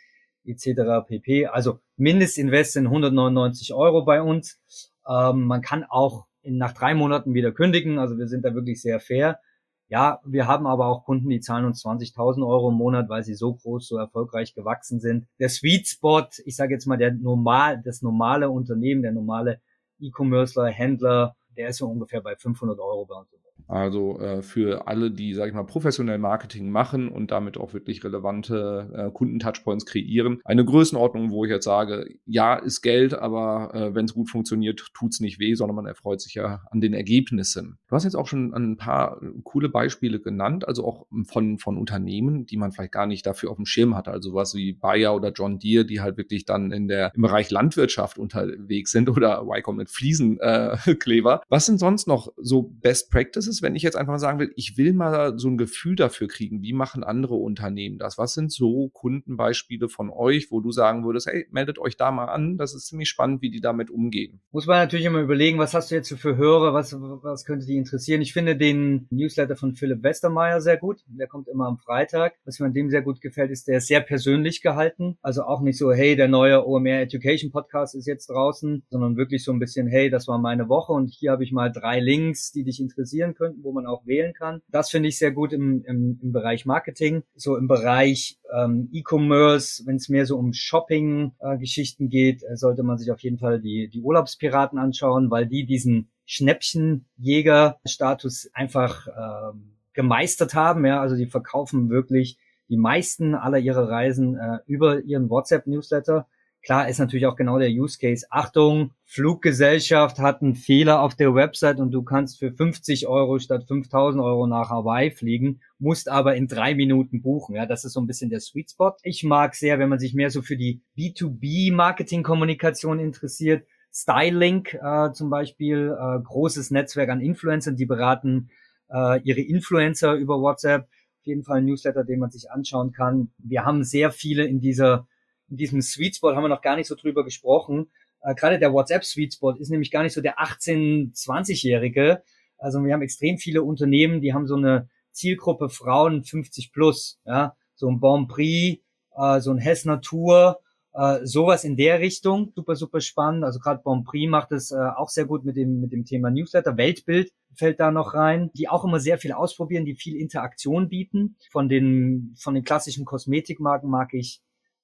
etc. 0.45 1.07
pp. 1.07 1.47
Also 1.47 1.79
Mindestinvest 1.97 2.73
sind 2.73 2.87
199 2.87 3.75
Euro 3.75 4.05
bei 4.05 4.23
uns. 4.23 4.61
Ähm, 5.09 5.45
man 5.45 5.63
kann 5.63 5.85
auch 5.85 6.27
in, 6.43 6.57
nach 6.57 6.73
drei 6.73 6.95
Monaten 6.95 7.35
wieder 7.35 7.53
kündigen, 7.53 7.99
also 7.99 8.19
wir 8.19 8.29
sind 8.29 8.45
da 8.45 8.55
wirklich 8.55 8.81
sehr 8.81 9.01
fair. 9.01 9.41
Ja, 9.89 10.21
wir 10.25 10.47
haben 10.47 10.67
aber 10.67 10.87
auch 10.87 11.05
Kunden, 11.05 11.29
die 11.29 11.41
zahlen 11.41 11.67
uns 11.67 11.85
20.000 11.85 12.47
Euro 12.47 12.71
im 12.71 12.77
Monat, 12.77 13.11
weil 13.11 13.25
sie 13.25 13.35
so 13.35 13.55
groß, 13.55 13.87
so 13.87 13.99
erfolgreich 13.99 14.55
gewachsen 14.55 15.01
sind. 15.01 15.27
Der 15.39 15.51
Sweet 15.51 15.87
Spot, 15.87 16.27
ich 16.47 16.57
sage 16.57 16.73
jetzt 16.73 16.87
mal 16.87 16.97
der 16.97 17.13
normal, 17.13 17.83
das 17.85 18.01
normale 18.01 18.49
Unternehmen, 18.49 19.03
der 19.03 19.13
normale 19.13 19.61
E-Commercer, 20.01 20.67
Händler, 20.69 21.37
der 21.57 21.69
ist 21.69 21.79
so 21.79 21.89
ungefähr 21.89 22.21
bei 22.21 22.37
500 22.37 22.79
Euro 22.79 23.05
bei 23.05 23.15
uns 23.17 23.31
also 23.69 24.19
äh, 24.21 24.43
für 24.43 24.87
alle, 24.87 25.11
die, 25.11 25.35
sage 25.35 25.51
ich 25.51 25.55
mal, 25.55 25.65
professionell 25.65 26.19
Marketing 26.19 26.71
machen 26.71 27.09
und 27.09 27.31
damit 27.31 27.57
auch 27.57 27.75
wirklich 27.75 28.05
relevante 28.05 28.91
äh, 28.95 29.11
Kundentouchpoints 29.11 29.87
kreieren. 29.87 30.41
Eine 30.45 30.65
Größenordnung, 30.65 31.31
wo 31.31 31.45
ich 31.45 31.51
jetzt 31.51 31.65
sage, 31.65 32.07
ja, 32.27 32.55
ist 32.55 32.83
Geld, 32.83 33.15
aber 33.15 33.75
äh, 33.75 33.95
wenn 33.95 34.05
es 34.05 34.15
gut 34.15 34.31
funktioniert, 34.31 34.91
tut's 34.95 35.21
nicht 35.21 35.39
weh, 35.39 35.55
sondern 35.55 35.77
man 35.77 35.87
erfreut 35.87 36.21
sich 36.21 36.35
ja 36.35 36.63
an 36.71 36.81
den 36.81 36.95
Ergebnissen. 36.95 37.79
Du 37.89 37.97
hast 37.97 38.05
jetzt 38.05 38.15
auch 38.15 38.27
schon 38.27 38.55
ein 38.55 38.77
paar 38.77 39.21
coole 39.45 39.69
Beispiele 39.69 40.21
genannt, 40.21 40.67
also 40.67 40.87
auch 40.87 41.07
von, 41.25 41.59
von 41.59 41.79
Unternehmen, 41.79 42.47
die 42.47 42.57
man 42.57 42.73
vielleicht 42.73 42.93
gar 42.93 43.07
nicht 43.07 43.27
dafür 43.27 43.51
auf 43.51 43.57
dem 43.57 43.67
Schirm 43.67 43.95
hatte. 43.97 44.11
Also 44.11 44.35
was 44.35 44.55
wie 44.55 44.73
Bayer 44.73 45.15
oder 45.15 45.33
John 45.33 45.59
Deere, 45.59 45.85
die 45.85 46.01
halt 46.01 46.17
wirklich 46.17 46.45
dann 46.45 46.73
in 46.73 46.89
der, 46.89 47.13
im 47.15 47.23
Bereich 47.23 47.51
Landwirtschaft 47.51 48.19
unterwegs 48.19 48.91
sind 48.93 49.09
oder 49.17 49.43
Y 49.43 49.77
mit 49.77 49.91
Fliesenkleber. 49.91 51.35
Äh, 51.35 51.45
was 51.49 51.67
sind 51.67 51.79
sonst 51.79 52.07
noch 52.07 52.33
so 52.37 52.63
Best 52.63 53.11
Practices? 53.11 53.52
Wenn 53.61 53.75
ich 53.75 53.83
jetzt 53.83 53.97
einfach 53.97 54.13
mal 54.13 54.19
sagen 54.19 54.39
will, 54.39 54.53
ich 54.57 54.79
will 54.79 54.95
mal 54.95 55.39
so 55.39 55.49
ein 55.49 55.59
Gefühl 55.59 55.97
dafür 55.97 56.29
kriegen, 56.29 56.63
wie 56.63 56.73
machen 56.73 57.05
andere 57.05 57.35
Unternehmen 57.35 57.99
das? 57.99 58.17
Was 58.17 58.35
sind 58.35 58.53
so 58.53 58.89
Kundenbeispiele 58.91 59.89
von 59.89 60.09
euch, 60.11 60.51
wo 60.51 60.61
du 60.61 60.71
sagen 60.71 61.05
würdest, 61.05 61.27
hey, 61.27 61.47
meldet 61.51 61.79
euch 61.79 61.97
da 61.97 62.11
mal 62.11 62.27
an, 62.27 62.57
das 62.57 62.75
ist 62.75 62.87
ziemlich 62.87 63.09
spannend, 63.09 63.43
wie 63.43 63.51
die 63.51 63.61
damit 63.61 63.91
umgehen. 63.91 64.41
Muss 64.53 64.67
man 64.67 64.79
natürlich 64.79 65.07
immer 65.07 65.21
überlegen, 65.21 65.59
was 65.59 65.75
hast 65.75 65.91
du 65.91 65.97
jetzt 65.97 66.13
für 66.13 66.37
Hörer, 66.37 66.73
was, 66.73 66.95
was 66.95 67.45
könnte 67.45 67.67
die 67.67 67.77
interessieren? 67.77 68.23
Ich 68.23 68.33
finde 68.33 68.57
den 68.57 69.07
Newsletter 69.11 69.57
von 69.57 69.75
Philipp 69.75 70.03
Westermeier 70.03 70.61
sehr 70.61 70.77
gut. 70.77 71.01
Der 71.07 71.27
kommt 71.27 71.49
immer 71.49 71.67
am 71.67 71.79
Freitag. 71.79 72.35
Was 72.45 72.61
mir 72.61 72.67
an 72.67 72.75
dem 72.75 72.89
sehr 72.89 73.03
gut 73.03 73.21
gefällt, 73.21 73.51
ist, 73.51 73.67
der 73.69 73.79
ist 73.79 73.89
sehr 73.89 74.01
persönlich 74.01 74.63
gehalten. 74.63 75.19
Also 75.21 75.43
auch 75.43 75.61
nicht 75.61 75.79
so, 75.79 75.93
hey, 75.93 76.15
der 76.15 76.29
neue 76.29 76.67
OMR 76.67 77.01
Education 77.01 77.51
Podcast 77.51 77.95
ist 77.95 78.07
jetzt 78.07 78.29
draußen, 78.29 78.85
sondern 78.91 79.17
wirklich 79.17 79.45
so 79.45 79.53
ein 79.53 79.59
bisschen, 79.59 79.89
hey, 79.89 80.09
das 80.09 80.29
war 80.29 80.39
meine 80.39 80.69
Woche 80.69 80.93
und 80.93 81.09
hier 81.09 81.33
habe 81.33 81.45
ich 81.45 81.53
mal 81.53 81.71
drei 81.71 81.99
Links, 81.99 82.53
die 82.53 82.65
dich 82.65 82.81
interessieren 82.81 83.35
können 83.35 83.42
könnten, 83.43 83.65
wo 83.65 83.73
man 83.73 83.87
auch 83.87 84.07
wählen 84.07 84.35
kann. 84.35 84.63
Das 84.69 84.91
finde 84.91 85.09
ich 85.09 85.19
sehr 85.19 85.33
gut 85.33 85.53
im, 85.53 85.83
im, 85.85 86.21
im 86.23 86.31
Bereich 86.33 86.65
Marketing. 86.65 87.25
So 87.35 87.57
im 87.57 87.67
Bereich 87.67 88.39
ähm, 88.57 88.89
E-Commerce, 88.93 89.83
wenn 89.85 89.97
es 89.97 90.09
mehr 90.09 90.27
so 90.27 90.39
um 90.39 90.53
Shopping-Geschichten 90.53 92.05
äh, 92.05 92.09
geht, 92.09 92.45
äh, 92.45 92.55
sollte 92.57 92.85
man 92.85 92.99
sich 92.99 93.11
auf 93.11 93.19
jeden 93.21 93.39
Fall 93.39 93.61
die, 93.61 93.89
die 93.89 94.01
Urlaubspiraten 94.01 94.79
anschauen, 94.79 95.29
weil 95.31 95.47
die 95.47 95.67
diesen 95.67 96.13
Schnäppchenjäger-Status 96.25 98.51
einfach 98.55 99.09
äh, 99.09 99.51
gemeistert 99.93 100.55
haben. 100.55 100.87
Ja, 100.87 101.01
also 101.01 101.17
die 101.17 101.27
verkaufen 101.27 101.91
wirklich 101.91 102.39
die 102.69 102.77
meisten 102.77 103.35
aller 103.35 103.59
ihrer 103.59 103.89
Reisen 103.89 104.37
äh, 104.37 104.59
über 104.67 105.01
ihren 105.01 105.29
WhatsApp-Newsletter. 105.29 106.29
Klar 106.63 106.89
ist 106.89 106.99
natürlich 106.99 107.27
auch 107.27 107.35
genau 107.35 107.59
der 107.59 107.71
Use 107.71 107.99
Case. 107.99 108.25
Achtung, 108.31 108.93
Fluggesellschaft 109.05 110.21
hat 110.21 110.43
einen 110.43 110.55
Fehler 110.55 111.03
auf 111.03 111.17
der 111.17 111.35
Website 111.35 111.81
und 111.81 111.91
du 111.91 112.05
kannst 112.05 112.39
für 112.39 112.53
50 112.53 113.09
Euro 113.09 113.41
statt 113.41 113.65
5000 113.67 114.23
Euro 114.23 114.47
nach 114.47 114.71
Hawaii 114.71 115.11
fliegen, 115.11 115.61
musst 115.81 116.09
aber 116.09 116.37
in 116.37 116.47
drei 116.47 116.77
Minuten 116.77 117.21
buchen. 117.21 117.57
Ja, 117.57 117.67
das 117.67 117.85
ist 117.85 117.95
so 117.95 118.01
ein 118.01 118.07
bisschen 118.07 118.31
der 118.31 118.39
Sweet 118.39 118.71
Spot. 118.71 118.93
Ich 119.03 119.25
mag 119.25 119.57
sehr, 119.57 119.81
wenn 119.81 119.89
man 119.89 119.99
sich 119.99 120.15
mehr 120.15 120.31
so 120.31 120.41
für 120.41 120.57
die 120.57 120.83
B2B-Marketing-Kommunikation 120.97 123.01
interessiert. 123.01 123.67
Stylink 123.93 124.75
äh, 124.75 125.11
zum 125.13 125.31
Beispiel, 125.31 125.97
äh, 125.99 126.21
großes 126.23 126.71
Netzwerk 126.71 127.11
an 127.11 127.21
Influencern, 127.21 127.75
die 127.75 127.87
beraten 127.87 128.51
äh, 128.89 129.21
ihre 129.23 129.41
Influencer 129.41 130.15
über 130.15 130.41
WhatsApp. 130.41 130.85
Auf 130.85 131.27
jeden 131.27 131.43
Fall 131.43 131.59
ein 131.59 131.65
Newsletter, 131.65 132.05
den 132.05 132.21
man 132.21 132.31
sich 132.31 132.53
anschauen 132.53 132.93
kann. 132.93 133.33
Wir 133.39 133.65
haben 133.65 133.83
sehr 133.83 134.13
viele 134.13 134.45
in 134.45 134.61
dieser 134.61 135.09
in 135.53 135.59
diesem 135.59 135.83
Sweet 135.83 136.17
Spot 136.17 136.35
haben 136.35 136.43
wir 136.43 136.49
noch 136.49 136.63
gar 136.63 136.77
nicht 136.77 136.89
so 136.89 136.95
drüber 136.95 137.25
gesprochen. 137.25 137.91
Äh, 138.23 138.35
Gerade 138.35 138.59
der 138.59 138.73
WhatsApp 138.73 139.05
Sweet 139.05 139.35
Spot 139.35 139.53
ist 139.53 139.69
nämlich 139.69 139.91
gar 139.91 140.03
nicht 140.03 140.15
so 140.15 140.23
der 140.23 140.39
18-, 140.39 141.15
20-Jährige. 141.15 142.23
Also 142.57 142.83
wir 142.83 142.95
haben 142.95 143.03
extrem 143.03 143.37
viele 143.37 143.63
Unternehmen, 143.63 144.23
die 144.23 144.33
haben 144.33 144.47
so 144.47 144.57
eine 144.57 144.89
Zielgruppe 145.13 145.69
Frauen 145.69 146.25
50 146.25 146.73
plus, 146.73 147.21
ja, 147.27 147.55
so 147.75 147.89
ein 147.89 148.01
Bon 148.01 148.29
Prix, 148.29 148.83
äh, 149.15 149.41
so 149.41 149.51
ein 149.51 149.59
Hess 149.59 149.85
Natur, 149.85 150.61
äh, 150.95 151.19
sowas 151.25 151.65
in 151.65 151.77
der 151.77 152.01
Richtung, 152.01 152.53
super, 152.55 152.75
super 152.75 153.03
spannend. 153.03 153.45
Also 153.45 153.59
gerade 153.59 153.83
Bon 153.85 154.05
Prix 154.05 154.31
macht 154.31 154.53
es 154.53 154.71
äh, 154.71 154.77
auch 154.77 155.11
sehr 155.11 155.27
gut 155.27 155.45
mit 155.45 155.57
dem, 155.57 155.81
mit 155.81 155.93
dem 155.93 156.07
Thema 156.07 156.31
Newsletter. 156.31 156.79
Weltbild 156.79 157.31
fällt 157.55 157.79
da 157.79 157.91
noch 157.91 158.15
rein, 158.15 158.51
die 158.55 158.71
auch 158.71 158.85
immer 158.85 159.01
sehr 159.01 159.19
viel 159.19 159.33
ausprobieren, 159.33 159.85
die 159.85 159.97
viel 159.97 160.17
Interaktion 160.17 160.89
bieten. 160.89 161.37
Von 161.51 161.69
den, 161.69 162.35
von 162.39 162.55
den 162.55 162.65
klassischen 162.65 163.05
Kosmetikmarken 163.05 163.91
mag 163.91 164.15
ich 164.15 164.41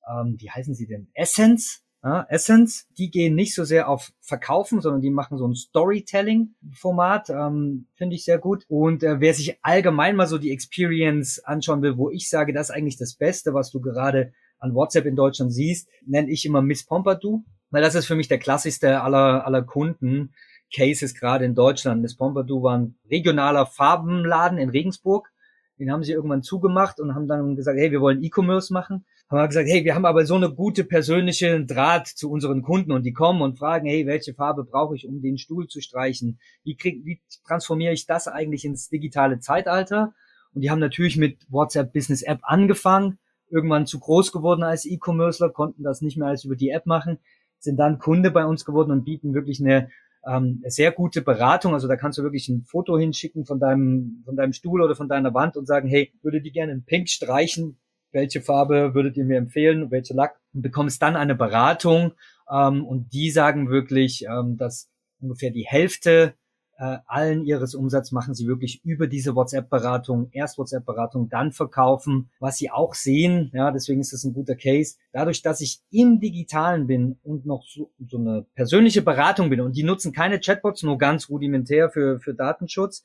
ähm, 0.09 0.37
wie 0.39 0.51
heißen 0.51 0.75
sie 0.75 0.87
denn? 0.87 1.09
Essence. 1.15 1.83
Ja, 2.03 2.25
Essence, 2.29 2.87
die 2.97 3.11
gehen 3.11 3.35
nicht 3.35 3.57
so 3.57 3.65
sehr 3.65 3.89
auf 3.89 4.13
Verkaufen, 4.21 4.81
sondern 4.81 5.03
die 5.03 5.11
machen 5.11 5.37
so 5.37 5.49
ein 5.49 5.57
Storytelling-Format, 5.57 7.31
ähm, 7.31 7.89
finde 7.97 8.15
ich 8.15 8.25
sehr 8.25 8.39
gut. 8.39 8.65
Und 8.69 9.03
äh, 9.03 9.21
wer 9.21 9.35
sich 9.35 9.59
allgemein 9.63 10.15
mal 10.15 10.29
so 10.29 10.39
die 10.39 10.53
Experience 10.53 11.41
anschauen 11.41 11.83
will, 11.83 11.97
wo 11.97 12.09
ich 12.09 12.29
sage, 12.29 12.53
das 12.53 12.69
ist 12.69 12.77
eigentlich 12.77 12.99
das 12.99 13.15
Beste, 13.15 13.53
was 13.53 13.73
du 13.73 13.81
gerade 13.81 14.33
an 14.61 14.75
WhatsApp 14.75 15.07
in 15.07 15.17
Deutschland 15.17 15.53
siehst, 15.53 15.89
nenne 16.07 16.31
ich 16.31 16.47
immer 16.47 16.63
Miss 16.63 16.87
Pompadour, 16.87 17.43
weil 17.71 17.83
das 17.83 17.97
ist 17.97 18.07
für 18.07 18.17
mich 18.17 18.29
der 18.29 18.39
klassischste 18.39 19.03
aller, 19.03 19.45
aller 19.45 19.63
Kunden. 19.63 20.33
Cases 20.73 21.15
gerade 21.15 21.47
in 21.47 21.55
Deutschland. 21.55 22.03
Miss 22.03 22.17
Pompadour 22.17 22.63
war 22.63 22.79
ein 22.79 22.97
regionaler 23.11 23.67
Farbenladen 23.67 24.59
in 24.59 24.69
Regensburg. 24.69 25.33
Den 25.79 25.91
haben 25.91 26.05
sie 26.05 26.13
irgendwann 26.13 26.43
zugemacht 26.43 27.01
und 27.01 27.15
haben 27.15 27.27
dann 27.27 27.57
gesagt, 27.57 27.79
hey, 27.79 27.91
wir 27.91 28.01
wollen 28.01 28.23
E-Commerce 28.23 28.73
machen 28.73 29.05
haben 29.31 29.39
wir 29.39 29.49
gesagt, 29.49 29.69
hey, 29.69 29.85
wir 29.85 29.95
haben 29.95 30.07
aber 30.07 30.25
so 30.25 30.37
eine 30.37 30.51
gute 30.51 30.85
persönliche 30.85 31.65
Draht 31.65 32.07
zu 32.07 32.31
unseren 32.31 32.63
Kunden 32.63 32.93
und 32.93 33.03
die 33.03 33.13
kommen 33.13 33.43
und 33.43 33.59
fragen, 33.59 33.87
hey, 33.87 34.07
welche 34.07 34.33
Farbe 34.33 34.65
brauche 34.65 34.97
ich, 34.97 35.07
um 35.07 35.21
den 35.21 35.37
Stuhl 35.37 35.67
zu 35.69 35.83
streichen? 35.83 36.39
Wie, 36.65 36.77
krieg, 36.77 37.05
wie 37.05 37.21
transformiere 37.47 37.93
ich 37.93 38.07
das 38.07 38.27
eigentlich 38.27 38.65
ins 38.65 38.89
digitale 38.89 39.39
Zeitalter? 39.41 40.15
Und 40.55 40.63
die 40.63 40.71
haben 40.71 40.79
natürlich 40.79 41.19
mit 41.19 41.39
WhatsApp 41.51 41.93
Business 41.93 42.23
App 42.23 42.41
angefangen, 42.43 43.19
irgendwann 43.51 43.87
zu 43.87 43.99
groß 43.99 44.33
geworden 44.33 44.63
als 44.63 44.87
E-Commercer, 44.87 45.51
konnten 45.51 45.83
das 45.83 46.01
nicht 46.01 46.17
mehr 46.17 46.29
als 46.29 46.45
über 46.45 46.57
die 46.57 46.71
App 46.71 46.87
machen, 46.87 47.19
sind 47.59 47.77
dann 47.77 47.99
Kunde 47.99 48.31
bei 48.31 48.47
uns 48.47 48.65
geworden 48.65 48.93
und 48.93 49.05
bieten 49.05 49.35
wirklich 49.35 49.61
eine 49.61 49.91
ähm, 50.27 50.63
sehr 50.67 50.91
gute 50.91 51.21
Beratung. 51.21 51.75
Also 51.75 51.87
da 51.87 51.97
kannst 51.97 52.19
du 52.19 52.23
wirklich 52.23 52.49
ein 52.49 52.65
Foto 52.65 52.99
hinschicken 52.99 53.45
von 53.45 53.61
deinem, 53.61 54.23
von 54.25 54.37
deinem 54.37 54.53
Stuhl 54.53 54.81
oder 54.81 54.97
von 54.97 55.09
deiner 55.09 55.35
Wand 55.35 55.57
und 55.57 55.67
sagen, 55.67 55.89
hey, 55.89 56.13
würde 56.23 56.41
die 56.41 56.53
gerne 56.53 56.73
in 56.73 56.85
Pink 56.85 57.09
streichen? 57.09 57.79
Welche 58.13 58.41
Farbe 58.41 58.95
würdet 58.95 59.17
ihr 59.17 59.25
mir 59.25 59.39
empfehlen? 59.39 59.91
Welche 59.91 60.15
Lack? 60.15 60.41
Und 60.55 60.63
bekommst 60.63 61.03
dann 61.03 61.17
eine 61.17 61.35
Beratung. 61.35 62.13
Ähm, 62.51 62.85
und 62.85 63.13
die 63.13 63.31
sagen 63.31 63.69
wirklich, 63.69 64.25
ähm, 64.25 64.57
dass 64.57 64.91
ungefähr 65.21 65.51
die 65.51 65.67
Hälfte 65.67 66.35
äh, 66.79 66.99
allen 67.07 67.45
ihres 67.45 67.75
Umsatz 67.75 68.13
machen 68.13 68.35
sie 68.35 68.47
wirklich 68.47 68.85
über 68.85 69.09
diese 69.09 69.35
WhatsApp-Beratung, 69.35 70.29
erst 70.31 70.59
WhatsApp-Beratung, 70.59 71.29
dann 71.29 71.51
verkaufen, 71.51 72.31
was 72.39 72.57
sie 72.57 72.71
auch 72.71 72.95
sehen. 72.95 73.51
Ja, 73.53 73.73
deswegen 73.73 74.01
ist 74.01 74.13
das 74.13 74.23
ein 74.23 74.33
guter 74.33 74.55
Case. 74.55 74.97
Dadurch, 75.13 75.43
dass 75.43 75.61
ich 75.61 75.81
im 75.91 76.21
Digitalen 76.21 76.87
bin 76.87 77.19
und 77.25 77.47
noch 77.47 77.65
so, 77.67 77.91
so 78.09 78.19
eine 78.19 78.47
persönliche 78.55 79.03
Beratung 79.03 79.51
bin 79.51 79.61
und 79.61 79.77
die 79.77 79.83
nutzen 79.83 80.13
keine 80.13 80.39
Chatbots, 80.39 80.85
nur 80.85 80.99
ganz 80.99 81.29
rudimentär 81.29 81.91
für, 81.91 82.21
für 82.21 82.35
Datenschutz, 82.35 83.03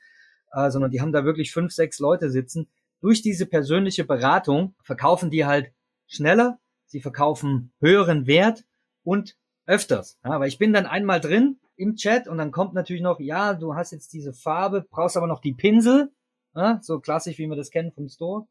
äh, 0.51 0.70
sondern 0.70 0.91
die 0.91 1.01
haben 1.01 1.12
da 1.12 1.26
wirklich 1.26 1.51
fünf, 1.51 1.74
sechs 1.74 1.97
Leute 1.97 2.30
sitzen. 2.30 2.68
Durch 3.04 3.22
diese 3.22 3.45
persönliche 3.45 4.06
Beratung 4.06 4.76
verkaufen 4.82 5.30
die 5.30 5.45
halt 5.45 5.74
schneller, 6.08 6.60
sie 6.86 7.01
verkaufen 7.01 7.74
höheren 7.82 8.28
Wert 8.28 8.64
und 9.04 9.36
öfters. 9.66 10.18
Ja, 10.24 10.39
weil 10.39 10.47
ich 10.47 10.58
bin 10.58 10.72
dann 10.72 10.86
einmal 10.86 11.20
drin, 11.20 11.60
im 11.76 11.95
Chat 11.95 12.30
und 12.30 12.38
dann 12.38 12.51
kommt 12.51 12.74
natürlich 12.74 13.01
noch, 13.01 13.20
ja, 13.20 13.56
du 13.56 13.76
hast 13.76 13.91
jetzt 13.91 14.14
diese 14.14 14.32
Farbe, 14.32 14.86
brauchst 14.89 15.18
aber 15.18 15.28
noch 15.28 15.41
die 15.41 15.51
Pinsel, 15.54 16.14
ja, 16.56 16.80
so 16.82 17.01
klassisch, 17.01 17.38
wie 17.39 17.47
wir 17.47 17.58
das 17.58 17.72
kennen 17.72 17.91
vom 17.91 18.08
Store. 18.08 18.47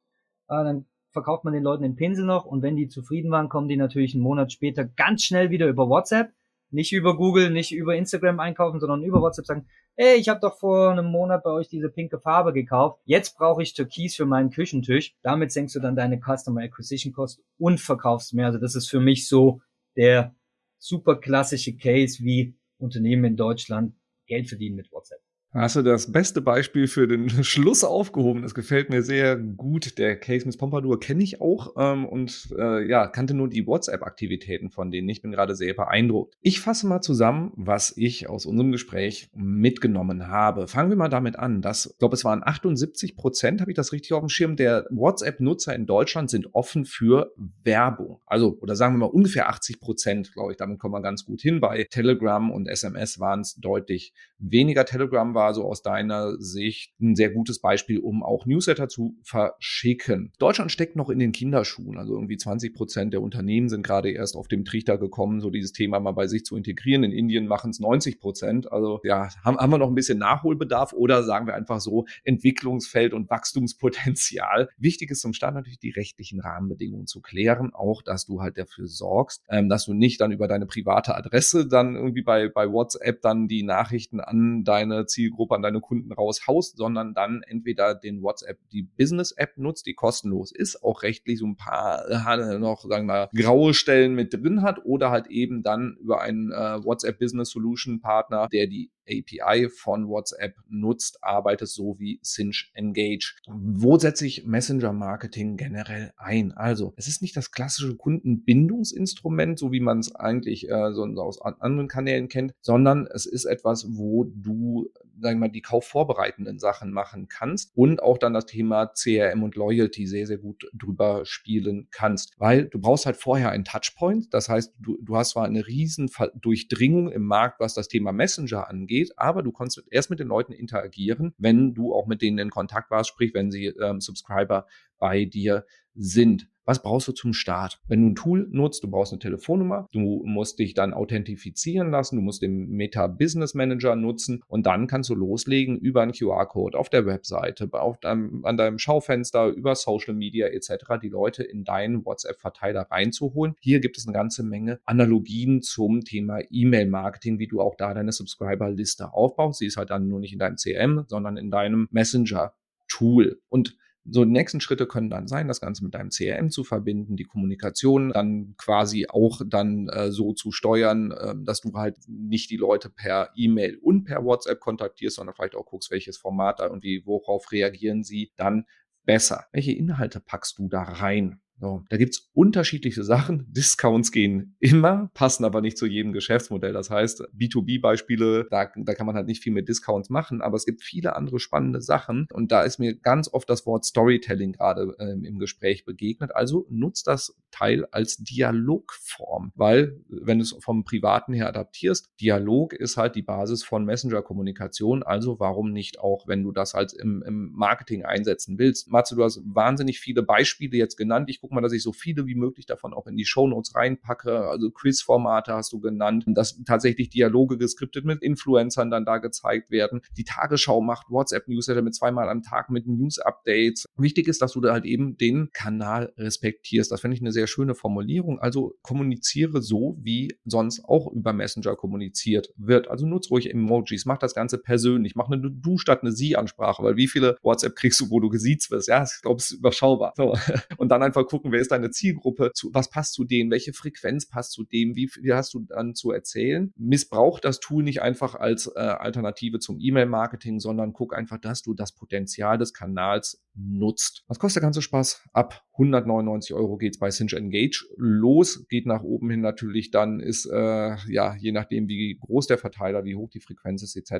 Äh, 0.49 0.65
dann 0.65 0.87
verkauft 1.13 1.45
man 1.45 1.55
den 1.55 1.63
Leuten 1.63 1.83
den 1.83 1.97
Pinsel 1.97 2.27
noch 2.27 2.45
und 2.45 2.61
wenn 2.61 2.77
die 2.77 2.89
zufrieden 2.89 3.31
waren, 3.31 3.49
kommen 3.49 3.69
die 3.69 3.79
natürlich 3.79 4.13
einen 4.13 4.23
Monat 4.23 4.53
später 4.53 4.85
ganz 4.85 5.23
schnell 5.23 5.49
wieder 5.49 5.67
über 5.67 5.89
WhatsApp, 5.89 6.31
nicht 6.73 6.93
über 6.93 7.17
Google, 7.17 7.51
nicht 7.51 7.73
über 7.73 7.97
Instagram 7.97 8.41
einkaufen, 8.41 8.81
sondern 8.81 9.03
über 9.03 9.21
WhatsApp 9.21 9.47
sagen, 9.47 9.67
hey, 9.97 10.17
ich 10.17 10.29
habe 10.29 10.41
doch 10.41 10.59
vor 10.59 10.91
einem 10.91 11.07
Monat 11.07 11.43
bei 11.43 11.51
euch 11.51 11.69
diese 11.69 11.91
pinke 11.91 12.19
Farbe 12.19 12.53
gekauft, 12.53 13.01
jetzt 13.05 13.37
brauche 13.37 13.63
ich 13.63 13.75
Türkis 13.75 14.17
für 14.17 14.27
meinen 14.27 14.51
Küchentisch. 14.51 15.15
Damit 15.23 15.53
senkst 15.53 15.75
du 15.75 15.81
dann 15.81 15.97
deine 15.97 16.21
Customer 16.21 16.63
Acquisition 16.63 17.13
Cost 17.13 17.43
und 17.59 17.81
verkaufst 17.81 18.35
mehr. 18.35 18.47
Also 18.47 18.59
das 18.59 18.75
ist 18.75 18.89
für 18.89 19.01
mich 19.01 19.29
so 19.29 19.61
der 19.97 20.35
super 20.79 21.17
klassische 21.17 21.77
Case, 21.77 22.25
wie 22.25 22.55
Unternehmen 22.79 23.25
in 23.25 23.37
Deutschland 23.37 23.95
Geld 24.27 24.49
verdienen 24.49 24.77
mit 24.77 24.91
WhatsApp. 24.91 25.21
Hast 25.55 25.77
du 25.77 25.83
das 25.83 26.11
beste 26.11 26.41
Beispiel 26.41 26.87
für 26.87 27.07
den 27.07 27.29
Schluss 27.45 27.85
aufgehoben? 27.85 28.41
Das 28.41 28.55
gefällt 28.55 28.89
mir 28.89 29.03
sehr 29.03 29.37
gut. 29.37 29.99
Der 29.99 30.19
Case 30.19 30.47
Miss 30.47 30.57
Pompadour 30.57 30.99
kenne 30.99 31.23
ich 31.23 31.43
auch 31.43 31.75
ähm, 31.77 32.07
und 32.07 32.49
äh, 32.59 32.89
ja, 32.89 33.07
kannte 33.07 33.35
nur 33.35 33.49
die 33.49 33.67
WhatsApp-Aktivitäten 33.67 34.71
von 34.71 34.91
denen. 34.91 35.11
Ich 35.11 35.21
bin 35.21 35.31
gerade 35.31 35.55
sehr 35.55 35.75
beeindruckt. 35.75 36.37
Ich 36.41 36.61
fasse 36.61 36.87
mal 36.87 37.03
zusammen, 37.03 37.53
was 37.55 37.93
ich 37.95 38.31
aus 38.31 38.47
unserem 38.47 38.73
Gespräch 38.73 39.29
mitgenommen 39.35 40.29
habe. 40.29 40.69
Fangen 40.69 40.89
wir 40.89 40.97
mal 40.97 41.11
damit 41.11 41.39
an. 41.39 41.61
Dass, 41.61 41.85
ich 41.85 41.99
glaube, 41.99 42.15
es 42.15 42.25
waren 42.25 42.43
78 42.43 43.15
Prozent, 43.15 43.61
habe 43.61 43.71
ich 43.71 43.77
das 43.77 43.93
richtig 43.93 44.15
auf 44.15 44.21
dem 44.21 44.31
Schirm, 44.31 44.57
der 44.57 44.87
WhatsApp-Nutzer 44.89 45.75
in 45.75 45.85
Deutschland 45.85 46.31
sind 46.31 46.55
offen 46.55 46.87
für 46.87 47.35
Werbung. 47.63 48.23
Also, 48.25 48.57
oder 48.63 48.75
sagen 48.75 48.95
wir 48.95 49.01
mal 49.01 49.13
ungefähr 49.13 49.51
80 49.51 49.81
Prozent, 49.81 50.33
glaube 50.33 50.53
ich. 50.53 50.57
Damit 50.57 50.79
kommen 50.79 50.95
wir 50.95 51.03
ganz 51.03 51.27
gut 51.27 51.43
hin. 51.43 51.61
Bei 51.61 51.85
Telegram 51.91 52.51
und 52.51 52.69
SMS 52.69 53.21
waren 53.21 53.41
es 53.41 53.57
deutlich 53.57 54.15
weniger. 54.39 54.87
Telegram 54.87 55.35
war 55.35 55.42
war 55.43 55.55
so 55.55 55.65
aus 55.65 55.83
deiner 55.83 56.37
Sicht 56.39 56.93
ein 57.01 57.17
sehr 57.17 57.31
gutes 57.31 57.59
Beispiel, 57.61 57.99
um 57.99 58.23
auch 58.23 58.47
Newsletter 58.47 58.89
zu 58.89 59.17
verschicken. 59.25 60.33
Deutschland 60.39 60.71
steckt 60.71 60.95
noch 60.95 61.11
in 61.11 61.19
den 61.19 61.33
Kinderschuhen. 61.33 61.99
Also 61.99 62.15
irgendwie 62.15 62.37
20 62.37 62.73
Prozent 62.73 63.13
der 63.13 63.23
Unternehmen 63.23 63.69
sind 63.69 63.83
gerade 63.83 64.13
erst 64.13 64.37
auf 64.37 64.47
dem 64.47 64.65
Trichter 64.65 64.99
gekommen, 64.99 65.41
so 65.41 65.51
dieses 65.51 65.73
Thema 65.73 65.99
mal 65.99 66.13
bei 66.13 66.29
sich 66.29 66.45
zu 66.45 66.57
integrieren. 66.57 67.03
In 67.03 67.11
Indien 67.11 67.49
machen 67.49 67.71
es 67.71 67.81
90 67.81 68.21
Prozent. 68.21 68.71
Also 68.71 69.01
ja, 69.03 69.31
haben, 69.45 69.57
haben 69.57 69.73
wir 69.73 69.79
noch 69.79 69.89
ein 69.89 69.97
bisschen 69.97 70.19
Nachholbedarf 70.19 70.93
oder 70.93 71.25
sagen 71.25 71.49
wir 71.49 71.55
einfach 71.55 71.81
so 71.81 72.05
Entwicklungsfeld 72.23 73.13
und 73.13 73.29
Wachstumspotenzial. 73.29 74.69
Wichtig 74.79 75.11
ist 75.11 75.23
zum 75.23 75.33
Start 75.33 75.57
natürlich 75.57 75.81
die 75.81 75.91
rechtlichen 75.91 76.41
Rahmenbedingungen 76.41 77.09
zu 77.09 77.21
klären. 77.21 77.75
Auch, 77.75 78.03
dass 78.03 78.27
du 78.27 78.41
halt 78.41 78.59
dafür 78.59 78.87
sorgst, 78.87 79.43
ähm, 79.49 79.69
dass 79.69 79.87
du 79.87 79.93
nicht 79.93 80.21
dann 80.21 80.31
über 80.31 80.47
deine 80.47 80.67
private 80.67 81.17
Adresse 81.17 81.67
dann 81.67 81.97
irgendwie 81.97 82.23
bei, 82.23 82.49
bei 82.49 82.71
WhatsApp 82.71 83.23
dann 83.23 83.49
die 83.49 83.65
Nachrichten 83.65 84.21
an 84.21 84.63
deine 84.63 85.07
Ziel 85.07 85.32
Zielgruppe 85.33 85.55
an 85.55 85.63
deine 85.63 85.81
Kunden 85.81 86.13
raushaust, 86.13 86.77
sondern 86.77 87.15
dann 87.15 87.43
entweder 87.43 87.95
den 87.95 88.23
WhatsApp, 88.23 88.59
die 88.71 88.83
Business-App 88.83 89.57
nutzt, 89.57 89.87
die 89.87 89.95
kostenlos 89.95 90.53
ist, 90.53 90.83
auch 90.83 91.03
rechtlich 91.03 91.39
so 91.39 91.47
ein 91.47 91.57
paar 91.57 92.09
äh, 92.09 92.59
noch, 92.59 92.85
sagen 92.89 93.07
wir 93.07 93.31
graue 93.35 93.75
Stellen 93.75 94.15
mit 94.15 94.33
drin 94.33 94.63
hat 94.63 94.85
oder 94.85 95.11
halt 95.11 95.29
eben 95.29 95.63
dann 95.63 95.97
über 96.01 96.21
einen 96.21 96.53
äh, 96.53 96.85
WhatsApp 96.85 97.19
Business 97.19 97.51
Solution 97.51 98.01
Partner, 98.01 98.49
der 98.53 98.67
die 98.67 98.91
API 99.09 99.69
von 99.69 100.09
WhatsApp 100.09 100.55
nutzt, 100.69 101.23
arbeitet 101.23 101.69
so 101.69 101.97
wie 101.99 102.21
Cinch 102.23 102.71
Engage. 102.75 103.35
Wo 103.49 103.99
setze 103.99 104.27
ich 104.27 104.47
Messenger 104.47 104.93
Marketing 104.93 105.57
generell 105.57 106.13
ein? 106.17 106.53
Also, 106.53 106.93
es 106.97 107.09
ist 107.09 107.23
nicht 107.23 107.37
das 107.37 107.51
klassische 107.51 107.97
Kundenbindungsinstrument, 107.97 109.59
so 109.59 109.73
wie 109.73 109.81
man 109.81 109.99
es 109.99 110.15
eigentlich 110.15 110.69
äh, 110.71 110.93
so 110.93 111.05
aus 111.05 111.41
anderen 111.41 111.89
Kanälen 111.89 112.29
kennt, 112.29 112.55
sondern 112.61 113.07
es 113.07 113.27
ist 113.27 113.45
etwas, 113.45 113.87
wo 113.97 114.25
du 114.25 114.91
sagen 115.21 115.39
wir 115.39 115.49
mal, 115.49 115.53
die 115.53 115.63
kaufvorbereitenden 115.63 116.59
Sachen 116.59 116.93
machen 116.93 117.29
kannst 117.29 117.73
und 117.75 118.03
auch 118.03 118.19
dann 118.19 118.33
das 118.33 118.47
Thema 118.47 118.87
CRM 118.87 119.43
und 119.43 119.57
Loyalty 119.57 120.07
sehr, 120.07 120.27
sehr 120.27 120.39
gut 120.39 120.69
drüber 120.73 121.25
spielen 121.25 121.89
kannst. 121.91 122.35
Weil 122.39 122.67
du 122.67 122.79
brauchst 122.79 123.07
halt 123.07 123.17
vorher 123.17 123.51
einen 123.51 123.65
Touchpoint. 123.65 124.33
Das 124.33 124.49
heißt, 124.49 124.75
du, 124.79 124.99
du 125.03 125.17
hast 125.17 125.31
zwar 125.31 125.45
eine 125.45 125.67
riesen 125.67 126.11
Durchdringung 126.35 127.11
im 127.11 127.25
Markt, 127.25 127.61
was 127.61 127.75
das 127.75 127.89
Thema 127.89 128.13
Messenger 128.13 128.69
angeht, 128.69 129.13
aber 129.17 129.43
du 129.43 129.53
kannst 129.53 129.83
erst 129.91 130.11
mit 130.11 130.21
den 130.21 130.29
Leuten 130.29 130.53
interagieren, 130.53 131.35
wenn 131.39 131.75
du 131.75 131.95
auch 131.95 132.07
mit 132.07 132.23
denen 132.23 132.39
in 132.39 132.51
Kontakt 132.51 132.91
warst, 132.91 133.11
sprich, 133.11 133.35
wenn 133.35 133.51
sie 133.51 133.67
ähm, 133.67 134.01
Subscriber 134.01 134.67
bei 134.99 135.25
dir 135.25 135.65
sind. 135.95 136.49
Was 136.65 136.81
brauchst 136.81 137.09
du 137.09 137.13
zum 137.13 137.33
Start? 137.33 137.81
Wenn 137.89 138.03
du 138.03 138.09
ein 138.11 138.15
Tool 138.15 138.47
nutzt, 138.51 138.85
du 138.85 138.91
brauchst 138.91 139.13
eine 139.13 139.19
Telefonnummer, 139.19 139.89
du 139.91 140.23
musst 140.25 140.61
dich 140.61 140.75
dann 140.75 140.95
authentifizieren 140.95 141.91
lassen, 141.91 142.17
du 142.17 142.23
musst 142.23 142.41
den 142.41 142.69
Meta 142.69 143.09
Business 143.09 143.55
Manager 143.55 143.97
nutzen 143.97 144.43
und 144.47 144.67
dann 144.67 144.87
kannst 144.87 145.11
du 145.11 145.17
loslegen 145.17 145.77
über 145.77 146.03
einen 146.03 146.13
QR-Code 146.13 146.79
auf 146.79 146.89
der 146.89 147.05
Webseite, 147.05 147.69
auf 147.73 147.99
deinem, 147.99 148.45
an 148.45 148.57
deinem 148.57 148.79
Schaufenster, 148.79 149.49
über 149.49 149.75
Social 149.75 150.15
Media 150.15 150.47
etc. 150.47 151.01
die 151.03 151.09
Leute 151.09 151.43
in 151.43 151.65
deinen 151.65 152.05
WhatsApp-Verteiler 152.05 152.83
reinzuholen. 152.91 153.57
Hier 153.61 153.81
gibt 153.81 153.99
es 153.99 154.07
eine 154.07 154.15
ganze 154.15 154.45
Menge 154.45 154.79
Analogien 154.85 155.63
zum 155.63 156.03
Thema 156.03 156.39
E-Mail-Marketing, 156.49 157.41
wie 157.41 157.49
du 157.49 157.61
auch 157.61 157.75
da 157.75 157.93
deine 157.93 158.13
Subscriber-Liste 158.13 159.13
aufbaust. 159.13 159.59
Sie 159.59 159.67
ist 159.67 159.77
halt 159.77 159.91
dann 159.91 160.07
nur 160.07 160.21
nicht 160.21 160.33
in 160.33 160.39
deinem 160.39 160.59
CM, 160.59 161.05
sondern 161.09 161.37
in 161.37 161.51
deinem 161.51 161.89
Messenger-Tool. 161.91 163.41
Und 163.49 163.77
so, 164.05 164.25
die 164.25 164.33
nächsten 164.33 164.61
Schritte 164.61 164.87
können 164.87 165.11
dann 165.11 165.29
sein, 165.29 165.47
das 165.47 165.61
Ganze 165.61 165.85
mit 165.85 165.95
deinem 165.95 166.11
CRM 166.11 166.51
zu 166.51 166.65
verbinden, 166.65 167.17
die 167.17 167.25
Kommunikation 167.25 168.11
dann 168.11 168.55
quasi 168.57 169.07
auch 169.09 169.41
dann 169.47 169.89
äh, 169.89 170.11
so 170.11 170.33
zu 170.33 170.51
steuern, 170.51 171.13
äh, 171.13 171.35
dass 171.45 171.61
du 171.61 171.73
halt 171.75 171.99
nicht 172.09 172.51
die 172.51 172.57
Leute 172.57 172.91
per 172.91 173.31
E-Mail 173.37 173.79
und 173.81 174.05
per 174.05 174.25
WhatsApp 174.25 174.59
kontaktierst, 174.59 175.17
sondern 175.17 175.37
vielleicht 175.37 175.55
auch 175.55 175.67
guckst, 175.67 175.91
welches 175.93 176.19
Format 176.19 176.59
da 176.59 176.67
und 176.67 176.83
wie, 176.83 177.07
worauf 177.07 177.53
reagieren 177.53 178.03
sie 178.03 178.33
dann 178.37 178.65
besser. 179.05 179.47
Welche 179.53 179.73
Inhalte 179.73 180.21
packst 180.21 180.59
du 180.59 180.69
da 180.69 180.83
rein? 180.83 181.42
So, 181.63 181.85
da 181.91 181.97
gibt's 181.97 182.29
unterschiedliche 182.35 183.05
Sachen. 183.05 183.47
Discounts 183.53 184.11
gehen 184.11 184.57
immer, 184.59 185.13
passen 185.15 185.45
aber 185.45 185.61
nicht 185.61 185.79
zu 185.79 185.87
jedem 185.87 186.13
Geschäftsmodell. 186.13 186.73
Das 186.73 186.91
heißt, 186.91 187.23
B2B-Beispiele, 187.39 188.49
da, 188.51 188.69
da 188.75 188.95
kann 188.95 189.07
man 189.07 189.15
halt 189.15 189.29
nicht 189.29 189.45
viel 189.45 189.53
mit 189.53 189.69
Discounts 189.69 190.11
machen, 190.11 190.43
aber 190.43 190.57
es 190.57 190.65
gibt 190.65 190.83
viele 190.83 191.15
andere 191.15 191.39
spannende 191.39 191.81
Sachen. 191.81 192.27
Und 192.33 192.51
da 192.51 192.65
ist 192.65 192.81
mir 192.81 192.97
ganz 192.97 193.33
oft 193.33 193.49
das 193.49 193.65
Wort 193.65 193.85
Storytelling 193.85 194.55
gerade 194.55 194.97
ähm, 194.99 195.25
im 195.25 195.39
Gespräch 195.39 195.85
begegnet. 195.85 196.35
Also 196.35 196.67
nutzt 196.69 197.07
das 197.07 197.37
Teil 197.53 197.87
als 197.93 198.17
Dialogform, 198.17 199.53
weil 199.55 200.01
wenn 200.09 200.39
du 200.39 200.43
es 200.43 200.57
vom 200.59 200.83
Privaten 200.83 201.33
her 201.33 201.47
adaptierst, 201.47 202.11
Dialog 202.21 202.73
ist 202.73 202.97
halt 202.97 203.15
die 203.15 203.23
Basis 203.23 203.63
von 203.63 203.85
Messenger-Kommunikation. 203.85 205.05
Also 205.05 205.39
warum 205.39 205.71
nicht 205.71 206.01
auch, 206.01 206.27
wenn 206.27 206.43
du 206.43 206.51
das 206.51 206.75
halt 206.75 206.93
im, 206.93 207.23
im 207.23 207.53
Marketing 207.53 208.05
einsetzen 208.05 208.59
willst? 208.59 208.91
Matze, 208.91 209.15
du 209.15 209.23
hast 209.23 209.41
wahnsinnig 209.45 210.01
viele 210.01 210.25
Beispiele 210.25 210.77
jetzt 210.77 210.97
genannt. 210.97 211.31
Ich 211.31 211.41
gucke 211.53 211.57
mal, 211.57 211.63
dass 211.63 211.73
ich 211.73 211.83
so 211.83 211.93
viele 211.93 212.27
wie 212.27 212.35
möglich 212.35 212.67
davon 212.67 212.95
auch 212.95 213.07
in 213.07 213.17
die 213.17 213.27
Shownotes 213.27 213.75
reinpacke. 213.75 214.49
Also 214.49 214.71
Quiz-Formate 214.71 215.53
hast 215.53 215.73
du 215.73 215.81
genannt, 215.81 216.25
dass 216.27 216.63
tatsächlich 216.65 217.11
Dialoge 217.11 217.59
geskriptet 217.59 218.05
mit 218.05 218.23
Influencern 218.23 218.91
dann 218.91 219.05
da 219.05 219.19
gezeigt 219.19 219.71
werden. 219.71 220.01
Die 220.17 220.25
Tagesschau 220.25 220.81
macht 220.81 221.11
WhatsApp-Newsletter 221.11 221.83
mit 221.83 221.95
zweimal 221.95 222.29
am 222.29 222.43
Tag 222.43 222.71
mit 222.71 222.87
News-Updates. 222.87 223.85
Wichtig 223.97 224.29
ist, 224.29 224.41
dass 224.41 224.53
du 224.53 224.61
da 224.61 224.73
halt 224.73 224.87
eben 224.87 225.19
den 225.19 225.51
Kanal 225.53 226.13
respektierst. 226.17 226.91
Das 226.91 227.03
finde 227.03 227.17
ich 227.17 227.21
eine 227.21 227.33
sehr 227.33 227.47
schöne 227.47 227.75
Formulierung. 227.75 228.39
Also 228.39 228.75
kommuniziere 228.83 229.61
so, 229.61 229.99
wie 230.01 230.35
sonst 230.45 230.85
auch 230.87 231.13
über 231.13 231.33
Messenger 231.33 231.77
kommuniziert 231.77 232.53
wird. 232.57 232.89
Also 232.89 233.07
nutze 233.07 233.29
ruhig 233.29 233.51
Emojis, 233.51 234.07
mach 234.07 234.19
das 234.19 234.35
Ganze 234.35 234.59
persönlich, 234.59 235.17
mach 235.17 235.31
eine 235.31 235.51
Du 235.51 235.77
statt 235.77 236.01
eine 236.03 236.13
Sie-Ansprache, 236.13 236.83
weil 236.83 236.97
wie 236.97 237.09
viele 237.09 237.37
WhatsApp 237.43 237.77
kriegst 237.77 238.01
du, 238.01 238.11
wo 238.11 238.21
du 238.21 238.31
gesiezt 238.31 238.71
wirst? 238.71 238.89
Ja, 238.89 239.05
ich 239.05 239.21
glaube, 239.21 239.37
es 239.37 239.51
ist 239.51 239.59
überschaubar. 239.59 240.15
So. 240.17 240.35
Und 240.79 240.89
dann 240.89 241.03
einfach 241.03 241.27
gucken, 241.27 241.42
gucken, 241.43 241.53
wer 241.53 241.61
ist 241.61 241.73
deine 241.73 241.91
Zielgruppe, 241.91 242.53
zu, 242.55 242.71
was 242.73 242.89
passt 242.89 243.15
zu 243.15 243.25
denen, 243.25 243.51
welche 243.51 243.73
Frequenz 243.73 244.29
passt 244.29 244.53
zu 244.53 244.63
dem, 244.63 244.95
wie 244.95 245.09
viel 245.09 245.35
hast 245.35 245.53
du 245.55 245.61
dann 245.61 245.95
zu 245.95 246.13
erzählen. 246.13 246.73
Missbrauch 246.77 247.41
das 247.41 247.59
Tool 247.59 247.83
nicht 247.83 248.01
einfach 248.01 248.37
als 248.37 248.71
äh, 248.77 248.79
Alternative 248.79 249.59
zum 249.59 249.79
E-Mail-Marketing, 249.81 250.61
sondern 250.61 250.93
guck 250.93 251.15
einfach, 251.15 251.39
dass 251.39 251.63
du 251.63 251.75
das 251.75 251.93
Potenzial 251.93 252.59
des 252.59 252.73
Kanals 252.73 253.43
nutzt. 253.55 254.25
Was 254.29 254.39
kostet 254.39 254.63
der 254.63 254.67
ganze 254.67 254.83
Spaß? 254.83 255.29
Ab 255.33 255.63
199 255.75 256.55
Euro 256.55 256.77
geht's 256.77 256.99
bei 256.99 257.11
Cinch 257.11 257.35
Engage 257.35 257.87
los, 257.97 258.67
geht 258.69 258.87
nach 258.87 259.03
oben 259.03 259.31
hin 259.31 259.41
natürlich 259.41 259.91
dann 259.91 260.21
ist, 260.21 260.47
äh, 260.47 260.97
ja, 261.09 261.35
je 261.37 261.53
nachdem 261.53 261.89
wie 261.89 262.19
groß 262.21 262.47
der 262.47 262.59
Verteiler, 262.59 263.05
wie 263.05 263.17
hoch 263.17 263.31
die 263.31 263.41
Frequenz 263.41 263.83
ist 263.83 263.97
etc., 263.97 264.13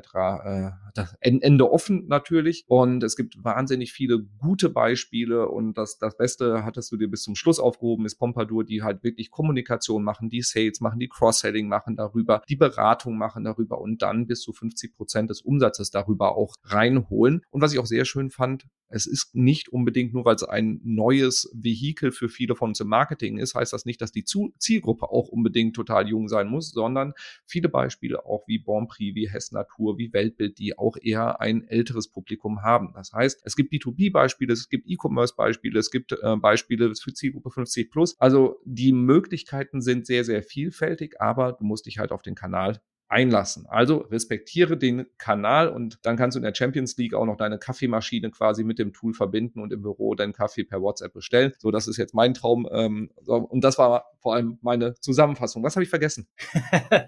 äh, 0.43 0.71
das 0.95 1.15
Ende 1.19 1.71
offen 1.71 2.07
natürlich 2.07 2.65
und 2.67 3.03
es 3.03 3.15
gibt 3.15 3.43
wahnsinnig 3.43 3.93
viele 3.93 4.23
gute 4.39 4.69
Beispiele 4.69 5.47
und 5.47 5.77
das, 5.77 5.97
das 5.99 6.17
Beste 6.17 6.63
hattest 6.65 6.91
du 6.91 6.97
dir 6.97 7.09
bis 7.09 7.23
zum 7.23 7.35
Schluss 7.35 7.59
aufgehoben, 7.59 8.05
ist 8.05 8.15
Pompadour, 8.15 8.63
die 8.63 8.81
halt 8.81 9.03
wirklich 9.03 9.29
Kommunikation 9.29 10.03
machen, 10.03 10.29
die 10.29 10.41
Sales 10.41 10.81
machen, 10.81 10.99
die 10.99 11.09
Cross-Selling 11.09 11.67
machen 11.67 11.95
darüber, 11.95 12.41
die 12.49 12.55
Beratung 12.55 13.17
machen 13.17 13.43
darüber 13.43 13.79
und 13.79 14.01
dann 14.01 14.25
bis 14.25 14.41
zu 14.41 14.53
50 14.53 14.95
Prozent 14.95 15.29
des 15.29 15.41
Umsatzes 15.41 15.91
darüber 15.91 16.35
auch 16.35 16.55
reinholen 16.63 17.41
und 17.51 17.61
was 17.61 17.73
ich 17.73 17.79
auch 17.79 17.85
sehr 17.85 18.05
schön 18.05 18.31
fand, 18.31 18.65
es 18.93 19.07
ist 19.07 19.33
nicht 19.33 19.69
unbedingt 19.69 20.13
nur, 20.13 20.23
weil 20.23 20.35
es 20.35 20.43
ein 20.43 20.79
neues 20.83 21.49
Vehikel 21.53 22.11
für 22.11 22.29
viele 22.29 22.55
von 22.55 22.69
uns 22.69 22.79
im 22.79 22.87
Marketing 22.87 23.37
ist, 23.37 23.55
heißt 23.55 23.73
das 23.73 23.85
nicht, 23.85 24.01
dass 24.01 24.11
die 24.11 24.23
Zielgruppe 24.23 25.09
auch 25.09 25.29
unbedingt 25.29 25.75
total 25.75 26.07
jung 26.07 26.27
sein 26.27 26.47
muss, 26.47 26.69
sondern 26.69 27.13
viele 27.45 27.69
Beispiele 27.69 28.25
auch 28.25 28.47
wie 28.47 28.59
Bonprix, 28.59 29.15
wie 29.15 29.29
Hess 29.29 29.51
Natur, 29.51 29.97
wie 29.97 30.13
Weltbild, 30.13 30.59
die 30.59 30.77
auch 30.77 30.95
eher 31.01 31.41
ein 31.41 31.67
älteres 31.67 32.07
Publikum 32.07 32.61
haben. 32.61 32.93
Das 32.93 33.11
heißt, 33.13 33.41
es 33.43 33.55
gibt 33.55 33.73
B2B-Beispiele, 33.73 34.53
es 34.53 34.69
gibt 34.69 34.87
E-Commerce-Beispiele, 34.87 35.79
es 35.79 35.89
gibt 35.89 36.11
äh, 36.11 36.35
Beispiele 36.37 36.93
für 36.93 37.13
Zielgruppe 37.13 37.49
50 37.49 37.89
plus. 37.89 38.19
Also 38.19 38.59
die 38.63 38.93
Möglichkeiten 38.93 39.81
sind 39.81 40.05
sehr, 40.05 40.23
sehr 40.23 40.43
vielfältig, 40.43 41.19
aber 41.19 41.53
du 41.53 41.63
musst 41.65 41.87
dich 41.87 41.97
halt 41.97 42.11
auf 42.11 42.21
den 42.21 42.35
Kanal 42.35 42.79
einlassen. 43.13 43.67
Also 43.67 43.97
respektiere 43.97 44.75
den 44.75 45.05
Kanal 45.19 45.69
und 45.69 45.99
dann 46.01 46.17
kannst 46.17 46.35
du 46.35 46.39
in 46.39 46.43
der 46.43 46.55
Champions 46.55 46.97
League 46.97 47.13
auch 47.13 47.25
noch 47.25 47.37
deine 47.37 47.59
Kaffeemaschine 47.59 48.31
quasi 48.31 48.63
mit 48.63 48.79
dem 48.79 48.91
Tool 48.91 49.13
verbinden 49.13 49.59
und 49.59 49.71
im 49.71 49.83
Büro 49.83 50.15
deinen 50.15 50.33
Kaffee 50.33 50.63
per 50.63 50.81
WhatsApp 50.81 51.13
bestellen. 51.13 51.53
So, 51.59 51.69
das 51.69 51.87
ist 51.87 51.97
jetzt 51.97 52.15
mein 52.15 52.33
Traum. 52.33 52.67
Ähm, 52.71 53.11
und 53.25 53.63
das 53.63 53.77
war 53.77 54.05
vor 54.19 54.33
allem 54.33 54.57
meine 54.61 54.95
Zusammenfassung. 54.95 55.63
Was 55.63 55.75
habe 55.75 55.83
ich 55.83 55.89
vergessen? 55.89 56.27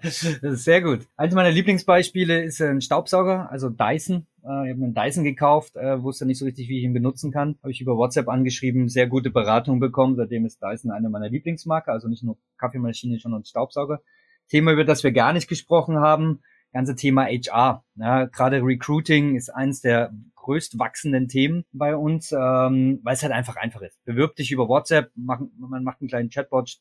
sehr 0.02 0.80
gut. 0.80 1.00
Eines 1.16 1.34
meiner 1.34 1.50
Lieblingsbeispiele 1.50 2.44
ist 2.44 2.62
ein 2.62 2.80
Staubsauger, 2.80 3.50
also 3.50 3.68
Dyson. 3.68 4.26
Äh, 4.44 4.70
ich 4.70 4.74
habe 4.74 4.84
einen 4.84 4.94
Dyson 4.94 5.24
gekauft, 5.24 5.74
äh, 5.74 6.00
wusste 6.00 6.24
nicht 6.24 6.38
so 6.38 6.44
richtig, 6.44 6.68
wie 6.68 6.78
ich 6.78 6.84
ihn 6.84 6.94
benutzen 6.94 7.32
kann. 7.32 7.56
Habe 7.62 7.72
ich 7.72 7.80
über 7.80 7.96
WhatsApp 7.96 8.28
angeschrieben, 8.28 8.88
sehr 8.88 9.08
gute 9.08 9.30
Beratung 9.30 9.80
bekommen. 9.80 10.14
Seitdem 10.14 10.46
ist 10.46 10.62
Dyson 10.62 10.92
eine 10.92 11.08
meiner 11.10 11.28
Lieblingsmarke, 11.28 11.90
also 11.90 12.06
nicht 12.06 12.22
nur 12.22 12.38
Kaffeemaschine, 12.58 13.18
sondern 13.18 13.44
Staubsauger. 13.44 14.00
Thema, 14.48 14.72
über 14.72 14.84
das 14.84 15.04
wir 15.04 15.12
gar 15.12 15.32
nicht 15.32 15.48
gesprochen 15.48 15.98
haben, 15.98 16.40
ganze 16.72 16.94
Thema 16.94 17.24
HR. 17.24 17.84
Ja, 17.96 18.26
Gerade 18.26 18.62
Recruiting 18.62 19.36
ist 19.36 19.48
eines 19.50 19.80
der 19.80 20.12
größt 20.36 20.78
wachsenden 20.78 21.26
Themen 21.26 21.64
bei 21.72 21.96
uns, 21.96 22.32
ähm, 22.32 23.00
weil 23.02 23.14
es 23.14 23.22
halt 23.22 23.32
einfach 23.32 23.56
einfach 23.56 23.82
ist. 23.82 24.02
Bewirb 24.04 24.36
dich 24.36 24.52
über 24.52 24.68
WhatsApp, 24.68 25.10
mach, 25.16 25.40
man 25.58 25.82
macht 25.82 26.00
einen 26.00 26.08
kleinen 26.08 26.30
Chatbot, 26.30 26.78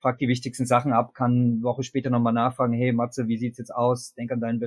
fragt 0.00 0.20
die 0.20 0.28
wichtigsten 0.28 0.66
Sachen 0.66 0.92
ab, 0.92 1.14
kann 1.14 1.32
eine 1.32 1.62
Woche 1.62 1.82
später 1.82 2.10
nochmal 2.10 2.34
nachfragen, 2.34 2.74
hey 2.74 2.92
Matze, 2.92 3.28
wie 3.28 3.38
sieht's 3.38 3.58
jetzt 3.58 3.74
aus? 3.74 4.12
Denk 4.14 4.30
an 4.30 4.40
deinen 4.40 4.60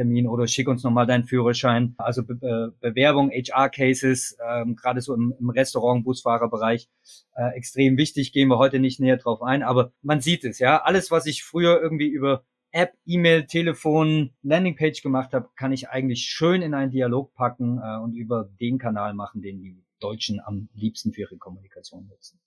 Bewerbungstermin 0.00 0.26
oder 0.26 0.46
schick 0.46 0.68
uns 0.68 0.82
nochmal 0.82 1.06
deinen 1.06 1.24
Führerschein. 1.24 1.94
Also 1.98 2.24
Be 2.24 2.34
Be 2.34 2.74
Bewerbung, 2.80 3.30
HR-Cases, 3.30 4.36
ähm, 4.48 4.76
gerade 4.76 5.00
so 5.00 5.14
im, 5.14 5.34
im 5.38 5.50
Restaurant, 5.50 6.04
Busfahrerbereich, 6.04 6.88
äh, 7.36 7.56
extrem 7.56 7.96
wichtig, 7.96 8.32
gehen 8.32 8.48
wir 8.48 8.58
heute 8.58 8.78
nicht 8.78 9.00
näher 9.00 9.16
drauf 9.16 9.42
ein, 9.42 9.62
aber 9.62 9.92
man 10.02 10.20
sieht 10.20 10.44
es, 10.44 10.58
ja. 10.58 10.82
Alles, 10.82 11.10
was 11.10 11.26
ich 11.26 11.44
früher 11.44 11.80
irgendwie 11.80 12.08
über 12.08 12.44
App, 12.72 12.92
E-Mail, 13.04 13.46
Telefon, 13.46 14.30
Landingpage 14.42 15.02
gemacht 15.02 15.32
habe, 15.32 15.48
kann 15.56 15.72
ich 15.72 15.88
eigentlich 15.88 16.22
schön 16.22 16.62
in 16.62 16.74
einen 16.74 16.92
Dialog 16.92 17.34
packen 17.34 17.78
äh, 17.78 17.98
und 17.98 18.14
über 18.14 18.48
den 18.60 18.78
Kanal 18.78 19.14
machen, 19.14 19.42
den 19.42 19.60
die 19.60 19.82
Deutschen 19.98 20.40
am 20.40 20.68
liebsten 20.74 21.12
für 21.12 21.22
ihre 21.22 21.36
Kommunikation 21.36 22.06
nutzen. 22.06 22.40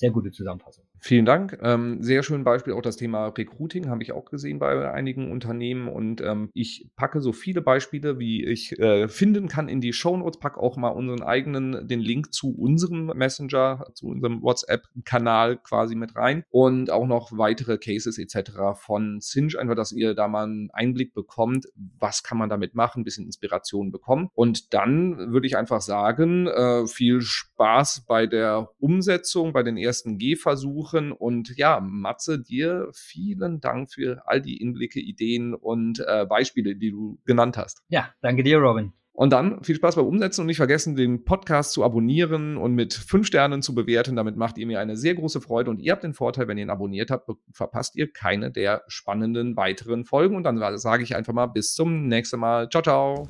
Sehr 0.00 0.12
gute 0.12 0.30
Zusammenfassung. 0.30 0.86
Vielen 1.02 1.26
Dank. 1.26 1.58
Ähm, 1.62 2.02
sehr 2.02 2.22
schön 2.22 2.42
Beispiel 2.42 2.72
auch 2.72 2.80
das 2.80 2.96
Thema 2.96 3.28
Recruiting 3.28 3.90
habe 3.90 4.02
ich 4.02 4.12
auch 4.12 4.24
gesehen 4.24 4.58
bei 4.58 4.90
einigen 4.90 5.30
Unternehmen 5.30 5.88
und 5.88 6.22
ähm, 6.22 6.48
ich 6.54 6.88
packe 6.96 7.20
so 7.20 7.34
viele 7.34 7.60
Beispiele, 7.60 8.18
wie 8.18 8.42
ich 8.42 8.78
äh, 8.78 9.08
finden 9.08 9.46
kann 9.46 9.68
in 9.68 9.82
die 9.82 9.92
Show 9.92 10.16
Notes. 10.16 10.40
Packe 10.40 10.58
auch 10.58 10.78
mal 10.78 10.88
unseren 10.88 11.22
eigenen 11.22 11.86
den 11.86 12.00
Link 12.00 12.32
zu 12.32 12.54
unserem 12.56 13.08
Messenger, 13.08 13.88
zu 13.92 14.06
unserem 14.06 14.40
WhatsApp-Kanal 14.40 15.58
quasi 15.58 15.96
mit 15.96 16.16
rein 16.16 16.44
und 16.48 16.90
auch 16.90 17.06
noch 17.06 17.36
weitere 17.36 17.76
Cases 17.76 18.16
etc. 18.16 18.52
von 18.74 19.20
Cinch, 19.20 19.58
einfach, 19.58 19.76
dass 19.76 19.92
ihr 19.92 20.14
da 20.14 20.28
mal 20.28 20.44
einen 20.44 20.70
Einblick 20.70 21.12
bekommt, 21.12 21.66
was 21.98 22.22
kann 22.22 22.38
man 22.38 22.48
damit 22.48 22.74
machen, 22.74 23.02
ein 23.02 23.04
bisschen 23.04 23.26
Inspiration 23.26 23.92
bekommen 23.92 24.30
und 24.32 24.72
dann 24.72 25.32
würde 25.32 25.46
ich 25.46 25.58
einfach 25.58 25.82
sagen, 25.82 26.46
äh, 26.46 26.86
viel 26.86 27.20
Spaß 27.20 28.06
bei 28.06 28.26
der 28.26 28.70
Umsetzung, 28.78 29.52
bei 29.52 29.62
den 29.62 29.76
ersten 29.76 29.89
Gehversuchen 30.18 30.80
suchen. 30.80 31.12
Und 31.12 31.56
ja, 31.56 31.80
Matze, 31.80 32.40
dir 32.40 32.88
vielen 32.92 33.60
Dank 33.60 33.92
für 33.92 34.22
all 34.26 34.40
die 34.40 34.60
Inblicke, 34.60 35.00
Ideen 35.00 35.54
und 35.54 36.02
äh, 36.06 36.26
Beispiele, 36.26 36.76
die 36.76 36.90
du 36.90 37.18
genannt 37.24 37.56
hast. 37.56 37.82
Ja, 37.88 38.10
danke 38.20 38.42
dir, 38.42 38.58
Robin. 38.58 38.92
Und 39.12 39.32
dann 39.34 39.62
viel 39.62 39.74
Spaß 39.74 39.96
beim 39.96 40.06
Umsetzen 40.06 40.42
und 40.42 40.46
nicht 40.46 40.56
vergessen, 40.56 40.96
den 40.96 41.24
Podcast 41.24 41.72
zu 41.72 41.84
abonnieren 41.84 42.56
und 42.56 42.74
mit 42.74 42.94
fünf 42.94 43.26
Sternen 43.26 43.60
zu 43.60 43.74
bewerten. 43.74 44.16
Damit 44.16 44.36
macht 44.36 44.56
ihr 44.56 44.66
mir 44.66 44.80
eine 44.80 44.96
sehr 44.96 45.14
große 45.14 45.42
Freude 45.42 45.70
und 45.70 45.78
ihr 45.78 45.92
habt 45.92 46.04
den 46.04 46.14
Vorteil, 46.14 46.48
wenn 46.48 46.56
ihr 46.56 46.64
ihn 46.64 46.70
abonniert 46.70 47.10
habt, 47.10 47.28
verpasst 47.52 47.96
ihr 47.96 48.10
keine 48.10 48.50
der 48.50 48.82
spannenden 48.86 49.56
weiteren 49.56 50.04
Folgen. 50.06 50.36
Und 50.36 50.44
dann 50.44 50.78
sage 50.78 51.02
ich 51.02 51.16
einfach 51.16 51.34
mal 51.34 51.46
bis 51.46 51.74
zum 51.74 52.06
nächsten 52.06 52.40
Mal. 52.40 52.70
Ciao, 52.70 52.82
ciao. 52.82 53.28